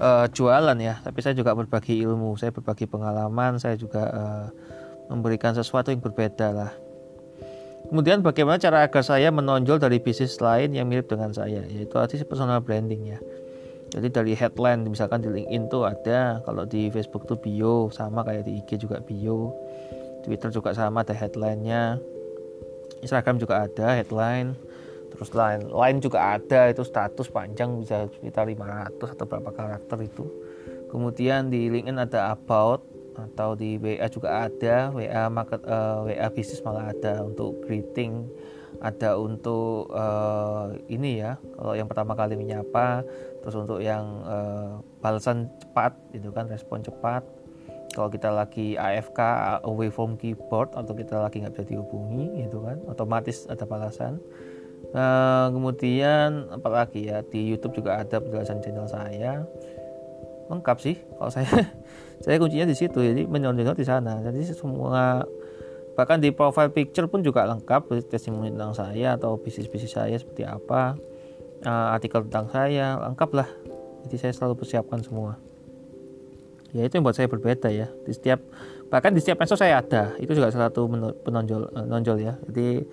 uh, 0.00 0.26
jualan 0.30 0.76
ya 0.76 1.00
tapi 1.00 1.18
saya 1.24 1.34
juga 1.36 1.56
berbagi 1.56 2.00
ilmu 2.04 2.36
saya 2.36 2.52
berbagi 2.52 2.84
pengalaman 2.88 3.56
saya 3.56 3.76
juga 3.76 4.02
uh, 4.12 4.46
memberikan 5.08 5.54
sesuatu 5.54 5.94
yang 5.94 6.02
berbeda 6.02 6.50
lah. 6.50 6.72
Kemudian 7.86 8.18
bagaimana 8.18 8.58
cara 8.58 8.82
agar 8.82 9.06
saya 9.06 9.30
menonjol 9.30 9.78
dari 9.78 10.02
bisnis 10.02 10.42
lain 10.42 10.74
yang 10.74 10.90
mirip 10.90 11.06
dengan 11.06 11.30
saya? 11.30 11.62
Yaitu 11.62 11.94
arti 12.02 12.18
personal 12.26 12.58
branding 12.58 13.14
ya. 13.14 13.18
Jadi 13.94 14.10
dari 14.10 14.34
headline 14.34 14.82
misalkan 14.82 15.22
di 15.22 15.30
LinkedIn 15.30 15.70
tuh 15.70 15.86
ada 15.86 16.42
kalau 16.42 16.66
di 16.66 16.90
Facebook 16.90 17.30
tuh 17.30 17.38
bio 17.38 17.86
sama 17.94 18.26
kayak 18.26 18.50
di 18.50 18.58
IG 18.58 18.82
juga 18.82 18.98
bio. 18.98 19.54
Twitter 20.26 20.50
juga 20.50 20.74
sama 20.74 21.06
ada 21.06 21.14
headlinenya. 21.14 22.02
Instagram 23.06 23.38
juga 23.38 23.62
ada 23.70 23.94
headline 23.94 24.58
terus 25.12 25.30
lain 25.32 25.70
lain 25.70 25.96
juga 26.02 26.38
ada 26.38 26.68
itu 26.70 26.82
status 26.82 27.30
panjang 27.30 27.78
bisa 27.80 28.10
sekitar 28.10 28.46
500 28.48 29.14
atau 29.16 29.26
berapa 29.26 29.50
karakter 29.54 29.98
itu. 30.02 30.24
Kemudian 30.90 31.50
di 31.50 31.66
LinkedIn 31.66 31.98
ada 31.98 32.32
about 32.34 32.86
atau 33.16 33.56
di 33.56 33.80
WA 33.80 34.06
juga 34.12 34.46
ada. 34.46 34.92
WA 34.92 35.26
market 35.32 35.64
uh, 35.64 36.04
WA 36.04 36.28
bisnis 36.30 36.60
malah 36.62 36.92
ada 36.92 37.24
untuk 37.24 37.58
greeting 37.64 38.28
ada 38.80 39.16
untuk 39.16 39.88
uh, 39.88 40.68
ini 40.92 41.24
ya 41.24 41.40
kalau 41.56 41.72
yang 41.72 41.88
pertama 41.88 42.12
kali 42.12 42.36
menyapa 42.36 43.00
terus 43.40 43.56
untuk 43.56 43.80
yang 43.80 44.04
uh, 44.26 44.82
balasan 45.00 45.48
cepat 45.62 45.96
itu 46.12 46.28
kan 46.32 46.50
respon 46.50 46.84
cepat. 46.84 47.24
Kalau 47.96 48.12
kita 48.12 48.28
lagi 48.28 48.76
AFK 48.76 49.20
away 49.64 49.88
from 49.88 50.20
keyboard 50.20 50.68
atau 50.76 50.92
kita 50.92 51.16
lagi 51.16 51.40
nggak 51.40 51.56
bisa 51.56 51.64
dihubungi 51.64 52.44
gitu 52.44 52.60
kan 52.60 52.76
otomatis 52.92 53.48
ada 53.48 53.64
balasan 53.64 54.20
nah, 54.94 55.52
kemudian 55.52 56.50
apalagi 56.50 57.08
ya 57.10 57.20
di 57.26 57.52
YouTube 57.52 57.82
juga 57.82 58.00
ada 58.00 58.20
penjelasan 58.22 58.62
channel 58.64 58.88
saya. 58.88 59.44
Lengkap 60.46 60.76
sih 60.78 60.96
kalau 61.18 61.32
saya. 61.32 61.48
Saya 62.16 62.40
kuncinya 62.40 62.64
di 62.64 62.72
situ 62.72 62.96
jadi 62.96 63.28
menonjol 63.28 63.76
di 63.76 63.84
sana. 63.84 64.24
Jadi 64.24 64.40
semua 64.48 65.20
bahkan 66.00 66.16
di 66.16 66.32
profile 66.32 66.72
picture 66.72 67.04
pun 67.12 67.20
juga 67.20 67.44
lengkap 67.44 67.92
testimoni 68.08 68.52
tentang 68.52 68.72
saya 68.72 69.20
atau 69.20 69.36
bisnis 69.36 69.68
bisnis 69.68 69.92
saya 69.92 70.16
seperti 70.16 70.48
apa. 70.48 70.96
Uh, 71.60 71.92
artikel 71.92 72.24
tentang 72.24 72.48
saya 72.48 72.96
lengkap 73.04 73.30
lah. 73.36 73.48
Jadi 74.08 74.16
saya 74.16 74.32
selalu 74.32 74.64
persiapkan 74.64 75.04
semua. 75.04 75.36
Ya 76.76 76.84
itu 76.84 77.00
yang 77.00 77.04
buat 77.04 77.16
saya 77.16 77.28
berbeda 77.32 77.72
ya. 77.72 77.88
Di 78.04 78.12
setiap 78.12 78.44
bahkan 78.92 79.12
di 79.16 79.20
setiap 79.24 79.40
medsos 79.40 79.60
saya 79.60 79.80
ada. 79.80 80.12
Itu 80.20 80.36
juga 80.36 80.52
salah 80.52 80.68
satu 80.68 80.88
penonjol 81.24 81.72
menonjol 81.72 82.16
ya. 82.20 82.34
Jadi 82.48 82.84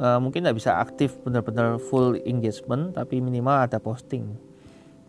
uh, 0.00 0.18
mungkin 0.18 0.48
nggak 0.48 0.56
bisa 0.56 0.80
aktif 0.80 1.20
benar-benar 1.22 1.76
full 1.76 2.16
engagement 2.24 2.96
tapi 2.96 3.20
minimal 3.20 3.68
ada 3.68 3.76
posting. 3.76 4.34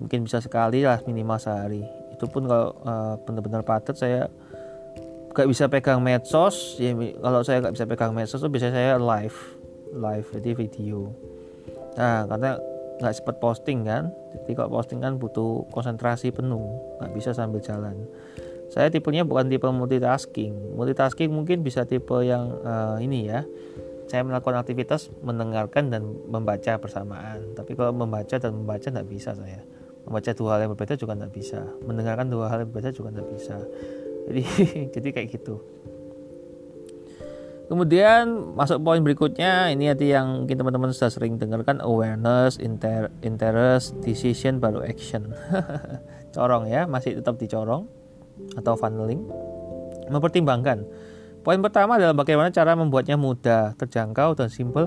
Mungkin 0.04 0.28
bisa 0.28 0.44
sekali 0.44 0.84
lah 0.84 1.00
minimal 1.08 1.40
sehari. 1.40 1.82
Itu 2.14 2.28
pun 2.28 2.46
kalau 2.46 2.76
uh, 2.84 3.16
benar-benar 3.24 3.64
padat 3.64 3.96
saya 3.96 4.28
nggak 5.32 5.48
bisa 5.48 5.72
pegang 5.72 6.04
medsos. 6.04 6.76
Ya 6.78 6.92
kalau 7.18 7.42
saya 7.42 7.64
nggak 7.64 7.74
bisa 7.80 7.86
pegang 7.88 8.12
medsos 8.12 8.44
tuh 8.44 8.52
biasanya 8.52 8.76
saya 8.76 8.94
live 9.00 9.38
live 9.96 10.28
jadi 10.36 10.52
video. 10.54 11.16
Nah 11.96 12.28
karena 12.28 12.60
nggak 13.02 13.14
sempat 13.18 13.42
posting 13.42 13.82
kan 13.82 14.14
jadi 14.46 14.62
kalau 14.62 14.78
posting 14.78 15.02
kan 15.02 15.18
butuh 15.18 15.66
konsentrasi 15.74 16.30
penuh 16.30 16.78
nggak 17.00 17.12
bisa 17.16 17.32
sambil 17.32 17.64
jalan. 17.64 18.06
Saya 18.72 18.88
tipenya 18.88 19.28
bukan 19.28 19.52
tipe 19.52 19.68
multitasking. 19.68 20.80
Multitasking 20.80 21.28
mungkin 21.28 21.60
bisa 21.60 21.84
tipe 21.84 22.16
yang 22.24 22.56
uh, 22.64 22.96
ini 23.04 23.28
ya 23.28 23.44
saya 24.08 24.22
melakukan 24.26 24.62
aktivitas 24.62 25.12
mendengarkan 25.22 25.92
dan 25.92 26.02
membaca 26.30 26.78
bersamaan 26.82 27.54
tapi 27.58 27.76
kalau 27.76 27.94
membaca 27.94 28.38
dan 28.40 28.52
membaca 28.54 28.88
nggak 28.88 29.10
bisa 29.10 29.36
saya 29.36 29.62
membaca 30.06 30.32
dua 30.34 30.50
hal 30.58 30.60
yang 30.66 30.72
berbeda 30.74 30.94
juga 30.98 31.14
nggak 31.18 31.34
bisa 31.34 31.60
mendengarkan 31.86 32.28
dua 32.30 32.50
hal 32.50 32.66
yang 32.66 32.70
berbeda 32.74 32.90
juga 32.96 33.14
nggak 33.20 33.30
bisa 33.30 33.56
jadi 34.30 34.42
jadi 34.98 35.08
kayak 35.14 35.30
gitu 35.38 35.62
Kemudian 37.72 38.52
masuk 38.52 38.84
poin 38.84 39.00
berikutnya 39.00 39.72
ini 39.72 39.88
nanti 39.88 40.12
yang 40.12 40.44
mungkin 40.44 40.60
teman-teman 40.60 40.92
sudah 40.92 41.08
sering 41.08 41.40
dengarkan 41.40 41.80
awareness, 41.80 42.60
inter, 42.60 43.08
interest, 43.24 43.96
decision 44.04 44.60
baru 44.60 44.84
action. 44.84 45.32
corong 46.36 46.68
ya, 46.68 46.84
masih 46.84 47.24
tetap 47.24 47.40
dicorong 47.40 47.88
atau 48.60 48.76
funneling. 48.76 49.24
Mempertimbangkan. 50.12 50.84
Poin 51.42 51.58
pertama 51.58 51.98
adalah 51.98 52.14
bagaimana 52.14 52.54
cara 52.54 52.78
membuatnya 52.78 53.18
mudah, 53.18 53.74
terjangkau 53.78 54.38
dan 54.38 54.50
simple 54.54 54.86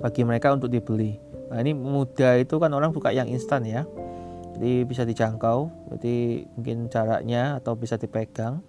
bagi 0.00 0.24
mereka 0.24 0.56
untuk 0.56 0.72
dibeli. 0.72 1.20
Nah, 1.52 1.60
ini 1.60 1.76
mudah 1.76 2.40
itu 2.40 2.56
kan 2.56 2.72
orang 2.72 2.90
suka 2.96 3.12
yang 3.12 3.28
instan 3.28 3.68
ya. 3.68 3.84
Jadi 4.56 4.88
bisa 4.88 5.04
dijangkau, 5.04 5.68
jadi 5.92 6.48
mungkin 6.56 6.88
caranya 6.88 7.60
atau 7.60 7.76
bisa 7.76 8.00
dipegang. 8.00 8.64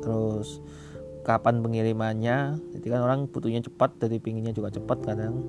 Terus 0.00 0.64
kapan 1.20 1.60
pengirimannya 1.60 2.58
jadi 2.76 2.86
kan 2.96 3.00
orang 3.04 3.20
butuhnya 3.28 3.60
cepat 3.60 4.00
dari 4.00 4.16
pinginnya 4.18 4.56
juga 4.56 4.72
cepat 4.72 4.98
kadang 5.04 5.44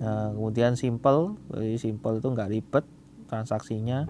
nah, 0.00 0.32
kemudian 0.32 0.74
simple 0.74 1.36
jadi 1.52 1.76
simple 1.76 2.18
itu 2.20 2.28
nggak 2.32 2.50
ribet 2.50 2.84
transaksinya 3.28 4.08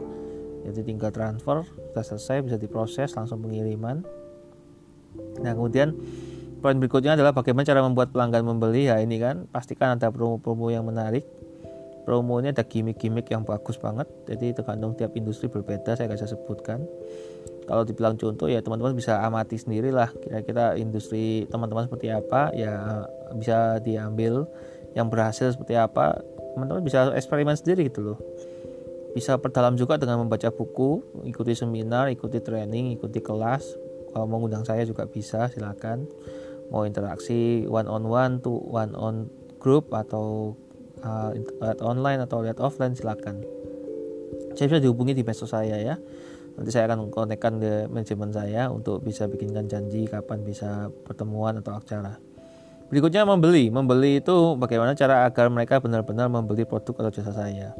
jadi 0.66 0.81
tinggal 0.87 1.11
transfer 1.11 1.66
sudah 1.66 2.05
selesai 2.07 2.37
bisa 2.43 2.57
diproses 2.59 3.14
langsung 3.18 3.43
pengiriman 3.43 4.07
nah 5.41 5.53
kemudian 5.53 5.93
poin 6.67 6.77
berikutnya 6.83 7.14
adalah 7.14 7.31
bagaimana 7.31 7.62
cara 7.62 7.79
membuat 7.85 8.11
pelanggan 8.11 8.43
membeli. 8.43 8.91
Ya 8.91 8.99
ini 8.99 9.23
kan 9.23 9.47
pastikan 9.55 9.95
ada 9.95 10.11
promo-promo 10.11 10.73
yang 10.73 10.83
menarik. 10.83 11.23
Promonya 12.07 12.55
ada 12.55 12.62
gimmick-gimmick 12.62 13.31
yang 13.31 13.43
bagus 13.43 13.79
banget. 13.79 14.07
Jadi 14.31 14.55
tergantung 14.55 14.95
tiap 14.95 15.14
industri 15.19 15.51
berbeda 15.51 15.99
saya 15.99 16.07
bisa 16.07 16.27
sebutkan. 16.27 16.87
Kalau 17.67 17.83
dibilang 17.83 18.14
contoh 18.14 18.47
ya 18.47 18.62
teman-teman 18.62 18.95
bisa 18.95 19.23
amati 19.27 19.59
sendiri 19.59 19.91
lah 19.91 20.07
kira-kira 20.23 20.79
industri 20.79 21.51
teman-teman 21.51 21.91
seperti 21.91 22.14
apa. 22.14 22.55
Ya 22.55 23.07
bisa 23.35 23.83
diambil 23.83 24.47
yang 24.95 25.11
berhasil 25.11 25.55
seperti 25.55 25.75
apa. 25.75 26.19
Teman-teman 26.55 26.83
bisa 26.83 27.11
eksperimen 27.14 27.59
sendiri 27.59 27.91
gitu 27.91 28.03
loh. 28.03 28.19
Bisa 29.14 29.35
perdalam 29.39 29.75
juga 29.75 29.99
dengan 29.99 30.23
membaca 30.23 30.51
buku 30.51 31.23
ikuti 31.27 31.55
seminar 31.55 32.11
ikuti 32.11 32.43
training 32.43 32.95
ikuti 32.95 33.19
kelas 33.19 33.86
kalau 34.17 34.25
mau 34.25 34.41
ngundang 34.41 34.64
saya 34.64 34.89
juga 34.89 35.05
bisa 35.05 35.53
silakan. 35.53 36.09
Mau 36.73 36.89
interaksi 36.89 37.69
one 37.69 37.85
on 37.85 38.09
one 38.09 38.41
to 38.41 38.57
one 38.64 38.97
on 38.97 39.29
group 39.61 39.93
atau 39.93 40.57
uh, 41.05 41.37
lihat 41.37 41.85
online 41.85 42.25
atau 42.25 42.41
lihat 42.41 42.57
offline 42.57 42.97
silakan. 42.97 43.45
Saya 44.57 44.73
bisa 44.73 44.81
dihubungi 44.81 45.12
di 45.12 45.21
medsos 45.21 45.53
saya 45.53 45.77
ya. 45.77 46.01
Nanti 46.57 46.73
saya 46.73 46.89
akan 46.89 47.12
konekkan 47.12 47.61
ke 47.61 47.93
manajemen 47.93 48.33
saya 48.33 48.73
untuk 48.73 49.05
bisa 49.05 49.29
bikinkan 49.29 49.69
janji 49.69 50.09
kapan 50.09 50.41
bisa 50.41 50.89
pertemuan 51.05 51.61
atau 51.61 51.77
acara. 51.77 52.17
Berikutnya 52.89 53.29
membeli. 53.29 53.69
Membeli 53.69 54.25
itu 54.25 54.57
bagaimana 54.57 54.97
cara 54.97 55.29
agar 55.29 55.53
mereka 55.53 55.77
benar-benar 55.85 56.33
membeli 56.33 56.64
produk 56.64 57.05
atau 57.05 57.21
jasa 57.21 57.37
saya 57.37 57.77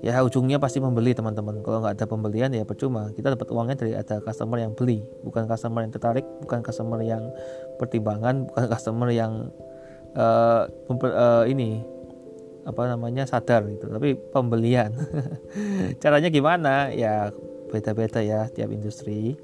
ya 0.00 0.16
ujungnya 0.24 0.56
pasti 0.56 0.80
membeli 0.80 1.12
teman-teman. 1.12 1.60
Kalau 1.60 1.84
nggak 1.84 1.94
ada 2.00 2.06
pembelian 2.08 2.50
ya 2.52 2.64
percuma. 2.64 3.12
Kita 3.12 3.36
dapat 3.36 3.48
uangnya 3.52 3.76
dari 3.76 3.92
ada 3.92 4.20
customer 4.24 4.58
yang 4.60 4.72
beli. 4.72 5.04
Bukan 5.24 5.44
customer 5.44 5.84
yang 5.84 5.92
tertarik 5.92 6.26
bukan 6.44 6.60
customer 6.64 7.00
yang 7.04 7.28
pertimbangan 7.76 8.48
bukan 8.48 8.66
customer 8.68 9.08
yang 9.12 9.52
uh, 10.16 10.68
uh, 10.88 11.44
ini 11.44 11.84
apa 12.64 12.82
namanya 12.88 13.28
sadar 13.28 13.68
gitu. 13.68 13.92
Tapi 13.92 14.16
pembelian. 14.32 14.92
Caranya 16.02 16.32
gimana? 16.32 16.88
Ya 16.92 17.28
beda-beda 17.68 18.24
ya 18.24 18.48
tiap 18.48 18.72
industri. 18.72 19.36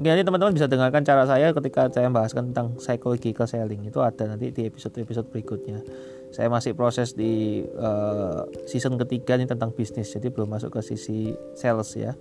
Mungkin 0.00 0.16
nanti 0.16 0.24
teman-teman 0.24 0.54
bisa 0.56 0.64
dengarkan 0.70 1.04
cara 1.04 1.28
saya 1.28 1.52
ketika 1.52 1.92
saya 1.92 2.08
membahaskan 2.08 2.50
tentang 2.50 2.78
psychological 2.80 3.44
selling. 3.44 3.84
Itu 3.84 4.00
ada 4.00 4.32
nanti 4.32 4.48
di 4.48 4.64
episode-episode 4.64 5.28
berikutnya. 5.28 5.82
Saya 6.30 6.46
masih 6.46 6.78
proses 6.78 7.14
di 7.14 7.66
uh, 7.74 8.46
season 8.70 8.94
ketiga 9.02 9.34
ini 9.34 9.50
tentang 9.50 9.74
bisnis, 9.74 10.14
jadi 10.14 10.30
belum 10.30 10.46
masuk 10.46 10.78
ke 10.78 10.80
sisi 10.82 11.34
sales 11.58 11.90
ya. 11.98 12.14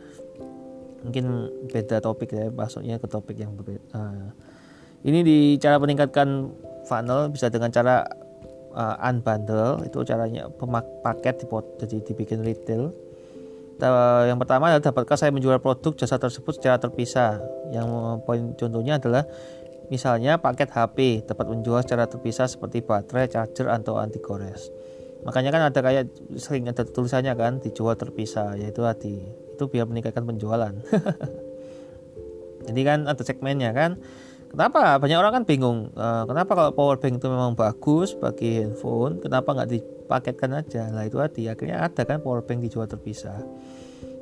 Mungkin 1.06 1.26
beda 1.70 2.02
topik 2.02 2.34
ya, 2.34 2.50
masuknya 2.50 2.98
ke 2.98 3.06
topik 3.06 3.38
yang 3.38 3.54
berbeda. 3.54 3.82
Uh, 3.94 4.34
ini 5.06 5.24
di 5.24 5.40
cara 5.62 5.80
meningkatkan 5.80 6.52
funnel 6.90 7.30
bisa 7.32 7.48
dengan 7.48 7.70
cara 7.70 8.04
uh, 8.74 9.08
unbundle 9.08 9.86
itu 9.86 10.02
caranya 10.04 10.50
paket 11.06 11.46
jadi 11.80 11.98
dibikin 12.04 12.44
retail 12.44 12.92
yang 14.28 14.36
pertama 14.36 14.68
adalah 14.68 14.92
dapatkah 14.92 15.16
saya 15.16 15.32
menjual 15.32 15.56
produk 15.64 15.96
jasa 15.96 16.20
tersebut 16.20 16.60
secara 16.60 16.76
terpisah 16.84 17.40
yang 17.72 17.88
poin 18.28 18.52
contohnya 18.60 19.00
adalah 19.00 19.24
misalnya 19.90 20.38
paket 20.38 20.70
HP 20.70 21.26
dapat 21.26 21.46
menjual 21.50 21.82
secara 21.84 22.06
terpisah 22.06 22.46
seperti 22.46 22.86
baterai, 22.86 23.30
charger 23.30 23.70
atau 23.70 23.98
anti 23.98 24.22
gores 24.22 24.70
makanya 25.26 25.52
kan 25.52 25.62
ada 25.68 25.80
kayak 25.84 26.06
sering 26.40 26.64
ada 26.72 26.88
tulisannya 26.88 27.36
kan 27.36 27.60
dijual 27.60 27.98
terpisah 28.00 28.56
yaitu 28.56 28.80
tadi 28.80 29.20
itu 29.28 29.64
biar 29.68 29.84
meningkatkan 29.84 30.24
penjualan 30.24 30.72
jadi 32.70 32.82
kan 32.88 33.00
ada 33.10 33.24
segmennya 33.26 33.76
kan 33.76 34.00
Kenapa? 34.50 34.98
Banyak 34.98 35.18
orang 35.22 35.34
kan 35.42 35.44
bingung. 35.46 35.94
Uh, 35.94 36.26
kenapa 36.26 36.58
kalau 36.58 36.72
power 36.74 36.98
bank 36.98 37.22
itu 37.22 37.30
memang 37.30 37.54
bagus 37.54 38.18
bagi 38.18 38.58
handphone, 38.66 39.22
kenapa 39.22 39.54
nggak 39.54 39.70
dipaketkan 39.70 40.58
aja? 40.58 40.90
Nah 40.90 41.06
itu 41.06 41.22
tadi 41.22 41.46
akhirnya 41.46 41.86
ada 41.86 42.02
kan 42.02 42.18
power 42.18 42.42
bank 42.42 42.66
dijual 42.66 42.90
terpisah. 42.90 43.46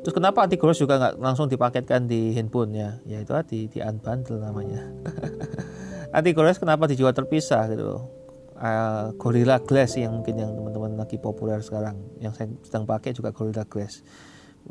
Terus 0.03 0.13
kenapa 0.13 0.45
anti 0.45 0.55
ghost 0.55 0.79
juga 0.79 0.99
nggak 0.99 1.15
langsung 1.19 1.47
dipaketkan 1.47 2.05
di 2.05 2.35
handphonenya? 2.35 3.01
Ya 3.07 3.21
itu 3.21 3.31
tadi 3.31 3.67
di 3.67 3.79
unbundle 3.81 4.39
namanya. 4.39 4.81
anti 6.17 6.31
ghost 6.31 6.59
kenapa 6.59 6.87
dijual 6.87 7.11
terpisah 7.11 7.67
gitu 7.71 7.83
loh? 7.83 8.03
Uh, 8.57 9.13
Gorilla 9.21 9.61
Glass 9.61 10.01
yang 10.01 10.17
mungkin 10.17 10.41
yang 10.41 10.49
teman-teman 10.49 10.97
lagi 10.97 11.21
populer 11.21 11.61
sekarang 11.61 12.01
yang 12.17 12.33
saya 12.33 12.49
sedang 12.65 12.89
pakai 12.89 13.13
juga 13.13 13.29
Gorilla 13.29 13.61
Glass 13.69 14.01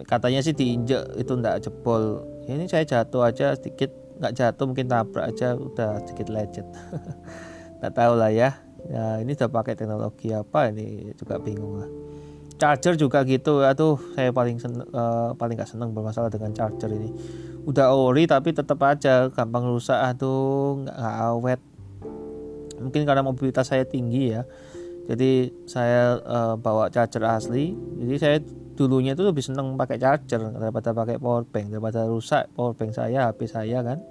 katanya 0.05 0.45
sih 0.45 0.53
diinjek 0.53 1.17
itu 1.17 1.33
ndak 1.33 1.65
jebol 1.65 2.21
ya, 2.45 2.53
ini 2.61 2.69
saya 2.69 2.85
jatuh 2.85 3.25
aja 3.25 3.57
sedikit 3.57 3.89
nggak 4.21 4.35
jatuh 4.37 4.65
mungkin 4.69 4.93
tabrak 4.93 5.33
aja 5.33 5.57
udah 5.57 6.05
sedikit 6.05 6.29
lecet 6.29 6.67
nggak 7.81 7.95
tahu 7.97 8.13
lah 8.21 8.29
ya 8.29 8.53
ya 8.93 9.25
ini 9.25 9.33
udah 9.33 9.49
pakai 9.49 9.73
teknologi 9.73 10.37
apa 10.37 10.69
ini 10.69 11.17
juga 11.17 11.41
bingung 11.41 11.81
lah 11.81 11.91
charger 12.57 12.97
juga 12.97 13.23
gitu. 13.25 13.63
Aduh 13.63 14.01
saya 14.17 14.33
paling 14.33 14.57
seneng, 14.61 14.89
uh, 14.93 15.33
paling 15.37 15.57
gak 15.57 15.71
seneng 15.71 15.93
bermasalah 15.93 16.33
dengan 16.33 16.53
charger 16.57 16.91
ini. 16.91 17.13
Udah 17.69 17.93
ori 17.93 18.25
tapi 18.25 18.53
tetap 18.57 18.81
aja 18.83 19.29
gampang 19.31 19.69
rusak. 19.69 19.97
Aduh 19.97 20.85
nggak 20.85 21.15
awet. 21.33 21.61
Mungkin 22.77 23.09
karena 23.09 23.23
mobilitas 23.25 23.69
saya 23.73 23.85
tinggi 23.85 24.37
ya. 24.37 24.43
Jadi 25.07 25.55
saya 25.71 26.19
uh, 26.19 26.55
bawa 26.59 26.91
charger 26.91 27.23
asli. 27.25 27.77
Jadi 28.03 28.15
saya 28.19 28.37
dulunya 28.77 29.17
itu 29.17 29.25
lebih 29.25 29.41
seneng 29.41 29.79
pakai 29.79 29.97
charger 29.97 30.41
daripada 30.57 30.93
pakai 30.93 31.17
power 31.21 31.45
bank. 31.47 31.73
Daripada 31.73 32.09
rusak 32.09 32.51
power 32.57 32.75
bank 32.75 32.97
saya 32.97 33.31
HP 33.31 33.47
saya 33.47 33.81
kan. 33.85 34.01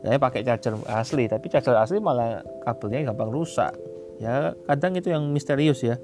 Saya 0.00 0.16
pakai 0.16 0.40
charger 0.40 0.80
asli 0.88 1.28
tapi 1.28 1.52
charger 1.52 1.76
asli 1.76 2.00
malah 2.00 2.40
kabelnya 2.64 3.12
gampang 3.12 3.28
rusak. 3.28 3.76
Ya 4.16 4.56
kadang 4.64 4.96
itu 4.96 5.12
yang 5.12 5.28
misterius 5.28 5.84
ya 5.84 6.00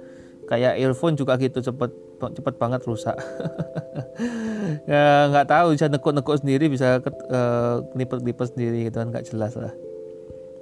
kayak 0.47 0.78
earphone 0.78 1.18
juga 1.18 1.34
gitu 1.36 1.59
cepet 1.61 1.90
cepet 2.18 2.55
banget 2.57 2.80
rusak. 2.86 3.16
Ya 4.86 5.30
nggak 5.30 5.47
tahu 5.47 5.66
bisa 5.78 5.86
nekuk-nekuk 5.86 6.42
sendiri 6.42 6.66
bisa 6.66 6.99
nipet-nipet 7.94 8.51
sendiri 8.51 8.88
gitu 8.88 8.99
kan 8.99 9.14
nggak 9.14 9.28
jelas 9.30 9.55
lah. 9.55 9.70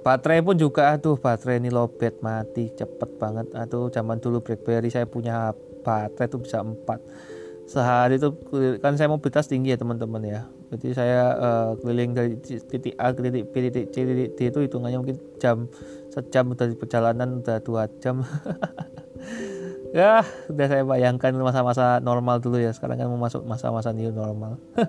Baterai 0.05 0.45
pun 0.45 0.53
juga 0.53 0.93
aduh 0.93 1.17
baterai 1.17 1.57
ini 1.57 1.73
lobet 1.73 2.21
mati 2.21 2.69
cepet 2.69 3.17
banget. 3.17 3.49
Aduh 3.57 3.89
zaman 3.89 4.21
dulu 4.21 4.45
BlackBerry 4.45 4.93
saya 4.93 5.09
punya 5.09 5.55
baterai 5.81 6.29
itu 6.29 6.37
bisa 6.37 6.61
4 6.61 7.65
sehari 7.65 8.21
itu 8.21 8.29
kan 8.77 8.93
saya 8.93 9.09
mobilitas 9.09 9.49
tinggi 9.49 9.73
ya 9.73 9.77
teman-teman 9.81 10.21
ya. 10.21 10.41
Jadi 10.73 10.87
saya 10.93 11.33
uh, 11.37 11.69
keliling 11.81 12.13
dari 12.13 12.37
titik 12.41 12.93
A 13.01 13.13
ke 13.13 13.25
titik 13.25 13.43
B 13.49 13.53
titik 13.69 13.85
C 13.89 13.95
titik 14.05 14.29
D 14.37 14.39
itu 14.53 14.59
hitungannya 14.69 14.97
mungkin 15.01 15.17
jam 15.41 15.65
sejam 16.13 16.53
dari 16.53 16.77
perjalanan 16.77 17.41
udah 17.41 17.57
dua 17.65 17.89
jam 17.97 18.21
ya 19.95 20.27
udah 20.51 20.67
saya 20.67 20.83
bayangkan 20.83 21.31
masa-masa 21.39 22.03
normal 22.03 22.43
dulu 22.43 22.59
ya 22.59 22.75
sekarang 22.75 22.99
kan 22.99 23.07
mau 23.07 23.15
masuk 23.15 23.47
masa-masa 23.47 23.95
new 23.95 24.11
normal 24.11 24.59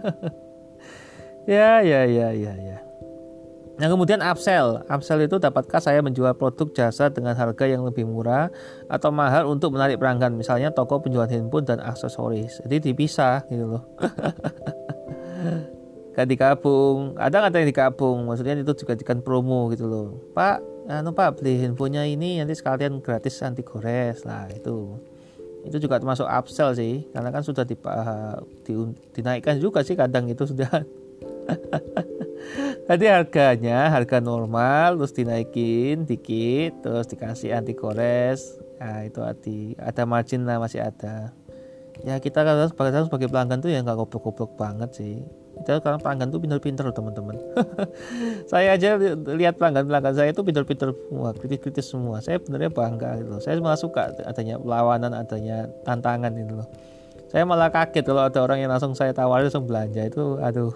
ya 1.47 1.79
ya 1.79 2.03
ya 2.11 2.35
ya 2.35 2.55
ya 2.59 2.79
Yang 3.77 3.93
kemudian 3.93 4.25
upsell. 4.25 4.89
Upsell 4.89 5.29
itu 5.29 5.37
dapatkah 5.37 5.85
saya 5.85 6.01
menjual 6.01 6.33
produk 6.41 6.65
jasa 6.73 7.13
dengan 7.13 7.37
harga 7.37 7.69
yang 7.69 7.85
lebih 7.85 8.09
murah 8.09 8.49
atau 8.89 9.13
mahal 9.13 9.53
untuk 9.53 9.77
menarik 9.77 10.01
pelanggan, 10.01 10.33
misalnya 10.33 10.73
toko 10.73 11.05
penjualan 11.05 11.29
handphone 11.29 11.69
dan 11.69 11.85
aksesoris. 11.85 12.65
Jadi 12.65 12.89
dipisah 12.89 13.45
gitu 13.53 13.77
loh. 13.77 13.85
Gak 16.17 16.25
digabung. 16.25 17.21
Ada 17.21 17.45
nggak 17.45 17.61
yang 17.61 17.69
digabung? 17.69 18.25
Maksudnya 18.25 18.57
itu 18.57 18.73
juga 18.73 18.97
jadikan 18.97 19.21
promo 19.21 19.69
gitu 19.69 19.85
loh. 19.85 20.25
Pak, 20.33 20.65
anu 20.87 21.11
Pak 21.11 21.43
beli 21.43 21.59
handphonenya 21.63 22.07
ini 22.07 22.39
nanti 22.39 22.55
sekalian 22.55 23.03
gratis 23.03 23.43
anti 23.43 23.67
gores 23.67 24.23
lah 24.23 24.47
itu. 24.55 24.95
Itu 25.67 25.83
juga 25.83 25.99
termasuk 25.99 26.31
upsell 26.31 26.79
sih, 26.79 27.11
karena 27.11 27.35
kan 27.35 27.43
sudah 27.43 27.67
di, 27.67 27.75
di, 28.63 28.73
dinaikkan 29.19 29.59
juga 29.59 29.83
sih 29.83 29.99
kadang 29.99 30.31
itu 30.31 30.47
sudah. 30.47 30.71
Tadi 32.87 33.05
harganya 33.11 33.91
harga 33.91 34.23
normal 34.23 34.95
terus 35.03 35.11
dinaikin 35.11 36.07
dikit 36.07 36.87
terus 36.87 37.11
dikasih 37.11 37.51
anti 37.51 37.75
gores. 37.75 38.63
Nah, 38.79 39.03
itu 39.03 39.19
arti 39.27 39.75
ada 39.75 40.07
margin 40.07 40.47
lah 40.47 40.63
masih 40.63 40.87
ada. 40.87 41.35
Ya 42.07 42.23
kita 42.23 42.47
kalau 42.47 42.69
sebagai 42.71 43.11
sebagai 43.11 43.27
pelanggan 43.27 43.59
tuh 43.59 43.75
ya 43.75 43.83
nggak 43.83 43.99
goblok-goblok 43.99 44.55
banget 44.55 44.91
sih. 44.95 45.27
Kita 45.63 45.81
sekarang 45.81 46.01
pelanggan 46.05 46.29
tuh 46.29 46.41
pinter-pinter 46.43 46.85
loh 46.87 46.95
teman-teman. 46.95 47.37
saya 48.53 48.77
aja 48.77 49.01
lihat 49.35 49.57
pelanggan-pelanggan 49.57 50.15
saya 50.15 50.29
itu 50.31 50.45
pinter-pinter 50.45 50.93
semua, 50.93 51.33
kritis-kritis 51.33 51.87
semua. 51.89 52.21
Saya 52.21 52.39
benernya 52.39 52.71
bangga 52.71 53.19
gitu. 53.21 53.41
Saya 53.41 53.59
malah 53.59 53.81
suka 53.81 54.13
adanya 54.25 54.61
perlawanan, 54.61 55.17
adanya 55.17 55.67
tantangan 55.83 56.33
itu 56.37 56.55
loh 56.61 56.69
saya 57.27 57.43
malah 57.43 57.75
kaget 57.75 58.07
kalau 58.07 58.23
ada 58.23 58.39
orang 58.39 58.63
yang 58.63 58.71
langsung 58.71 58.95
saya 58.95 59.11
tawarin 59.11 59.51
langsung 59.51 59.67
belanja 59.67 60.07
itu 60.07 60.39
aduh 60.39 60.71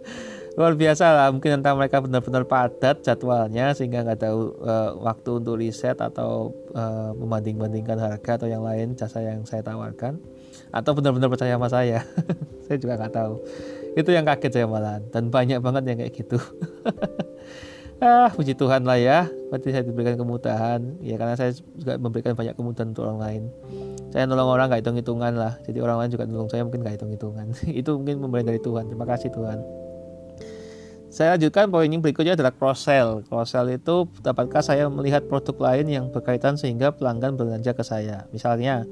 luar 0.58 0.74
biasa 0.74 1.04
lah 1.12 1.28
mungkin 1.30 1.60
entah 1.60 1.76
mereka 1.76 2.02
benar-benar 2.02 2.48
padat 2.48 3.04
jadwalnya 3.04 3.76
sehingga 3.76 4.02
nggak 4.02 4.20
tahu 4.26 4.58
uh, 4.64 4.96
waktu 4.98 5.30
untuk 5.38 5.60
riset 5.60 6.00
atau 6.00 6.50
uh, 6.74 7.12
membanding-bandingkan 7.14 8.00
harga 8.00 8.40
atau 8.40 8.48
yang 8.48 8.64
lain 8.64 8.96
jasa 8.96 9.22
yang 9.22 9.44
saya 9.44 9.62
tawarkan 9.62 10.18
atau 10.74 10.90
benar-benar 10.96 11.30
percaya 11.30 11.54
sama 11.54 11.68
saya 11.70 12.02
saya 12.66 12.76
juga 12.80 12.98
nggak 12.98 13.14
tahu 13.14 13.34
itu 13.98 14.10
yang 14.10 14.26
kaget 14.26 14.52
saya 14.60 14.66
malah. 14.66 15.02
Dan 15.10 15.32
banyak 15.32 15.58
banget 15.58 15.82
yang 15.88 15.98
kayak 16.02 16.14
gitu. 16.14 16.38
Ah 18.00 18.32
puji 18.32 18.56
Tuhan 18.56 18.88
lah 18.88 18.96
ya. 18.96 19.28
Berarti 19.52 19.76
saya 19.76 19.84
diberikan 19.84 20.16
kemudahan. 20.16 20.80
Ya 21.04 21.20
karena 21.20 21.36
saya 21.36 21.52
juga 21.52 22.00
memberikan 22.00 22.32
banyak 22.32 22.56
kemudahan 22.56 22.96
untuk 22.96 23.04
orang 23.04 23.20
lain. 23.20 23.42
Saya 24.08 24.24
nolong 24.24 24.48
orang 24.48 24.72
nggak 24.72 24.80
hitung 24.80 24.96
hitungan 24.96 25.36
lah. 25.36 25.60
Jadi 25.68 25.84
orang 25.84 26.00
lain 26.00 26.10
juga 26.16 26.24
nolong 26.24 26.48
saya 26.48 26.64
mungkin 26.64 26.80
nggak 26.80 26.96
hitung 26.96 27.12
hitungan 27.12 27.52
itu 27.84 27.90
mungkin 27.92 28.24
pemberian 28.24 28.48
dari 28.48 28.60
Tuhan. 28.64 28.88
Terima 28.88 29.04
kasih 29.04 29.28
Tuhan. 29.28 29.58
Saya 31.12 31.36
lanjutkan 31.36 31.68
poin 31.68 31.90
yang 31.90 32.00
berikutnya 32.00 32.38
adalah 32.38 32.54
cross 32.54 32.86
sell 32.86 33.20
cross 33.26 33.52
sell 33.52 33.66
itu 33.68 34.06
dapatkah 34.22 34.62
saya 34.62 34.86
melihat 34.88 35.26
produk 35.26 35.58
lain 35.58 35.90
yang 35.90 36.04
berkaitan 36.08 36.56
sehingga 36.56 36.96
pelanggan 36.96 37.36
belanja 37.36 37.76
ke 37.76 37.84
saya? 37.84 38.24
Misalnya 38.32 38.88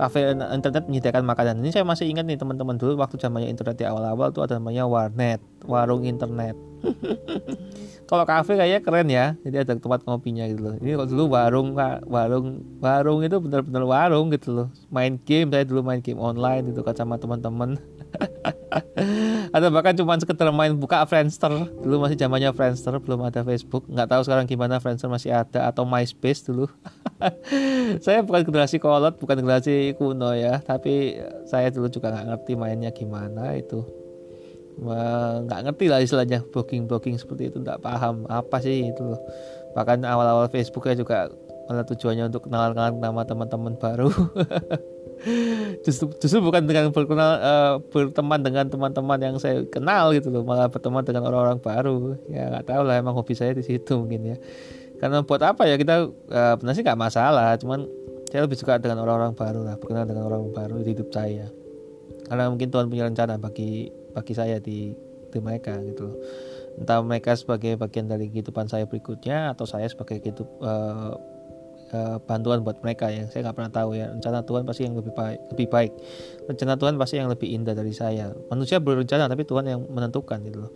kafe 0.00 0.32
internet 0.32 0.88
menyediakan 0.88 1.28
makanan. 1.28 1.60
Ini 1.60 1.76
saya 1.76 1.84
masih 1.84 2.08
ingat 2.08 2.24
nih 2.24 2.40
teman-teman 2.40 2.80
dulu 2.80 2.96
waktu 2.96 3.20
zamannya 3.20 3.52
internet 3.52 3.76
di 3.76 3.84
awal-awal 3.84 4.32
itu 4.32 4.40
ada 4.40 4.56
namanya 4.56 4.88
warnet 4.88 5.44
warung 5.68 6.08
internet. 6.08 6.56
Kalau 8.08 8.24
kafe 8.24 8.56
kayaknya 8.56 8.80
keren 8.80 9.08
ya 9.12 9.26
jadi 9.44 9.62
ada 9.62 9.76
tempat 9.76 10.02
ngopinya 10.08 10.48
gitu 10.48 10.60
loh. 10.66 10.74
Ini 10.80 10.98
kalau 10.98 11.06
dulu 11.06 11.24
warung 11.30 11.68
warung 12.08 12.46
warung 12.82 13.20
itu 13.22 13.38
benar-benar 13.38 13.84
warung 13.86 14.34
gitu 14.34 14.48
loh. 14.50 14.68
Main 14.90 15.20
game 15.22 15.52
saya 15.52 15.62
dulu 15.62 15.86
main 15.86 16.02
game 16.02 16.18
online 16.18 16.74
itu 16.74 16.82
kan 16.82 16.96
sama 16.96 17.22
teman-teman 17.22 17.78
ada 19.56 19.66
bahkan 19.72 19.94
cuma 19.96 20.18
sekedar 20.18 20.50
main 20.50 20.74
buka 20.74 21.02
Friendster. 21.06 21.50
Dulu 21.82 22.06
masih 22.06 22.16
zamannya 22.18 22.50
Friendster 22.54 22.94
belum 22.98 23.26
ada 23.26 23.42
Facebook. 23.42 23.86
Nggak 23.86 24.08
tahu 24.10 24.22
sekarang 24.26 24.44
gimana 24.46 24.78
Friendster 24.78 25.10
masih 25.10 25.34
ada 25.34 25.70
atau 25.70 25.86
MySpace 25.86 26.46
dulu. 26.46 26.66
Saya 28.04 28.24
bukan 28.24 28.46
generasi 28.46 28.80
kolot 28.80 29.18
bukan 29.18 29.40
generasi 29.40 29.94
kuno 29.96 30.32
ya. 30.34 30.62
Tapi 30.62 31.18
saya 31.44 31.68
dulu 31.68 31.90
juga 31.90 32.14
nggak 32.14 32.26
ngerti 32.32 32.52
mainnya 32.56 32.90
gimana 32.94 33.54
itu. 33.56 33.84
Nggak 34.80 35.60
ngerti 35.68 35.86
lah 35.90 36.00
istilahnya. 36.00 36.40
Booking 36.48 36.88
booking 36.88 37.16
seperti 37.20 37.52
itu 37.52 37.60
nggak 37.60 37.82
paham 37.84 38.24
apa 38.30 38.62
sih 38.62 38.88
itu 38.88 39.02
loh. 39.04 39.20
Bahkan 39.76 40.02
awal-awal 40.02 40.48
Facebook 40.48 40.88
ya 40.88 40.96
juga 40.96 41.30
malah 41.70 41.86
tujuannya 41.86 42.34
untuk 42.34 42.50
kenalan-kenalan 42.50 42.98
nama 42.98 43.22
teman-teman 43.22 43.78
baru 43.78 44.10
justru 45.84 46.08
justru 46.16 46.40
bukan 46.40 46.64
dengan 46.64 46.88
berkenal 46.90 47.30
uh, 47.40 47.74
berteman 47.92 48.40
dengan 48.40 48.64
teman-teman 48.68 49.18
yang 49.20 49.36
saya 49.36 49.64
kenal 49.68 50.12
gitu 50.16 50.32
loh. 50.32 50.42
Malah 50.44 50.72
berteman 50.72 51.04
dengan 51.04 51.28
orang-orang 51.28 51.60
baru. 51.60 52.16
Ya 52.32 52.48
nggak 52.48 52.66
tahu 52.68 52.82
lah 52.88 52.96
emang 52.96 53.14
hobi 53.16 53.36
saya 53.36 53.52
di 53.52 53.64
situ 53.64 54.00
mungkin 54.00 54.34
ya. 54.34 54.36
Karena 55.00 55.24
buat 55.24 55.40
apa 55.40 55.64
ya 55.64 55.80
kita 55.80 56.08
uh, 56.08 56.54
benar 56.60 56.72
sih 56.72 56.84
nggak 56.84 57.00
masalah. 57.00 57.56
Cuman 57.60 57.84
saya 58.30 58.46
lebih 58.46 58.56
suka 58.56 58.78
dengan 58.78 59.02
orang-orang 59.04 59.34
baru 59.36 59.60
lah 59.66 59.74
berkenal 59.76 60.04
dengan 60.06 60.24
orang 60.28 60.52
baru 60.52 60.80
di 60.80 60.90
hidup 60.92 61.08
saya. 61.12 61.48
Karena 62.28 62.46
mungkin 62.46 62.68
Tuhan 62.70 62.86
punya 62.86 63.04
rencana 63.08 63.36
bagi 63.36 63.90
bagi 64.14 64.32
saya 64.32 64.62
di 64.62 64.94
di 65.30 65.38
mereka 65.38 65.76
gitu 65.82 66.10
loh. 66.10 66.18
Entah 66.78 67.02
mereka 67.02 67.34
sebagai 67.34 67.76
bagian 67.76 68.06
dari 68.06 68.30
kehidupan 68.30 68.70
saya 68.70 68.86
berikutnya 68.86 69.52
atau 69.52 69.66
saya 69.66 69.90
sebagai 69.90 70.22
hidup 70.22 70.48
uh, 70.62 71.18
uh, 71.92 72.16
bantuan 72.22 72.62
buat 72.62 72.78
mereka 72.82 73.10
yang 73.10 73.26
saya 73.30 73.48
nggak 73.48 73.56
pernah 73.56 73.72
tahu 73.72 73.90
ya. 73.98 74.10
Rencana 74.10 74.42
Tuhan 74.46 74.62
pasti 74.66 74.82
yang 74.86 74.94
lebih 74.98 75.12
baik 75.14 75.38
lebih 75.54 75.66
baik. 75.70 75.92
Rencana 76.46 76.74
Tuhan 76.78 76.94
pasti 76.96 77.14
yang 77.18 77.28
lebih 77.30 77.48
indah 77.50 77.74
dari 77.74 77.94
saya. 77.94 78.32
Manusia 78.50 78.78
berencana 78.78 79.26
tapi 79.30 79.42
Tuhan 79.46 79.64
yang 79.66 79.80
menentukan 79.90 80.38
gitu 80.46 80.68
loh. 80.68 80.72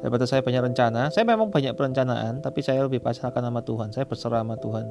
Daripada 0.00 0.24
saya 0.24 0.40
banyak 0.44 0.72
rencana 0.72 1.10
saya 1.10 1.24
memang 1.26 1.50
banyak 1.50 1.74
perencanaan 1.74 2.40
tapi 2.44 2.62
saya 2.62 2.84
lebih 2.84 3.00
pasrahkan 3.00 3.42
sama 3.42 3.60
Tuhan. 3.64 3.88
Saya 3.92 4.04
berserah 4.04 4.40
sama 4.44 4.56
Tuhan. 4.56 4.86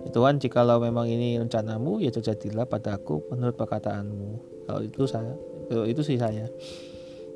Ya, 0.00 0.08
Tuhan 0.16 0.40
jikalau 0.40 0.80
memang 0.80 1.04
ini 1.06 1.36
rencanamu 1.36 2.00
ya 2.00 2.08
terjadilah 2.08 2.64
padaku 2.64 3.24
menurut 3.32 3.54
perkataanmu. 3.54 4.30
Kalau 4.68 4.80
itu 4.80 5.04
saya 5.04 5.32
itu 5.86 6.02
sih 6.02 6.18
saya. 6.18 6.48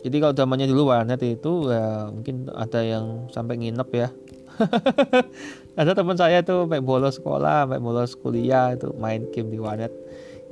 Jadi 0.04 0.20
kalau 0.20 0.36
zamannya 0.36 0.68
dulu 0.68 0.92
warnet 0.92 1.22
itu 1.24 1.72
ya 1.72 2.12
mungkin 2.12 2.52
ada 2.52 2.84
yang 2.84 3.24
sampai 3.32 3.56
nginep 3.56 3.88
ya 3.96 4.12
ada 5.74 5.90
teman 5.90 6.14
saya 6.14 6.46
tuh 6.46 6.66
sampai 6.66 6.78
bolos 6.78 7.18
sekolah 7.18 7.66
sampai 7.66 7.82
bolos 7.82 8.14
kuliah 8.14 8.74
itu 8.74 8.94
main 8.94 9.26
game 9.34 9.50
di 9.50 9.58
warnet. 9.58 9.90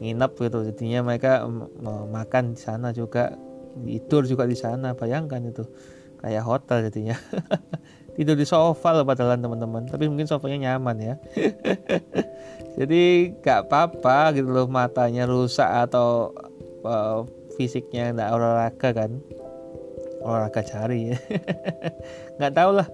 Nginep 0.02 0.32
gitu 0.34 0.58
jadinya 0.66 1.00
mereka 1.06 1.46
makan 2.10 2.58
di 2.58 2.60
sana 2.60 2.90
juga 2.90 3.38
tidur 3.86 4.26
juga 4.26 4.44
di 4.50 4.58
sana 4.58 4.98
bayangkan 4.98 5.46
itu. 5.46 5.62
Kayak 6.22 6.46
hotel 6.46 6.86
jadinya. 6.90 7.18
Tidur 8.12 8.36
di 8.36 8.44
sofa 8.44 8.92
loh 8.92 9.08
padahal 9.08 9.40
teman-teman 9.40 9.88
tapi 9.88 10.04
mungkin 10.04 10.28
sofanya 10.28 10.76
nyaman 10.76 10.96
ya. 11.00 11.14
Jadi 12.78 13.32
gak 13.40 13.68
apa-apa 13.68 14.36
gitu 14.36 14.52
loh 14.52 14.68
matanya 14.68 15.24
rusak 15.24 15.64
atau 15.64 16.36
uh, 16.84 17.24
fisiknya 17.56 18.12
nggak 18.12 18.30
olahraga 18.36 18.88
kan. 18.92 19.10
Olahraga 20.22 20.60
jari. 20.62 21.16
Nggak 22.38 22.54
tahu 22.54 22.70
lah 22.78 22.88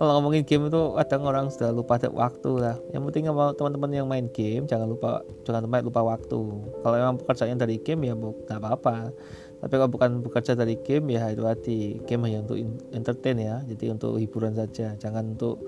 kalau 0.00 0.16
ngomongin 0.16 0.48
game 0.48 0.72
itu 0.72 0.96
kadang 0.96 1.28
orang 1.28 1.52
sudah 1.52 1.76
lupa 1.76 2.00
waktu 2.08 2.50
lah. 2.56 2.80
Yang 2.96 3.12
penting 3.12 3.28
kalau 3.28 3.52
teman-teman 3.52 3.90
yang 3.92 4.08
main 4.08 4.32
game 4.32 4.64
jangan 4.64 4.88
lupa 4.88 5.20
jangan 5.44 5.68
sampai 5.68 5.84
lupa 5.84 6.00
waktu. 6.00 6.40
Kalau 6.80 6.96
memang 6.96 7.20
pekerjaannya 7.20 7.60
dari 7.60 7.76
game 7.84 8.08
ya 8.08 8.16
nggak 8.16 8.48
apa-apa. 8.48 9.12
Tapi 9.60 9.74
kalau 9.76 9.92
bukan 9.92 10.24
bekerja 10.24 10.56
dari 10.56 10.80
game 10.80 11.12
ya 11.12 11.28
itu 11.28 11.44
hati 11.44 12.00
game 12.08 12.24
hanya 12.24 12.48
untuk 12.48 12.56
entertain 12.96 13.44
ya. 13.44 13.60
Jadi 13.68 13.92
untuk 13.92 14.16
hiburan 14.16 14.56
saja. 14.56 14.96
Jangan 14.96 15.36
untuk 15.36 15.60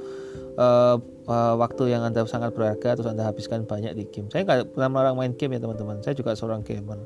uh, 0.57 0.97
uh, 1.29 1.55
waktu 1.61 1.93
yang 1.93 2.01
anda 2.01 2.25
sangat 2.25 2.57
berharga 2.57 2.97
terus 2.97 3.13
anda 3.13 3.29
habiskan 3.29 3.69
banyak 3.69 3.93
di 3.93 4.09
game. 4.09 4.33
Saya 4.33 4.49
nggak 4.49 4.73
pernah 4.73 4.89
melarang 4.89 5.21
main 5.21 5.37
game 5.37 5.61
ya 5.61 5.61
teman-teman. 5.61 6.01
Saya 6.01 6.17
juga 6.17 6.33
seorang 6.33 6.65
gamer. 6.65 7.05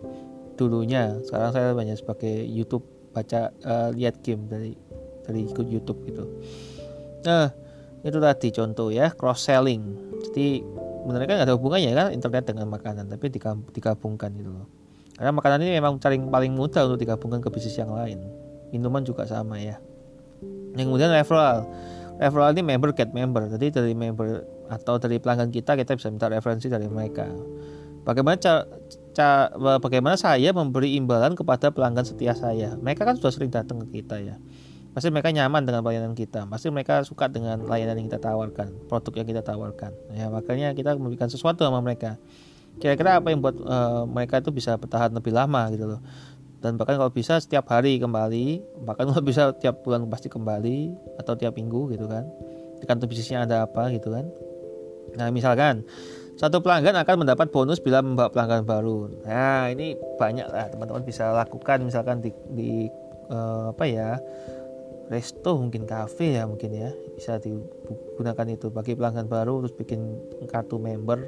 Dulunya 0.54 1.18
sekarang 1.26 1.50
saya 1.50 1.74
banyak 1.74 1.98
sebagai 1.98 2.46
YouTube 2.46 2.86
baca 3.10 3.50
uh, 3.66 3.90
lihat 3.90 4.22
game 4.22 4.46
dari 4.46 4.78
dari 5.26 5.42
ikut 5.42 5.66
YouTube 5.66 6.06
gitu 6.06 6.22
nah 7.26 7.50
itu 8.06 8.18
tadi 8.22 8.48
contoh 8.54 8.88
ya 8.94 9.10
cross 9.10 9.50
selling 9.50 9.82
jadi 10.30 10.62
sebenarnya 11.02 11.28
kan 11.28 11.38
ada 11.42 11.52
hubungannya 11.58 11.90
kan 11.92 12.08
internet 12.14 12.46
dengan 12.46 12.70
makanan 12.70 13.10
tapi 13.10 13.28
digabungkan 13.74 14.30
gitu 14.38 14.54
loh 14.54 14.66
karena 15.16 15.32
makanan 15.32 15.58
ini 15.64 15.72
memang 15.80 15.96
paling 15.96 16.28
paling 16.28 16.52
mudah 16.52 16.84
untuk 16.84 17.00
digabungkan 17.00 17.40
ke 17.40 17.48
bisnis 17.48 17.80
yang 17.80 17.88
lain. 17.88 18.20
Minuman 18.68 19.00
juga 19.00 19.24
sama 19.24 19.56
ya. 19.56 19.80
Yang 20.76 20.92
kemudian 20.92 21.08
referral. 21.08 21.64
Referral 22.20 22.52
ini 22.52 22.62
member 22.64 22.92
get 22.92 23.16
member. 23.16 23.48
Jadi 23.48 23.72
dari 23.72 23.92
member 23.96 24.44
atau 24.68 25.00
dari 25.00 25.16
pelanggan 25.16 25.48
kita 25.48 25.72
kita 25.72 25.96
bisa 25.96 26.12
minta 26.12 26.28
referensi 26.28 26.68
dari 26.68 26.84
mereka. 26.84 27.24
Bagaimana 28.04 28.36
cara 29.16 29.50
bagaimana 29.80 30.20
saya 30.20 30.52
memberi 30.52 31.00
imbalan 31.00 31.32
kepada 31.32 31.72
pelanggan 31.72 32.04
setia 32.04 32.36
saya? 32.36 32.76
Mereka 32.76 33.08
kan 33.08 33.16
sudah 33.16 33.32
sering 33.32 33.48
datang 33.48 33.80
ke 33.88 34.04
kita 34.04 34.20
ya. 34.20 34.36
Pasti 34.96 35.12
mereka 35.12 35.28
nyaman 35.28 35.68
dengan 35.68 35.84
pelayanan 35.84 36.16
kita. 36.16 36.48
Pasti 36.48 36.72
mereka 36.72 37.04
suka 37.04 37.28
dengan 37.28 37.60
layanan 37.68 38.00
yang 38.00 38.08
kita 38.08 38.16
tawarkan, 38.16 38.88
produk 38.88 39.12
yang 39.20 39.28
kita 39.28 39.42
tawarkan. 39.44 39.92
Ya, 40.16 40.32
makanya 40.32 40.72
kita 40.72 40.96
memberikan 40.96 41.28
sesuatu 41.28 41.68
sama 41.68 41.84
mereka. 41.84 42.16
Kira-kira 42.80 43.20
apa 43.20 43.28
yang 43.28 43.44
buat 43.44 43.60
uh, 43.60 44.08
mereka 44.08 44.40
itu 44.40 44.48
bisa 44.56 44.72
bertahan 44.80 45.12
lebih 45.12 45.36
lama 45.36 45.68
gitu 45.68 45.84
loh. 45.84 46.00
Dan 46.64 46.80
bahkan 46.80 46.96
kalau 46.96 47.12
bisa 47.12 47.36
setiap 47.36 47.68
hari 47.68 48.00
kembali 48.00 48.64
bahkan 48.88 49.12
kalau 49.12 49.20
bisa 49.20 49.52
tiap 49.60 49.84
bulan 49.84 50.08
pasti 50.08 50.32
kembali 50.32 50.96
atau 51.20 51.36
tiap 51.36 51.60
minggu 51.60 51.92
gitu 51.92 52.08
kan. 52.08 52.24
Tergantung 52.80 53.12
bisnisnya 53.12 53.44
ada 53.44 53.68
apa 53.68 53.92
gitu 53.92 54.08
kan. 54.08 54.24
Nah 55.20 55.28
misalkan 55.28 55.84
satu 56.40 56.64
pelanggan 56.64 56.96
akan 56.96 57.24
mendapat 57.24 57.52
bonus 57.52 57.84
bila 57.84 58.00
membawa 58.00 58.32
pelanggan 58.32 58.64
baru. 58.64 59.12
Nah 59.28 59.68
ini 59.68 59.92
banyak 60.16 60.48
lah 60.48 60.72
teman-teman 60.72 61.04
bisa 61.04 61.36
lakukan 61.36 61.84
misalkan 61.84 62.24
di, 62.24 62.32
di 62.52 62.88
uh, 63.28 63.72
apa 63.72 63.84
ya 63.88 64.16
resto 65.06 65.54
mungkin 65.58 65.86
cafe 65.86 66.38
ya 66.38 66.44
mungkin 66.44 66.70
ya. 66.74 66.90
Bisa 67.14 67.38
digunakan 67.38 68.46
itu 68.50 68.70
bagi 68.70 68.98
pelanggan 68.98 69.30
baru 69.30 69.64
terus 69.64 69.74
bikin 69.74 70.18
kartu 70.50 70.78
member. 70.82 71.26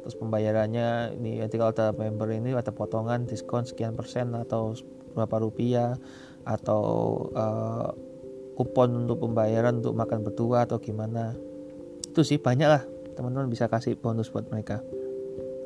Terus 0.00 0.16
pembayarannya 0.16 1.18
ini 1.20 1.44
nanti 1.44 1.60
kalau 1.60 1.76
ada 1.76 1.92
member 1.92 2.32
ini 2.32 2.56
ada 2.56 2.72
potongan 2.72 3.28
diskon 3.28 3.68
sekian 3.68 3.92
persen 3.98 4.32
atau 4.32 4.72
berapa 5.12 5.36
rupiah 5.42 5.98
atau 6.48 6.82
uh, 7.36 7.92
kupon 8.56 9.04
untuk 9.04 9.20
pembayaran 9.28 9.84
untuk 9.84 9.92
makan 9.92 10.24
berdua 10.24 10.64
atau 10.64 10.80
gimana. 10.80 11.36
Itu 12.06 12.24
sih 12.24 12.40
banyak 12.40 12.68
lah. 12.68 12.82
Teman-teman 13.12 13.52
bisa 13.52 13.68
kasih 13.68 13.98
bonus 14.00 14.32
buat 14.32 14.48
mereka. 14.48 14.80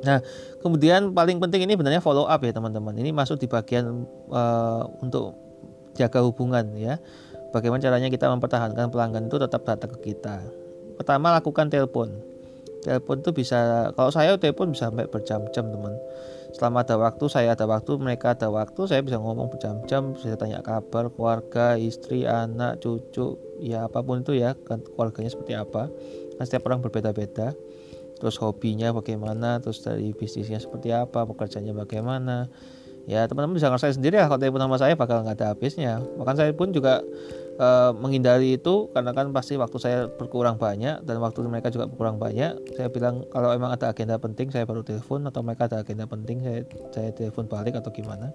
Nah 0.02 0.18
kemudian 0.60 1.14
paling 1.14 1.38
penting 1.38 1.64
ini 1.64 1.78
sebenarnya 1.78 2.02
follow 2.02 2.26
up 2.26 2.42
ya 2.42 2.50
teman-teman. 2.50 2.96
Ini 2.98 3.14
masuk 3.14 3.38
di 3.38 3.46
bagian 3.46 4.02
uh, 4.34 4.82
untuk 4.98 5.38
jaga 5.94 6.26
hubungan 6.26 6.74
ya 6.74 6.98
bagaimana 7.54 7.78
caranya 7.78 8.10
kita 8.10 8.26
mempertahankan 8.26 8.90
pelanggan 8.90 9.30
itu 9.30 9.38
tetap 9.38 9.62
datang 9.62 9.94
ke 9.94 10.10
kita? 10.10 10.42
Pertama 10.98 11.30
lakukan 11.38 11.70
telepon. 11.70 12.10
Telepon 12.82 13.22
tuh 13.22 13.30
bisa 13.30 13.90
kalau 13.94 14.10
saya 14.10 14.34
telepon 14.34 14.74
bisa 14.74 14.90
sampai 14.90 15.06
berjam-jam 15.06 15.70
teman. 15.70 15.94
Selama 16.54 16.86
ada 16.86 16.94
waktu 16.98 17.24
saya 17.26 17.54
ada 17.54 17.66
waktu 17.66 17.98
mereka 17.98 18.34
ada 18.34 18.46
waktu 18.46 18.86
saya 18.86 19.02
bisa 19.02 19.18
ngomong 19.18 19.50
berjam-jam 19.50 20.14
bisa 20.14 20.38
tanya 20.38 20.62
kabar 20.62 21.10
keluarga 21.10 21.74
istri 21.74 22.30
anak 22.30 22.78
cucu 22.78 23.34
ya 23.58 23.90
apa 23.90 24.06
pun 24.06 24.22
itu 24.22 24.38
ya 24.38 24.54
kan 24.66 24.82
keluarganya 24.82 25.30
seperti 25.30 25.54
apa. 25.54 25.90
Kan 26.38 26.44
setiap 26.46 26.66
orang 26.70 26.82
berbeda-beda. 26.82 27.54
Terus 28.14 28.38
hobinya 28.38 28.94
bagaimana 28.94 29.58
terus 29.58 29.82
dari 29.82 30.14
bisnisnya 30.14 30.62
seperti 30.62 30.94
apa 30.94 31.26
pekerjaannya 31.26 31.74
bagaimana. 31.74 32.46
Ya 33.04 33.26
teman-teman 33.28 33.58
bisa 33.58 33.68
ngerasain 33.68 33.98
sendiri 34.00 34.16
ya 34.16 34.30
kalau 34.30 34.40
telepon 34.40 34.64
sama 34.64 34.76
saya 34.80 34.94
bakal 34.96 35.26
nggak 35.26 35.36
ada 35.40 35.46
habisnya. 35.52 36.00
Bahkan 36.16 36.36
saya 36.38 36.52
pun 36.56 36.72
juga 36.72 37.04
uh, 37.58 37.90
menghindari 37.94 38.58
itu 38.58 38.90
karena 38.90 39.14
kan 39.14 39.30
pasti 39.30 39.54
waktu 39.58 39.76
saya 39.78 39.98
berkurang 40.10 40.58
banyak 40.58 41.02
dan 41.06 41.16
waktu 41.22 41.42
mereka 41.46 41.70
juga 41.70 41.86
berkurang 41.90 42.18
banyak 42.18 42.58
saya 42.74 42.88
bilang 42.90 43.26
kalau 43.30 43.54
emang 43.54 43.74
ada 43.74 43.90
agenda 43.90 44.18
penting 44.18 44.50
saya 44.50 44.66
baru 44.66 44.82
telepon 44.82 45.26
atau 45.26 45.40
mereka 45.42 45.70
ada 45.70 45.82
agenda 45.82 46.06
penting 46.06 46.42
saya 46.42 46.60
saya 46.90 47.10
telepon 47.14 47.46
balik 47.46 47.78
atau 47.78 47.90
gimana. 47.94 48.34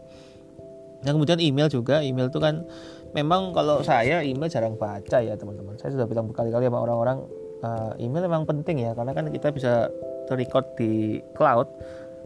Dan 1.00 1.16
kemudian 1.16 1.40
email 1.40 1.72
juga 1.72 2.04
email 2.04 2.28
itu 2.28 2.44
kan 2.44 2.68
memang 3.16 3.56
kalau 3.56 3.80
saya 3.80 4.20
email 4.20 4.52
jarang 4.52 4.76
baca 4.76 5.24
ya 5.24 5.40
teman-teman. 5.40 5.80
Saya 5.80 5.96
sudah 5.96 6.04
bilang 6.12 6.28
berkali-kali 6.28 6.68
sama 6.68 6.84
orang-orang 6.84 7.24
uh, 7.64 7.96
email 8.04 8.28
memang 8.28 8.44
penting 8.44 8.84
ya 8.84 8.92
karena 8.92 9.16
kan 9.16 9.32
kita 9.32 9.48
bisa 9.56 9.88
terrecord 10.28 10.76
di 10.76 11.24
cloud 11.40 11.72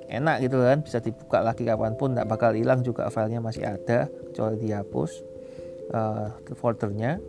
enak 0.09 0.45
gitu 0.45 0.61
kan 0.61 0.83
bisa 0.83 0.97
dibuka 0.99 1.39
lagi 1.39 1.63
kapan 1.63 1.95
pun 1.95 2.13
tidak 2.13 2.27
bakal 2.29 2.51
hilang 2.53 2.83
juga 2.85 3.07
filenya 3.09 3.39
masih 3.39 3.63
ada 3.65 4.11
kecuali 4.29 4.59
dihapus 4.61 5.32
uh, 5.91 6.31
foldernya. 6.55 7.19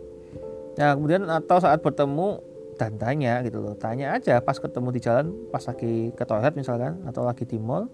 Nah 0.75 0.95
kemudian 0.95 1.27
atau 1.27 1.57
saat 1.59 1.79
bertemu 1.83 2.39
dan 2.75 2.99
tanya 2.99 3.39
gitu 3.43 3.63
loh. 3.63 3.73
Tanya 3.75 4.15
aja 4.15 4.39
pas 4.43 4.55
ketemu 4.59 4.91
di 4.91 4.99
jalan 4.99 5.31
pas 5.49 5.63
lagi 5.63 6.11
ke 6.11 6.23
toilet 6.27 6.53
misalkan 6.55 6.99
atau 7.07 7.23
lagi 7.23 7.47
di 7.47 7.57
mall 7.59 7.87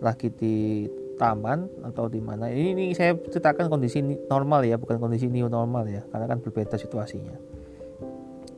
lagi 0.00 0.32
di 0.32 0.86
taman 1.20 1.68
atau 1.84 2.08
di 2.08 2.22
mana. 2.22 2.48
Ini, 2.48 2.72
ini 2.72 2.84
saya 2.96 3.12
ceritakan 3.12 3.68
kondisi 3.68 4.00
normal 4.30 4.64
ya 4.64 4.80
bukan 4.80 4.96
kondisi 4.96 5.28
new 5.28 5.50
normal 5.50 5.84
ya 5.84 6.00
karena 6.08 6.26
kan 6.30 6.38
berbeda 6.40 6.80
situasinya. 6.80 7.36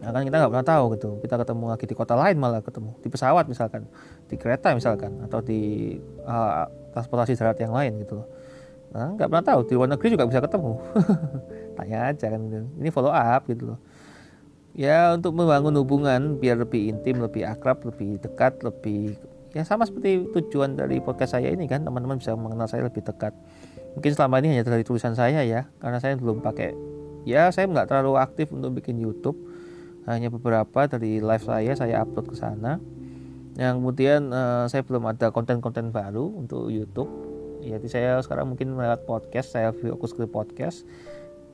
Nah 0.02 0.10
kan 0.10 0.22
kita 0.22 0.36
nggak 0.38 0.50
pernah 0.50 0.66
tahu 0.66 0.84
gitu 0.94 1.10
kita 1.22 1.34
ketemu 1.42 1.64
lagi 1.74 1.84
di 1.88 1.94
kota 1.96 2.14
lain 2.14 2.36
malah 2.38 2.62
ketemu. 2.62 2.94
Di 3.02 3.08
pesawat 3.10 3.50
misalkan 3.50 3.88
di 4.30 4.36
kereta 4.38 4.76
misalkan 4.76 5.18
atau 5.26 5.42
di 5.42 5.96
uh, 6.22 6.68
transportasi 6.94 7.34
darat 7.34 7.58
yang 7.58 7.74
lain 7.74 7.98
gitu 8.04 8.22
loh 8.22 8.41
Nah, 8.92 9.16
nggak 9.16 9.28
pernah 9.32 9.44
tahu 9.44 9.60
di 9.64 9.72
luar 9.72 9.88
negeri 9.96 10.08
juga 10.12 10.28
bisa 10.28 10.44
ketemu. 10.44 10.72
Tanya 11.80 11.98
aja 12.12 12.26
kan 12.28 12.40
Ini 12.76 12.88
follow 12.92 13.08
up 13.08 13.42
gitu 13.48 13.72
loh. 13.72 13.80
Ya 14.72 15.12
untuk 15.16 15.36
membangun 15.36 15.72
hubungan 15.80 16.36
biar 16.40 16.60
lebih 16.60 16.92
intim, 16.92 17.20
lebih 17.20 17.44
akrab, 17.44 17.84
lebih 17.84 18.20
dekat, 18.20 18.60
lebih 18.64 19.16
ya 19.52 19.68
sama 19.68 19.84
seperti 19.84 20.32
tujuan 20.32 20.80
dari 20.80 20.96
podcast 21.04 21.36
saya 21.36 21.52
ini 21.52 21.68
kan 21.68 21.84
teman-teman 21.84 22.16
bisa 22.16 22.32
mengenal 22.36 22.68
saya 22.68 22.88
lebih 22.88 23.04
dekat. 23.04 23.36
Mungkin 23.96 24.12
selama 24.16 24.40
ini 24.40 24.56
hanya 24.56 24.64
dari 24.64 24.84
tulisan 24.84 25.12
saya 25.12 25.44
ya, 25.44 25.68
karena 25.80 26.00
saya 26.00 26.16
belum 26.16 26.40
pakai 26.40 26.72
ya 27.28 27.52
saya 27.52 27.68
nggak 27.68 27.88
terlalu 27.88 28.16
aktif 28.20 28.52
untuk 28.52 28.76
bikin 28.76 29.00
YouTube. 29.00 29.36
Hanya 30.08 30.32
beberapa 30.32 30.88
dari 30.88 31.22
live 31.22 31.44
saya 31.44 31.72
saya 31.76 32.04
upload 32.04 32.32
ke 32.32 32.36
sana. 32.36 32.80
Yang 33.56 33.74
kemudian 33.76 34.20
uh, 34.32 34.64
saya 34.72 34.84
belum 34.84 35.04
ada 35.04 35.28
konten-konten 35.28 35.92
baru 35.92 36.24
untuk 36.32 36.72
YouTube 36.72 37.31
jadi 37.62 37.86
saya 37.86 38.10
sekarang 38.18 38.50
mungkin 38.50 38.74
melihat 38.74 39.06
podcast 39.06 39.54
saya 39.54 39.70
fokus 39.70 40.10
ke 40.10 40.26
podcast. 40.26 40.82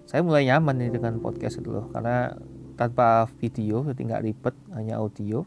Saya 0.08 0.24
mulai 0.24 0.48
nyaman 0.48 0.80
nih 0.80 0.90
dengan 0.96 1.20
podcast 1.20 1.60
itu 1.60 1.68
loh 1.68 1.92
karena 1.92 2.32
tanpa 2.80 3.28
video 3.36 3.84
jadi 3.92 4.00
nggak 4.08 4.22
ribet 4.24 4.54
hanya 4.72 4.96
audio. 4.96 5.44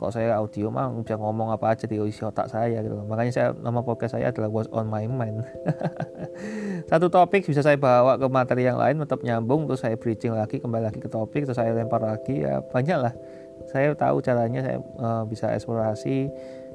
Kalau 0.00 0.10
saya 0.10 0.34
audio 0.34 0.66
mah 0.74 0.90
bisa 0.98 1.14
ngomong 1.14 1.54
apa 1.54 1.78
aja 1.78 1.86
di 1.86 1.94
isi 1.94 2.26
otak 2.26 2.50
saya 2.50 2.82
gitu 2.82 2.98
loh. 2.98 3.06
makanya 3.06 3.30
saya 3.30 3.48
nama 3.54 3.86
podcast 3.86 4.18
saya 4.18 4.34
adalah 4.34 4.50
what's 4.50 4.66
on 4.74 4.90
my 4.90 5.06
mind. 5.06 5.46
Satu 6.90 7.06
topik 7.06 7.46
bisa 7.46 7.62
saya 7.62 7.78
bawa 7.78 8.18
ke 8.18 8.26
materi 8.26 8.66
yang 8.66 8.82
lain 8.82 8.98
tetap 8.98 9.22
nyambung 9.22 9.70
terus 9.70 9.86
saya 9.86 9.94
bridging 9.94 10.34
lagi 10.34 10.58
kembali 10.58 10.90
lagi 10.90 10.98
ke 10.98 11.06
topik 11.06 11.46
terus 11.46 11.54
saya 11.54 11.70
lempar 11.70 12.02
lagi 12.02 12.42
ya 12.42 12.58
banyak 12.66 12.98
lah. 12.98 13.14
Saya 13.70 13.94
tahu 13.94 14.18
caranya 14.18 14.66
saya 14.66 14.82
uh, 14.98 15.22
bisa 15.22 15.54
eksplorasi 15.54 16.26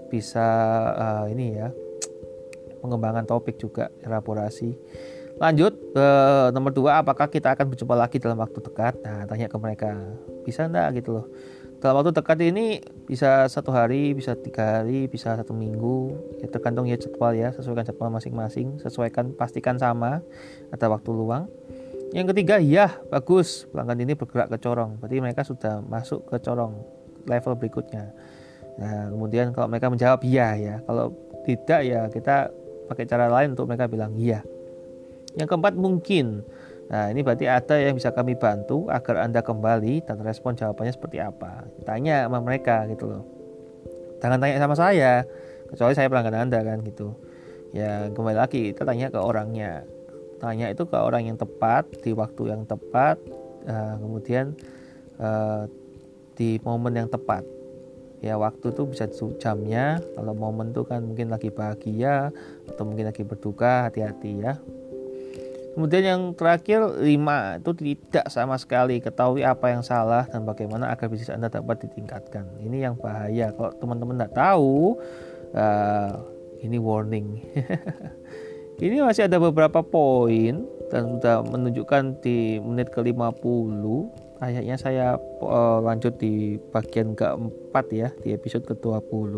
bisa 0.07 0.47
uh, 0.95 1.25
ini 1.28 1.59
ya 1.59 1.67
pengembangan 2.80 3.25
topik 3.25 3.57
juga 3.59 3.89
elaborasi. 4.01 4.75
Lanjut 5.38 5.78
ke 5.93 6.07
nomor 6.49 6.73
dua 6.73 7.05
apakah 7.05 7.30
kita 7.30 7.53
akan 7.53 7.69
berjumpa 7.69 7.93
lagi 7.93 8.17
dalam 8.17 8.41
waktu 8.41 8.57
dekat? 8.57 8.97
Nah 9.05 9.30
tanya 9.30 9.45
ke 9.45 9.57
mereka. 9.61 9.93
Bisa 10.41 10.65
enggak 10.65 10.97
gitu 10.97 11.21
loh. 11.21 11.25
Dalam 11.78 12.01
waktu 12.01 12.09
dekat 12.09 12.41
ini 12.41 12.82
bisa 13.05 13.45
satu 13.45 13.69
hari 13.69 14.17
bisa 14.17 14.34
tiga 14.34 14.82
hari 14.82 15.05
bisa 15.05 15.38
satu 15.38 15.53
minggu. 15.53 16.09
Ya 16.41 16.49
tergantung 16.49 16.89
ya 16.89 16.97
jadwal 16.97 17.38
ya 17.38 17.53
sesuaikan 17.53 17.86
jadwal 17.86 18.09
masing-masing. 18.09 18.82
Sesuaikan 18.82 19.38
pastikan 19.38 19.78
sama 19.78 20.25
ada 20.73 20.86
waktu 20.89 21.13
luang. 21.13 21.45
Yang 22.17 22.34
ketiga 22.34 22.57
ya 22.57 22.97
bagus. 23.13 23.69
Pelanggan 23.69 24.09
ini 24.09 24.17
bergerak 24.17 24.49
ke 24.49 24.57
corong. 24.57 24.97
Berarti 24.97 25.21
mereka 25.21 25.45
sudah 25.45 25.86
masuk 25.86 26.25
ke 26.25 26.41
corong 26.41 26.82
level 27.30 27.53
berikutnya. 27.61 28.09
Nah 28.82 29.13
kemudian 29.13 29.53
kalau 29.53 29.69
mereka 29.69 29.93
menjawab 29.93 30.25
iya 30.25 30.57
ya 30.57 30.75
kalau 30.82 31.13
tidak 31.45 31.82
ya 31.86 32.09
kita 32.09 32.49
pakai 32.88 33.06
cara 33.06 33.28
lain 33.28 33.54
untuk 33.54 33.68
mereka 33.68 33.92
bilang 33.92 34.16
iya. 34.16 34.42
Yang 35.38 35.54
keempat 35.54 35.76
mungkin 35.78 36.48
Nah, 36.88 37.12
ini 37.12 37.20
berarti 37.20 37.44
ada 37.52 37.76
yang 37.76 38.00
bisa 38.00 38.16
kami 38.16 38.40
bantu 38.40 38.88
agar 38.88 39.28
Anda 39.28 39.44
kembali 39.44 40.08
dan 40.08 40.24
respon 40.24 40.56
jawabannya 40.56 40.96
seperti 40.96 41.20
apa. 41.20 41.68
Tanya 41.84 42.32
sama 42.32 42.40
mereka 42.40 42.88
gitu 42.88 43.12
loh. 43.12 43.24
Jangan 44.24 44.40
tanya 44.40 44.64
sama 44.64 44.76
saya, 44.76 45.14
kecuali 45.68 45.94
saya 45.94 46.08
pelanggan 46.08 46.48
Anda 46.48 46.60
kan 46.64 46.80
gitu. 46.88 47.12
Ya, 47.76 48.08
kembali 48.08 48.38
lagi 48.40 48.72
kita 48.72 48.88
tanya 48.88 49.12
ke 49.12 49.20
orangnya. 49.20 49.84
Tanya 50.40 50.72
itu 50.72 50.88
ke 50.88 50.96
orang 50.96 51.28
yang 51.28 51.36
tepat 51.36 51.92
di 52.08 52.16
waktu 52.16 52.56
yang 52.56 52.64
tepat, 52.64 53.20
uh, 53.68 54.00
kemudian 54.00 54.56
uh, 55.20 55.68
di 56.40 56.56
momen 56.64 56.96
yang 56.96 57.10
tepat. 57.12 57.44
Ya, 58.18 58.34
waktu 58.41 58.74
itu 58.74 58.84
bisa 58.89 59.05
jamnya. 59.38 60.01
Kalau 60.18 60.34
momen 60.34 60.74
itu 60.74 60.82
kan 60.86 61.05
mungkin 61.05 61.30
lagi 61.30 61.53
bahagia 61.53 62.34
atau 62.65 62.84
mungkin 62.86 63.05
lagi 63.09 63.22
berduka, 63.22 63.89
hati-hati 63.89 64.41
ya. 64.41 64.57
Kemudian 65.78 66.03
yang 66.09 66.22
terakhir 66.34 66.82
lima 66.97 67.61
itu 67.61 67.70
tidak 67.78 68.26
sama 68.34 68.57
sekali 68.57 68.97
ketahui 68.97 69.45
apa 69.45 69.70
yang 69.70 69.86
salah 69.86 70.26
dan 70.26 70.41
bagaimana 70.41 70.89
agar 70.89 71.05
bisnis 71.05 71.30
Anda 71.30 71.53
dapat 71.53 71.86
ditingkatkan. 71.86 72.49
Ini 72.57 72.89
yang 72.89 72.97
bahaya. 72.97 73.53
Kalau 73.53 73.70
teman-teman 73.78 74.18
tidak 74.18 74.34
tahu, 74.34 74.97
uh, 75.53 76.18
ini 76.65 76.82
warning. 76.82 77.45
ini 78.82 79.05
masih 79.05 79.30
ada 79.30 79.38
beberapa 79.38 79.86
poin 79.86 80.65
dan 80.89 81.22
sudah 81.22 81.45
menunjukkan 81.45 82.26
di 82.26 82.57
menit 82.57 82.89
ke-50. 82.89 83.86
Kayaknya 84.38 84.76
saya 84.78 85.08
uh, 85.42 85.82
lanjut 85.82 86.22
di 86.22 86.62
bagian 86.70 87.18
keempat 87.18 87.86
ya 87.90 88.10
di 88.22 88.38
episode 88.38 88.70
ke-20. 88.70 89.34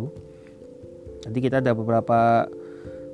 Nanti 1.23 1.39
kita 1.39 1.63
ada 1.63 1.71
beberapa 1.71 2.47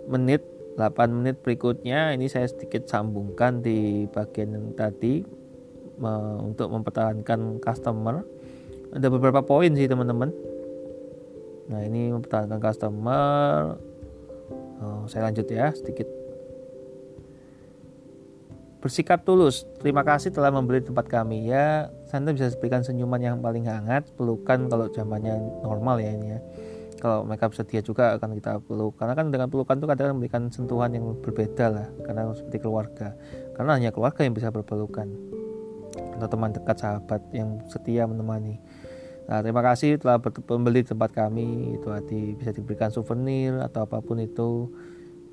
menit 0.10 0.42
8 0.76 0.92
menit 1.08 1.40
berikutnya 1.40 2.12
ini 2.12 2.28
saya 2.28 2.50
sedikit 2.52 2.84
sambungkan 2.90 3.64
di 3.64 4.10
bagian 4.12 4.52
yang 4.52 4.68
tadi 4.76 5.24
me, 6.02 6.42
untuk 6.44 6.74
mempertahankan 6.74 7.64
customer. 7.64 8.26
Ada 8.92 9.08
beberapa 9.08 9.46
poin 9.46 9.72
sih 9.78 9.88
teman-teman. 9.88 10.34
Nah 11.72 11.80
ini 11.86 12.12
mempertahankan 12.12 12.60
customer. 12.60 13.78
Oh, 14.84 15.08
saya 15.08 15.32
lanjut 15.32 15.48
ya 15.48 15.72
sedikit 15.72 16.25
bersikap 18.86 19.26
tulus. 19.26 19.66
Terima 19.82 20.06
kasih 20.06 20.30
telah 20.30 20.54
membeli 20.54 20.78
tempat 20.78 21.10
kami. 21.10 21.50
Ya 21.50 21.90
Anda 22.14 22.38
bisa 22.38 22.54
berikan 22.62 22.86
senyuman 22.86 23.18
yang 23.18 23.42
paling 23.42 23.66
hangat 23.66 24.06
pelukan 24.14 24.70
kalau 24.70 24.86
zamannya 24.94 25.42
normal 25.66 25.98
ya 25.98 26.14
ini 26.14 26.38
ya. 26.38 26.40
Kalau 27.02 27.26
mereka 27.26 27.50
bersedia 27.50 27.82
juga 27.82 28.14
akan 28.14 28.38
kita 28.38 28.62
peluk. 28.62 28.94
Karena 29.02 29.18
kan 29.18 29.34
dengan 29.34 29.50
pelukan 29.50 29.82
itu 29.82 29.90
kadang 29.90 30.22
memberikan 30.22 30.54
sentuhan 30.54 30.94
yang 30.94 31.18
berbeda 31.18 31.66
lah 31.74 31.88
karena 32.06 32.30
seperti 32.38 32.62
keluarga. 32.62 33.18
Karena 33.58 33.72
hanya 33.74 33.90
keluarga 33.90 34.22
yang 34.22 34.38
bisa 34.38 34.54
berpelukan. 34.54 35.10
Atau 36.22 36.28
teman 36.30 36.54
dekat 36.54 36.78
sahabat 36.78 37.26
yang 37.34 37.66
setia 37.66 38.06
menemani. 38.06 38.62
Nah, 39.26 39.42
terima 39.42 39.66
kasih 39.66 39.98
telah 39.98 40.22
membeli 40.22 40.86
tempat 40.86 41.10
kami. 41.10 41.74
Itu 41.82 41.90
hati 41.90 42.38
bisa 42.38 42.54
diberikan 42.54 42.94
souvenir 42.94 43.58
atau 43.66 43.90
apa 43.90 43.98
pun 44.06 44.22
itu 44.22 44.70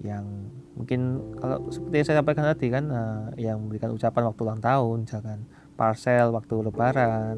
yang 0.01 0.25
mungkin 0.73 1.01
kalau 1.37 1.69
seperti 1.69 1.95
yang 2.01 2.07
saya 2.07 2.17
sampaikan 2.23 2.45
tadi 2.49 2.67
kan, 2.73 2.85
nah, 2.89 3.29
yang 3.37 3.61
memberikan 3.61 3.93
ucapan 3.93 4.23
waktu 4.29 4.41
ulang 4.45 4.61
tahun, 4.63 4.97
misalkan 5.05 5.39
parcel 5.77 6.33
waktu 6.33 6.55
lebaran, 6.65 7.37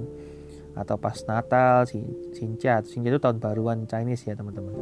atau 0.74 0.98
pas 0.98 1.14
Natal, 1.30 1.86
Sinca, 2.34 2.82
Sinca 2.82 3.08
itu 3.08 3.20
tahun 3.22 3.38
baruan 3.38 3.86
Chinese 3.86 4.26
ya 4.26 4.34
teman-teman. 4.34 4.74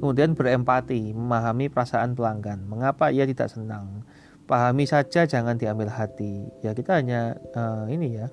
Kemudian 0.00 0.32
berempati, 0.32 1.12
memahami 1.12 1.68
perasaan 1.68 2.16
pelanggan. 2.16 2.64
Mengapa 2.64 3.12
ia 3.12 3.28
tidak 3.28 3.52
senang? 3.52 4.04
Pahami 4.48 4.88
saja, 4.88 5.28
jangan 5.28 5.60
diambil 5.60 5.92
hati. 5.92 6.48
Ya 6.64 6.72
kita 6.72 6.96
hanya 7.02 7.36
uh, 7.52 7.84
ini 7.90 8.16
ya 8.16 8.32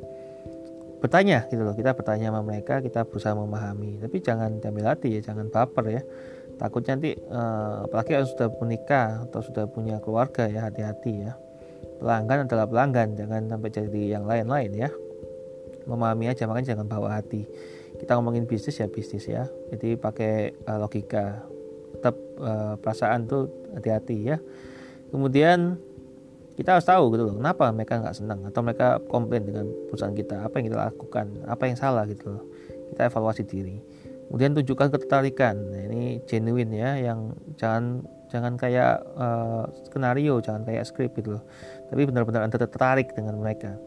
bertanya 1.03 1.43
gitu 1.51 1.67
loh. 1.67 1.75
Kita 1.75 1.91
bertanya 1.91 2.31
sama 2.31 2.41
mereka, 2.47 2.79
kita 2.79 3.03
berusaha 3.03 3.35
memahami. 3.35 3.99
Tapi 3.99 4.17
jangan 4.23 4.63
diambil 4.63 4.95
hati 4.95 5.19
ya, 5.19 5.19
jangan 5.19 5.51
baper 5.51 5.99
ya. 5.99 6.01
Takut 6.63 6.79
nanti 6.87 7.11
uh, 7.27 7.83
apalagi 7.83 8.15
yang 8.15 8.23
sudah 8.23 8.47
menikah 8.63 9.27
atau 9.27 9.43
sudah 9.43 9.67
punya 9.67 9.99
keluarga 9.99 10.47
ya 10.47 10.71
hati-hati 10.71 11.27
ya. 11.27 11.35
Pelanggan 11.99 12.47
adalah 12.47 12.71
pelanggan, 12.71 13.19
jangan 13.19 13.51
sampai 13.51 13.67
jadi 13.67 14.01
yang 14.15 14.23
lain-lain 14.23 14.71
ya. 14.71 14.87
Memahami 15.83 16.31
aja 16.31 16.47
makanya 16.47 16.71
jangan 16.71 16.87
bawa 16.87 17.19
hati. 17.19 17.43
Kita 17.99 18.15
ngomongin 18.15 18.47
bisnis 18.47 18.79
ya 18.79 18.87
bisnis 18.87 19.27
ya. 19.27 19.43
Jadi 19.75 19.99
pakai 19.99 20.55
uh, 20.63 20.79
logika. 20.79 21.43
Tetap 21.99 22.15
uh, 22.39 22.79
perasaan 22.79 23.27
tuh 23.27 23.51
hati-hati 23.75 24.31
ya. 24.31 24.39
Kemudian 25.11 25.75
kita 26.55 26.79
harus 26.79 26.87
tahu 26.87 27.11
gitu 27.11 27.27
loh 27.27 27.35
kenapa 27.43 27.75
mereka 27.75 27.99
nggak 27.99 28.15
senang 28.15 28.39
atau 28.47 28.63
mereka 28.63 29.03
komplain 29.11 29.43
dengan 29.43 29.67
perusahaan 29.91 30.15
kita? 30.15 30.47
Apa 30.47 30.63
yang 30.63 30.71
kita 30.71 30.79
lakukan? 30.79 31.27
Apa 31.43 31.67
yang 31.67 31.75
salah 31.75 32.07
gitu 32.07 32.39
loh? 32.39 32.47
Kita 32.95 33.11
evaluasi 33.11 33.43
diri 33.43 33.92
kemudian 34.33 34.57
tunjukkan 34.57 34.89
ketertarikan 34.97 35.55
nah, 35.69 35.81
ini 35.93 36.17
genuine 36.25 36.73
ya 36.73 36.91
yang 36.97 37.37
jangan 37.53 38.01
jangan 38.33 38.57
kayak 38.57 39.05
uh, 39.13 39.69
skenario 39.85 40.41
jangan 40.41 40.65
kayak 40.65 40.89
skrip 40.89 41.13
gitu 41.13 41.37
loh 41.37 41.43
tapi 41.93 42.09
benar-benar 42.09 42.49
anda 42.49 42.57
tertarik 42.57 43.13
dengan 43.13 43.37
mereka 43.37 43.77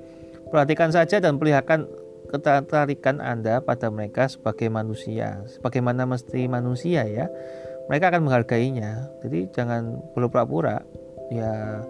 Perhatikan 0.46 0.94
saja 0.94 1.18
dan 1.18 1.42
perlihatkan 1.42 1.90
ketertarikan 2.30 3.18
Anda 3.18 3.58
pada 3.58 3.90
mereka 3.90 4.30
sebagai 4.30 4.70
manusia, 4.70 5.42
sebagaimana 5.50 6.06
mesti 6.06 6.46
manusia 6.46 7.02
ya. 7.02 7.26
Mereka 7.90 8.14
akan 8.14 8.26
menghargainya. 8.26 9.10
Jadi 9.22 9.50
jangan 9.54 9.98
perlu 10.14 10.30
pura-pura. 10.30 10.82
Ya 11.30 11.82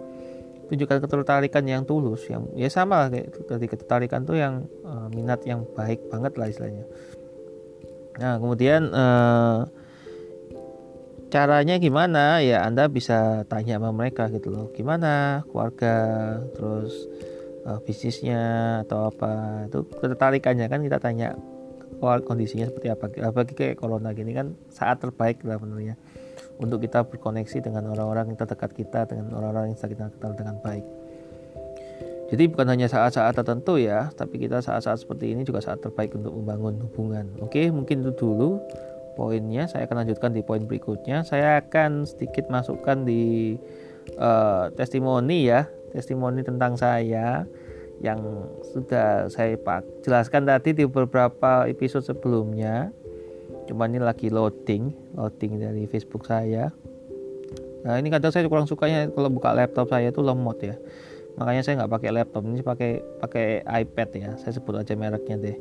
tunjukkan 0.67 1.05
ketertarikan 1.05 1.63
yang 1.69 1.85
tulus, 1.85 2.25
yang 2.27 2.49
ya 2.57 2.67
sama 2.67 3.07
kayak 3.13 3.29
ketertarikan 3.71 4.25
tuh 4.25 4.35
yang 4.41 4.65
uh, 4.83 5.07
minat 5.13 5.45
yang 5.45 5.63
baik 5.77 6.01
banget 6.09 6.33
lah 6.37 6.49
istilahnya. 6.49 6.85
Nah 8.17 8.41
kemudian 8.41 8.89
uh, 8.89 9.69
caranya 11.29 11.77
gimana? 11.77 12.41
Ya 12.41 12.65
Anda 12.65 12.89
bisa 12.89 13.45
tanya 13.45 13.77
sama 13.77 13.93
mereka 13.93 14.29
gitu 14.33 14.49
loh. 14.49 14.65
Gimana 14.73 15.43
keluarga? 15.49 15.95
Terus 16.57 16.93
uh, 17.69 17.79
bisnisnya 17.85 18.41
atau 18.87 19.13
apa? 19.13 19.65
Itu 19.69 19.85
ketertarikannya 19.85 20.67
kan 20.67 20.81
kita 20.81 20.97
tanya 20.97 21.37
kondisinya 22.01 22.65
seperti 22.69 22.87
apa. 22.89 23.05
Apalagi 23.21 23.53
kayak 23.53 23.77
corona 23.77 24.13
gini 24.13 24.33
kan 24.33 24.57
saat 24.73 24.97
terbaik 24.97 25.45
lah 25.45 25.61
menurutnya. 25.61 25.97
Untuk 26.57 26.81
kita 26.81 27.05
berkoneksi 27.05 27.69
dengan 27.69 27.85
orang-orang 27.93 28.33
yang 28.33 28.37
terdekat 28.41 28.73
kita 28.73 29.05
dengan 29.05 29.29
orang-orang 29.37 29.73
yang 29.73 29.77
kita 29.77 30.09
kenal 30.09 30.33
dengan 30.33 30.57
baik 30.65 30.96
jadi 32.27 32.51
bukan 32.51 32.67
hanya 32.67 32.91
saat-saat 32.91 33.39
tertentu 33.39 33.79
ya 33.79 34.11
tapi 34.11 34.35
kita 34.35 34.59
saat-saat 34.59 34.99
seperti 34.99 35.31
ini 35.31 35.47
juga 35.47 35.63
saat 35.63 35.79
terbaik 35.79 36.11
untuk 36.11 36.35
membangun 36.35 36.75
hubungan. 36.83 37.31
Oke 37.39 37.71
mungkin 37.71 38.03
itu 38.03 38.11
dulu 38.19 38.59
poinnya. 39.15 39.63
Saya 39.71 39.87
akan 39.87 40.03
lanjutkan 40.03 40.35
di 40.35 40.43
poin 40.43 40.67
berikutnya. 40.67 41.23
Saya 41.23 41.63
akan 41.63 42.03
sedikit 42.03 42.51
masukkan 42.51 43.07
di 43.07 43.55
uh, 44.19 44.67
testimoni 44.75 45.47
ya 45.47 45.71
testimoni 45.95 46.43
tentang 46.43 46.75
saya 46.75 47.47
yang 48.03 48.19
sudah 48.75 49.31
saya 49.31 49.57
pak 49.57 49.81
jelaskan 50.03 50.45
tadi 50.45 50.75
di 50.75 50.83
beberapa 50.83 51.63
episode 51.63 52.03
sebelumnya. 52.03 52.91
Cuma 53.71 53.87
ini 53.87 54.03
lagi 54.03 54.27
loading 54.27 55.15
loading 55.15 55.63
dari 55.63 55.87
Facebook 55.87 56.27
saya. 56.27 56.75
Nah 57.87 57.95
ini 57.95 58.11
kadang 58.11 58.35
saya 58.35 58.43
kurang 58.51 58.67
sukanya 58.67 59.07
kalau 59.15 59.31
buka 59.31 59.55
laptop 59.55 59.87
saya 59.87 60.11
itu 60.11 60.19
lemot 60.19 60.59
ya 60.59 60.75
makanya 61.37 61.61
saya 61.61 61.73
nggak 61.81 61.91
pakai 61.93 62.09
laptop 62.11 62.43
ini 62.49 62.65
pakai 62.65 62.91
pakai 63.21 63.45
iPad 63.63 64.09
ya. 64.17 64.29
Saya 64.41 64.57
sebut 64.57 64.73
aja 64.75 64.97
mereknya 64.97 65.37
deh. 65.37 65.57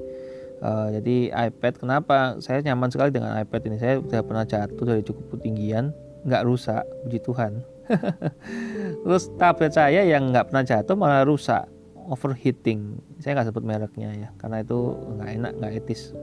Uh, 0.65 0.89
jadi 0.97 1.17
iPad 1.53 1.85
kenapa? 1.85 2.41
Saya 2.41 2.65
nyaman 2.65 2.89
sekali 2.89 3.13
dengan 3.13 3.37
iPad 3.37 3.61
ini. 3.69 3.77
Saya 3.77 4.01
sudah 4.01 4.25
pernah 4.25 4.45
jatuh 4.49 4.85
dari 4.89 5.03
cukup 5.05 5.37
ketinggian 5.37 5.93
nggak 6.25 6.43
rusak 6.49 6.83
puji 7.05 7.21
Tuhan. 7.21 7.53
Terus 9.05 9.31
tablet 9.39 9.73
saya 9.77 10.03
yang 10.03 10.33
nggak 10.33 10.51
pernah 10.51 10.65
jatuh 10.65 10.97
malah 10.97 11.23
rusak 11.29 11.69
overheating. 12.09 12.97
Saya 13.21 13.37
nggak 13.37 13.53
sebut 13.53 13.63
mereknya 13.63 14.11
ya 14.17 14.29
karena 14.41 14.65
itu 14.65 14.97
nggak 15.21 15.29
enak 15.39 15.53
nggak 15.61 15.73
etis. 15.85 16.17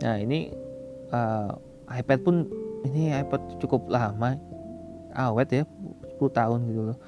Nah 0.00 0.16
ini 0.16 0.50
uh, 1.12 1.52
iPad 1.92 2.18
pun 2.24 2.48
ini 2.88 3.12
iPad 3.12 3.60
cukup 3.60 3.92
lama 3.92 4.40
awet 5.12 5.48
ya 5.52 5.64
10 6.16 6.22
tahun 6.32 6.60
gitu 6.70 6.80
loh 6.92 6.98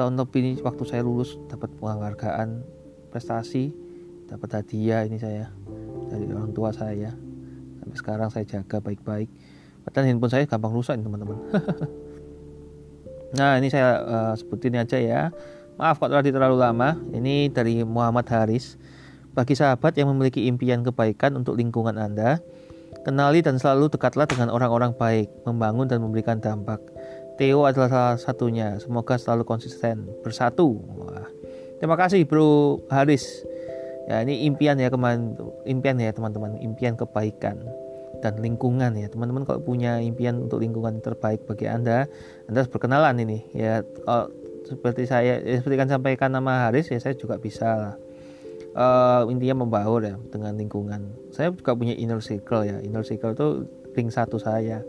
10 0.00 0.08
tahun 0.08 0.14
lebih 0.16 0.40
ini 0.40 0.52
waktu 0.64 0.82
saya 0.88 1.04
lulus 1.04 1.36
dapat 1.52 1.68
penghargaan 1.76 2.64
prestasi 3.12 3.76
dapat 4.32 4.64
hadiah 4.64 5.04
ini 5.04 5.20
saya 5.20 5.52
dari 6.08 6.24
orang 6.32 6.56
tua 6.56 6.72
saya 6.72 7.12
sampai 7.84 7.96
sekarang 8.00 8.28
saya 8.32 8.48
jaga 8.48 8.80
baik-baik 8.80 9.28
padahal 9.84 10.08
handphone 10.08 10.32
saya 10.32 10.48
gampang 10.48 10.72
rusak 10.72 10.96
teman-teman 10.96 11.36
Nah 13.30 13.62
ini 13.62 13.70
saya 13.70 14.02
uh, 14.02 14.34
sebutin 14.34 14.74
aja 14.74 14.98
ya. 14.98 15.30
Maaf 15.78 16.02
kalau 16.02 16.18
tadi 16.18 16.34
terlalu 16.34 16.58
lama. 16.58 16.98
Ini 17.14 17.50
dari 17.54 17.86
Muhammad 17.86 18.26
Haris. 18.26 18.74
Bagi 19.30 19.54
sahabat 19.54 19.94
yang 19.94 20.10
memiliki 20.10 20.50
impian 20.50 20.82
kebaikan 20.82 21.38
untuk 21.38 21.54
lingkungan 21.54 21.94
Anda, 21.94 22.42
kenali 23.06 23.46
dan 23.46 23.62
selalu 23.62 23.86
dekatlah 23.86 24.26
dengan 24.26 24.50
orang-orang 24.50 24.90
baik, 24.98 25.30
membangun 25.46 25.86
dan 25.86 26.02
memberikan 26.02 26.42
dampak. 26.42 26.82
Theo 27.40 27.64
adalah 27.64 27.88
salah 27.88 28.16
satunya. 28.20 28.76
Semoga 28.76 29.16
selalu 29.16 29.48
konsisten, 29.48 30.04
bersatu. 30.20 30.76
Wah. 31.00 31.24
Terima 31.80 31.96
kasih 31.96 32.28
Bro 32.28 32.84
Haris. 32.92 33.24
Ya 34.04 34.20
ini 34.20 34.44
impian 34.44 34.76
ya 34.76 34.92
kemarin 34.92 35.40
impian 35.64 35.96
ya 35.96 36.12
teman-teman, 36.12 36.60
impian 36.60 37.00
kebaikan 37.00 37.64
dan 38.20 38.36
lingkungan 38.44 38.92
ya. 38.92 39.08
Teman-teman 39.08 39.48
kalau 39.48 39.64
punya 39.64 40.04
impian 40.04 40.36
untuk 40.44 40.60
lingkungan 40.60 41.00
terbaik 41.00 41.48
bagi 41.48 41.64
anda 41.64 42.04
anda 42.44 42.60
harus 42.60 42.68
berkenalan 42.68 43.16
ini 43.24 43.48
ya. 43.56 43.80
Kalau 44.04 44.28
seperti 44.68 45.08
saya 45.08 45.40
ya, 45.40 45.64
seperti 45.64 45.80
kan 45.80 45.88
sampaikan 45.88 46.36
nama 46.36 46.68
Haris 46.68 46.92
ya 46.92 47.00
saya 47.00 47.16
juga 47.16 47.40
bisa 47.40 47.64
lah. 47.72 47.94
Uh, 48.70 49.32
intinya 49.32 49.64
membaur 49.64 50.04
ya 50.04 50.20
dengan 50.28 50.60
lingkungan. 50.60 51.08
Saya 51.32 51.56
juga 51.56 51.72
punya 51.72 51.96
inner 51.96 52.20
circle 52.20 52.68
ya. 52.68 52.76
Inner 52.84 53.00
circle 53.00 53.32
itu 53.32 53.48
ring 53.96 54.12
satu 54.12 54.36
saya 54.36 54.84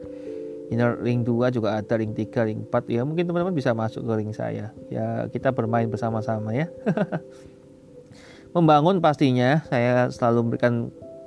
inner 0.71 0.95
ring 1.03 1.27
2 1.27 1.51
juga 1.51 1.75
ada 1.75 1.99
ring 1.99 2.15
3 2.15 2.47
ring 2.47 2.63
4 2.63 2.71
ya 2.87 3.03
mungkin 3.03 3.27
teman-teman 3.27 3.51
bisa 3.51 3.75
masuk 3.75 4.07
ke 4.07 4.13
ring 4.23 4.31
saya. 4.31 4.71
Ya 4.87 5.27
kita 5.27 5.51
bermain 5.51 5.91
bersama-sama 5.91 6.55
ya. 6.55 6.71
Membangun 8.55 9.03
pastinya 9.03 9.67
saya 9.67 10.07
selalu 10.07 10.47
memberikan 10.47 10.73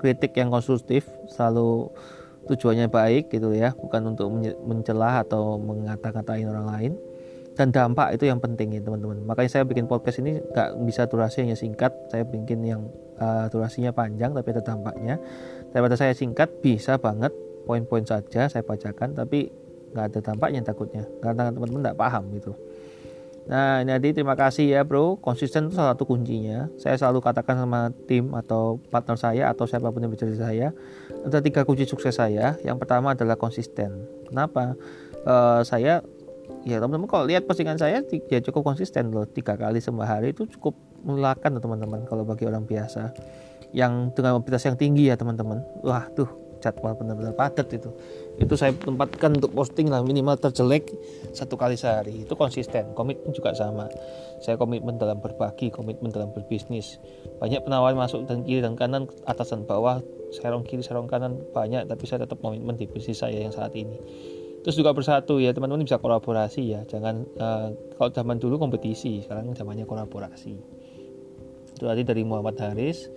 kritik 0.00 0.32
yang 0.36 0.48
konstruktif 0.48 1.04
selalu 1.28 1.92
tujuannya 2.48 2.88
baik 2.88 3.28
gitu 3.28 3.52
ya. 3.52 3.76
Bukan 3.76 4.16
untuk 4.16 4.32
mencela 4.64 5.20
atau 5.20 5.60
mengata-ngatain 5.60 6.48
orang 6.48 6.66
lain. 6.68 6.92
Dan 7.54 7.70
dampak 7.70 8.18
itu 8.18 8.26
yang 8.26 8.42
penting 8.42 8.74
ya 8.74 8.82
teman-teman. 8.82 9.22
Makanya 9.28 9.60
saya 9.60 9.64
bikin 9.68 9.86
podcast 9.86 10.24
ini 10.24 10.40
nggak 10.40 10.74
bisa 10.88 11.06
durasinya 11.06 11.54
singkat. 11.54 11.92
Saya 12.10 12.26
bikin 12.26 12.64
yang 12.66 12.88
uh, 13.20 13.46
durasinya 13.52 13.92
panjang 13.92 14.32
tapi 14.32 14.56
ada 14.56 14.64
dampaknya. 14.64 15.20
Daripada 15.70 15.94
saya 15.94 16.16
singkat 16.16 16.50
bisa 16.64 16.98
banget 16.98 17.30
poin-poin 17.64 18.04
saja 18.04 18.46
saya 18.46 18.62
bacakan 18.62 19.16
tapi 19.16 19.48
nggak 19.94 20.04
ada 20.10 20.18
dampaknya 20.20 20.60
takutnya 20.62 21.04
karena 21.22 21.50
teman-teman 21.50 21.80
nggak 21.90 21.98
paham 21.98 22.24
gitu 22.34 22.52
Nah, 23.44 23.84
ini 23.84 24.16
terima 24.16 24.32
kasih 24.32 24.72
ya 24.72 24.80
bro. 24.88 25.20
Konsisten 25.20 25.68
itu 25.68 25.76
salah 25.76 25.92
satu 25.92 26.08
kuncinya. 26.08 26.72
Saya 26.80 26.96
selalu 26.96 27.20
katakan 27.20 27.60
sama 27.60 27.92
tim 28.08 28.32
atau 28.32 28.80
partner 28.88 29.20
saya 29.20 29.52
atau 29.52 29.68
siapa 29.68 29.92
pun 29.92 30.00
yang 30.00 30.12
bicara 30.12 30.32
saya, 30.32 30.72
ada 31.28 31.44
tiga 31.44 31.60
kunci 31.68 31.84
sukses 31.84 32.16
saya. 32.16 32.56
Yang 32.64 32.76
pertama 32.80 33.12
adalah 33.12 33.36
konsisten. 33.36 34.08
Kenapa? 34.32 34.72
Uh, 35.28 35.60
saya, 35.60 36.00
ya 36.64 36.80
teman-teman 36.80 37.04
kalau 37.04 37.28
lihat 37.28 37.44
postingan 37.44 37.76
saya, 37.76 38.00
ya 38.32 38.40
cukup 38.40 38.64
konsisten 38.64 39.12
loh. 39.12 39.28
Tiga 39.28 39.60
kali 39.60 39.76
sembah 39.76 40.08
hari 40.08 40.32
itu 40.32 40.48
cukup 40.48 40.72
melelahkan 41.04 41.52
teman-teman 41.60 42.08
kalau 42.08 42.24
bagi 42.24 42.48
orang 42.48 42.64
biasa. 42.64 43.12
Yang 43.76 44.16
dengan 44.16 44.40
mobilitas 44.40 44.64
yang 44.64 44.80
tinggi 44.80 45.12
ya 45.12 45.20
teman-teman. 45.20 45.60
Wah 45.84 46.08
tuh 46.16 46.43
jadwal 46.64 46.96
benar-benar 46.96 47.36
padat 47.36 47.68
itu. 47.76 47.92
Itu 48.40 48.56
saya 48.56 48.72
tempatkan 48.72 49.36
untuk 49.36 49.52
posting 49.52 49.92
lah 49.92 50.00
minimal 50.00 50.40
terjelek 50.40 50.88
satu 51.36 51.60
kali 51.60 51.76
sehari. 51.76 52.24
Itu 52.24 52.32
konsisten 52.40 52.96
komitmen 52.96 53.36
juga 53.36 53.52
sama. 53.52 53.92
Saya 54.40 54.56
komitmen 54.56 54.96
dalam 54.96 55.20
berbagi 55.20 55.68
komitmen 55.68 56.08
dalam 56.08 56.32
berbisnis. 56.32 56.96
Banyak 57.44 57.68
penawaran 57.68 58.00
masuk 58.00 58.24
dan 58.24 58.40
kiri 58.48 58.64
dan 58.64 58.80
kanan 58.80 59.04
atas 59.28 59.52
dan 59.52 59.68
bawah 59.68 60.00
serong 60.32 60.64
kiri 60.64 60.80
serong 60.80 61.06
kanan 61.06 61.38
banyak 61.52 61.86
tapi 61.86 62.04
saya 62.08 62.24
tetap 62.24 62.40
komitmen 62.40 62.74
di 62.80 62.88
bisnis 62.88 63.20
saya 63.20 63.36
yang 63.44 63.52
saat 63.52 63.76
ini. 63.76 64.00
Terus 64.64 64.80
juga 64.80 64.96
bersatu 64.96 65.36
ya 65.44 65.52
teman-teman 65.52 65.84
bisa 65.84 66.00
kolaborasi 66.00 66.72
ya. 66.72 66.80
Jangan 66.88 67.28
uh, 67.36 67.68
kalau 68.00 68.08
zaman 68.08 68.40
dulu 68.40 68.56
kompetisi 68.56 69.20
sekarang 69.20 69.52
zamannya 69.52 69.84
kolaborasi. 69.84 70.56
Itu 71.76 71.84
tadi 71.84 72.00
dari 72.00 72.24
Muhammad 72.24 72.56
Haris 72.56 73.12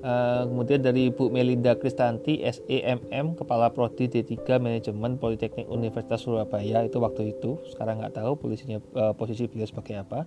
Uh, 0.00 0.48
kemudian 0.48 0.80
dari 0.80 1.12
Bu 1.12 1.28
Melinda 1.28 1.76
Kristanti 1.76 2.40
SEMM 2.40 3.36
Kepala 3.36 3.68
Prodi 3.68 4.08
D3 4.08 4.56
Manajemen 4.56 5.20
Politeknik 5.20 5.68
Universitas 5.68 6.24
Surabaya. 6.24 6.88
Itu 6.88 7.04
waktu 7.04 7.36
itu 7.36 7.60
sekarang 7.68 8.00
nggak 8.00 8.16
tahu 8.16 8.40
posisinya 8.40 8.80
uh, 8.96 9.12
posisi 9.12 9.44
beliau 9.44 9.68
sebagai 9.68 10.00
apa. 10.00 10.24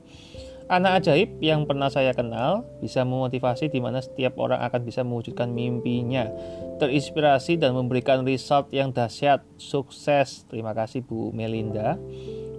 Anak 0.70 1.04
ajaib 1.04 1.42
yang 1.42 1.66
pernah 1.66 1.90
saya 1.90 2.14
kenal 2.14 2.70
bisa 2.80 3.02
memotivasi 3.02 3.68
di 3.74 3.82
mana 3.82 4.00
setiap 4.00 4.38
orang 4.38 4.62
akan 4.62 4.82
bisa 4.86 5.02
mewujudkan 5.02 5.50
mimpinya 5.50 6.30
terinspirasi 6.78 7.58
dan 7.58 7.74
memberikan 7.74 8.22
result 8.22 8.70
yang 8.70 8.94
dahsyat. 8.94 9.42
Sukses. 9.58 10.46
Terima 10.54 10.78
kasih 10.78 11.02
Bu 11.02 11.34
Melinda. 11.34 11.98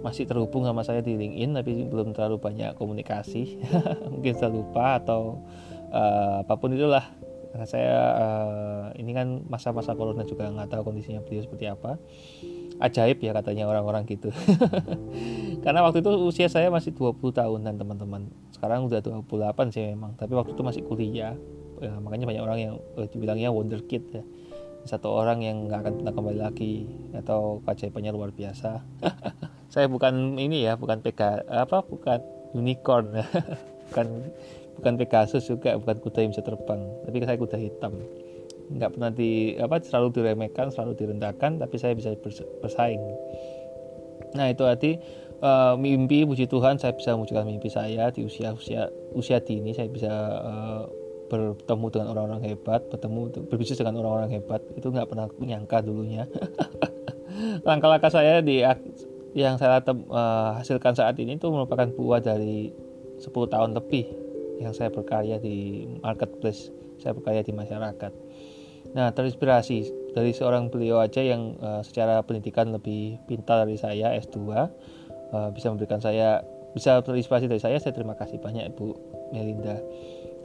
Masih 0.03 0.27
terhubung 0.27 0.67
sama 0.67 0.83
saya 0.83 0.99
di 0.99 1.15
LinkedIn 1.15 1.55
tapi 1.55 1.71
belum 1.87 2.11
terlalu 2.11 2.43
banyak 2.43 2.75
komunikasi. 2.75 3.57
Mungkin 4.13 4.33
saya 4.35 4.51
lupa 4.51 4.99
atau 4.99 5.41
uh, 5.95 6.43
apa 6.43 6.53
pun 6.59 6.75
itulah. 6.75 7.07
Karena 7.55 7.67
saya 7.71 7.97
uh, 8.19 8.85
ini 8.99 9.15
kan 9.15 9.47
masa-masa 9.47 9.95
corona 9.95 10.27
juga 10.27 10.51
nggak 10.51 10.75
tahu 10.75 10.91
kondisinya 10.91 11.23
beliau 11.23 11.47
seperti 11.47 11.71
apa. 11.71 11.95
Ajaib 12.83 13.23
ya 13.23 13.31
katanya 13.31 13.71
orang-orang 13.71 14.03
gitu. 14.03 14.27
Karena 15.63 15.79
waktu 15.87 16.03
itu 16.03 16.11
usia 16.27 16.51
saya 16.51 16.67
masih 16.67 16.91
20 16.91 17.15
tahunan 17.31 17.79
teman-teman. 17.79 18.27
Sekarang 18.51 18.91
udah 18.91 18.99
28 18.99 19.71
sih 19.71 19.95
memang. 19.95 20.19
Tapi 20.19 20.35
waktu 20.35 20.51
itu 20.51 20.63
masih 20.67 20.83
kuliah. 20.83 21.39
Ya, 21.79 21.95
makanya 22.03 22.27
banyak 22.27 22.43
orang 22.43 22.59
yang 22.59 22.73
uh, 22.99 23.07
dibilangnya 23.07 23.55
wonder 23.55 23.79
kid 23.87 24.03
ya. 24.11 24.23
Satu 24.83 25.15
orang 25.15 25.39
yang 25.39 25.71
nggak 25.71 25.79
akan 25.79 25.93
pernah 26.03 26.11
kembali 26.11 26.39
lagi. 26.43 26.83
Atau 27.15 27.63
keajaibannya 27.63 28.11
luar 28.11 28.35
biasa. 28.35 28.83
Saya 29.73 29.87
bukan 29.87 30.35
ini 30.35 30.67
ya 30.67 30.75
bukan 30.75 30.99
PK 30.99 31.47
apa 31.47 31.87
bukan 31.87 32.19
unicorn 32.55 33.11
bukan 33.91 34.07
bukan 34.75 34.93
Pegasus 34.99 35.47
juga 35.47 35.75
bukan 35.79 35.97
kuda 36.03 36.19
yang 36.23 36.31
bisa 36.35 36.43
terbang. 36.43 36.81
Tapi 37.07 37.15
saya 37.23 37.37
kuda 37.39 37.57
hitam. 37.57 37.93
Nggak 38.65 38.89
pernah 38.97 39.11
di 39.13 39.55
apa 39.61 39.77
selalu 39.81 40.07
diremehkan 40.13 40.73
selalu 40.73 40.97
direndahkan 40.97 41.61
tapi 41.61 41.75
saya 41.77 41.93
bisa 41.93 42.13
bersaing. 42.61 43.01
Nah 44.35 44.51
itu 44.51 44.63
arti 44.65 44.97
uh, 45.39 45.77
mimpi 45.79 46.25
puji 46.25 46.49
Tuhan 46.49 46.81
saya 46.81 46.91
bisa 46.97 47.13
mewujudkan 47.15 47.45
mimpi 47.45 47.69
saya 47.71 48.09
di 48.11 48.25
usia 48.25 48.51
usia 48.51 48.89
usia 49.13 49.37
dini. 49.39 49.71
Saya 49.71 49.87
bisa 49.87 50.11
uh, 50.41 50.83
bertemu 51.25 51.85
dengan 51.89 52.07
orang-orang 52.13 52.41
hebat 52.45 52.85
bertemu 52.89 53.49
berbisnis 53.49 53.79
dengan 53.79 54.01
orang-orang 54.01 54.33
hebat. 54.33 54.61
Itu 54.73 54.89
nggak 54.89 55.07
pernah 55.13 55.29
menyangka 55.37 55.85
dulunya. 55.85 56.25
Langkah-langkah 57.67 58.09
saya 58.09 58.41
di 58.41 58.65
yang 59.35 59.59
saya 59.59 59.83
uh, 59.83 60.57
hasilkan 60.57 60.95
saat 60.95 61.19
ini 61.19 61.35
itu 61.35 61.51
merupakan 61.51 61.91
buah 61.91 62.23
dari 62.23 62.71
10 63.19 63.29
tahun 63.51 63.75
lebih 63.75 64.24
yang 64.59 64.71
saya 64.71 64.91
berkarya 64.91 65.39
di 65.39 65.87
marketplace, 65.99 66.71
saya 66.99 67.15
berkarya 67.15 67.43
di 67.43 67.53
masyarakat. 67.55 68.11
Nah, 68.95 69.11
terinspirasi 69.11 70.11
dari 70.15 70.31
seorang 70.31 70.71
beliau 70.71 71.03
aja 71.03 71.19
yang 71.19 71.59
uh, 71.59 71.83
secara 71.83 72.23
pendidikan 72.23 72.71
lebih 72.71 73.19
pintar 73.27 73.67
dari 73.67 73.75
saya 73.75 74.15
S2 74.15 74.37
uh, 74.39 74.53
eh, 74.55 75.49
bisa 75.51 75.67
memberikan 75.73 75.99
saya 75.99 76.39
bisa 76.71 77.03
terinspirasi 77.03 77.51
dari 77.51 77.59
saya. 77.59 77.75
Saya 77.81 77.91
terima 77.91 78.15
kasih 78.15 78.39
banyak 78.39 78.71
Ibu 78.71 78.87
Melinda. 79.35 79.83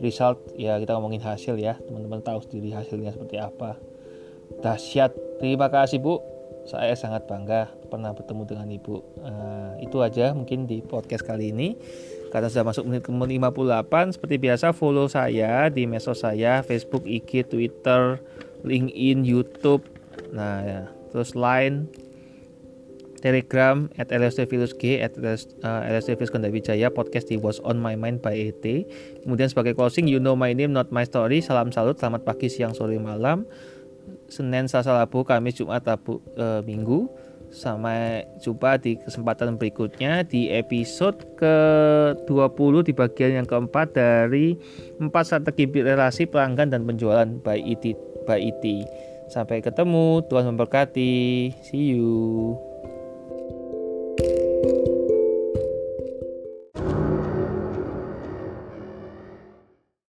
Result 0.01 0.41
ya 0.57 0.81
kita 0.81 0.97
ngomongin 0.97 1.21
hasil 1.21 1.61
ya, 1.61 1.77
teman-teman 1.87 2.25
tahu 2.25 2.41
sendiri 2.43 2.73
hasilnya 2.75 3.15
seperti 3.15 3.37
apa. 3.39 3.77
Dahsyat. 4.59 5.15
Terima 5.39 5.71
kasih 5.71 6.03
Bu. 6.03 6.19
Saya 6.67 6.93
sangat 6.99 7.31
bangga 7.31 7.71
pernah 7.87 8.11
bertemu 8.11 8.43
dengan 8.51 8.67
Ibu. 8.67 8.95
Uh, 9.23 9.73
itu 9.79 10.03
aja 10.03 10.35
mungkin 10.35 10.67
di 10.67 10.83
podcast 10.83 11.23
kali 11.23 11.55
ini. 11.55 11.79
Karena 12.31 12.47
sudah 12.47 12.67
masuk 12.71 12.87
menit 12.87 13.03
ke 13.03 13.11
58, 13.11 14.15
seperti 14.15 14.37
biasa 14.39 14.71
follow 14.71 15.11
saya 15.11 15.67
di 15.67 15.85
medsos 15.85 16.23
saya, 16.23 16.63
Facebook, 16.63 17.03
IG, 17.03 17.51
Twitter, 17.51 18.23
LinkedIn, 18.63 19.27
YouTube. 19.27 19.83
Nah, 20.31 20.63
ya. 20.63 20.83
terus 21.11 21.35
Line, 21.35 21.91
Telegram 23.21 23.87
at 24.01 24.09
lsdvilusg 24.09 24.81
at 25.05 25.13
lsdvilus 25.21 26.33
Wijaya 26.49 26.89
podcast 26.89 27.29
di 27.29 27.37
Was 27.37 27.61
On 27.63 27.77
My 27.77 27.95
Mind 27.95 28.25
by 28.25 28.33
ET 28.33 28.65
kemudian 29.23 29.53
sebagai 29.53 29.77
closing 29.77 30.09
you 30.09 30.17
know 30.17 30.33
my 30.33 30.57
name 30.57 30.73
not 30.73 30.89
my 30.89 31.05
story 31.05 31.45
salam 31.45 31.69
salut 31.71 32.01
selamat 32.01 32.25
pagi 32.25 32.49
siang 32.49 32.73
sore 32.73 32.97
malam 32.97 33.45
Senin 34.33 34.67
Selasa 34.67 34.97
Rabu 34.97 35.23
Kamis 35.23 35.61
Jumat 35.61 35.85
Rabu 35.85 36.25
e, 36.33 36.65
Minggu 36.65 37.13
Sampai 37.51 38.31
jumpa 38.39 38.79
di 38.79 38.95
kesempatan 38.95 39.59
berikutnya 39.59 40.23
di 40.23 40.55
episode 40.55 41.19
ke-20 41.35 42.75
di 42.87 42.93
bagian 42.95 43.43
yang 43.43 43.47
keempat 43.47 43.99
dari 43.99 44.55
4 45.03 45.11
strategi 45.27 45.67
relasi 45.67 46.31
pelanggan 46.31 46.71
dan 46.71 46.87
penjualan 46.87 47.27
by 47.43 47.59
IT. 47.59 47.99
By 48.23 48.39
IT. 48.39 48.65
Sampai 49.31 49.63
ketemu, 49.63 50.23
Tuhan 50.31 50.47
memberkati. 50.55 51.51
See 51.67 51.95
you. 51.95 52.70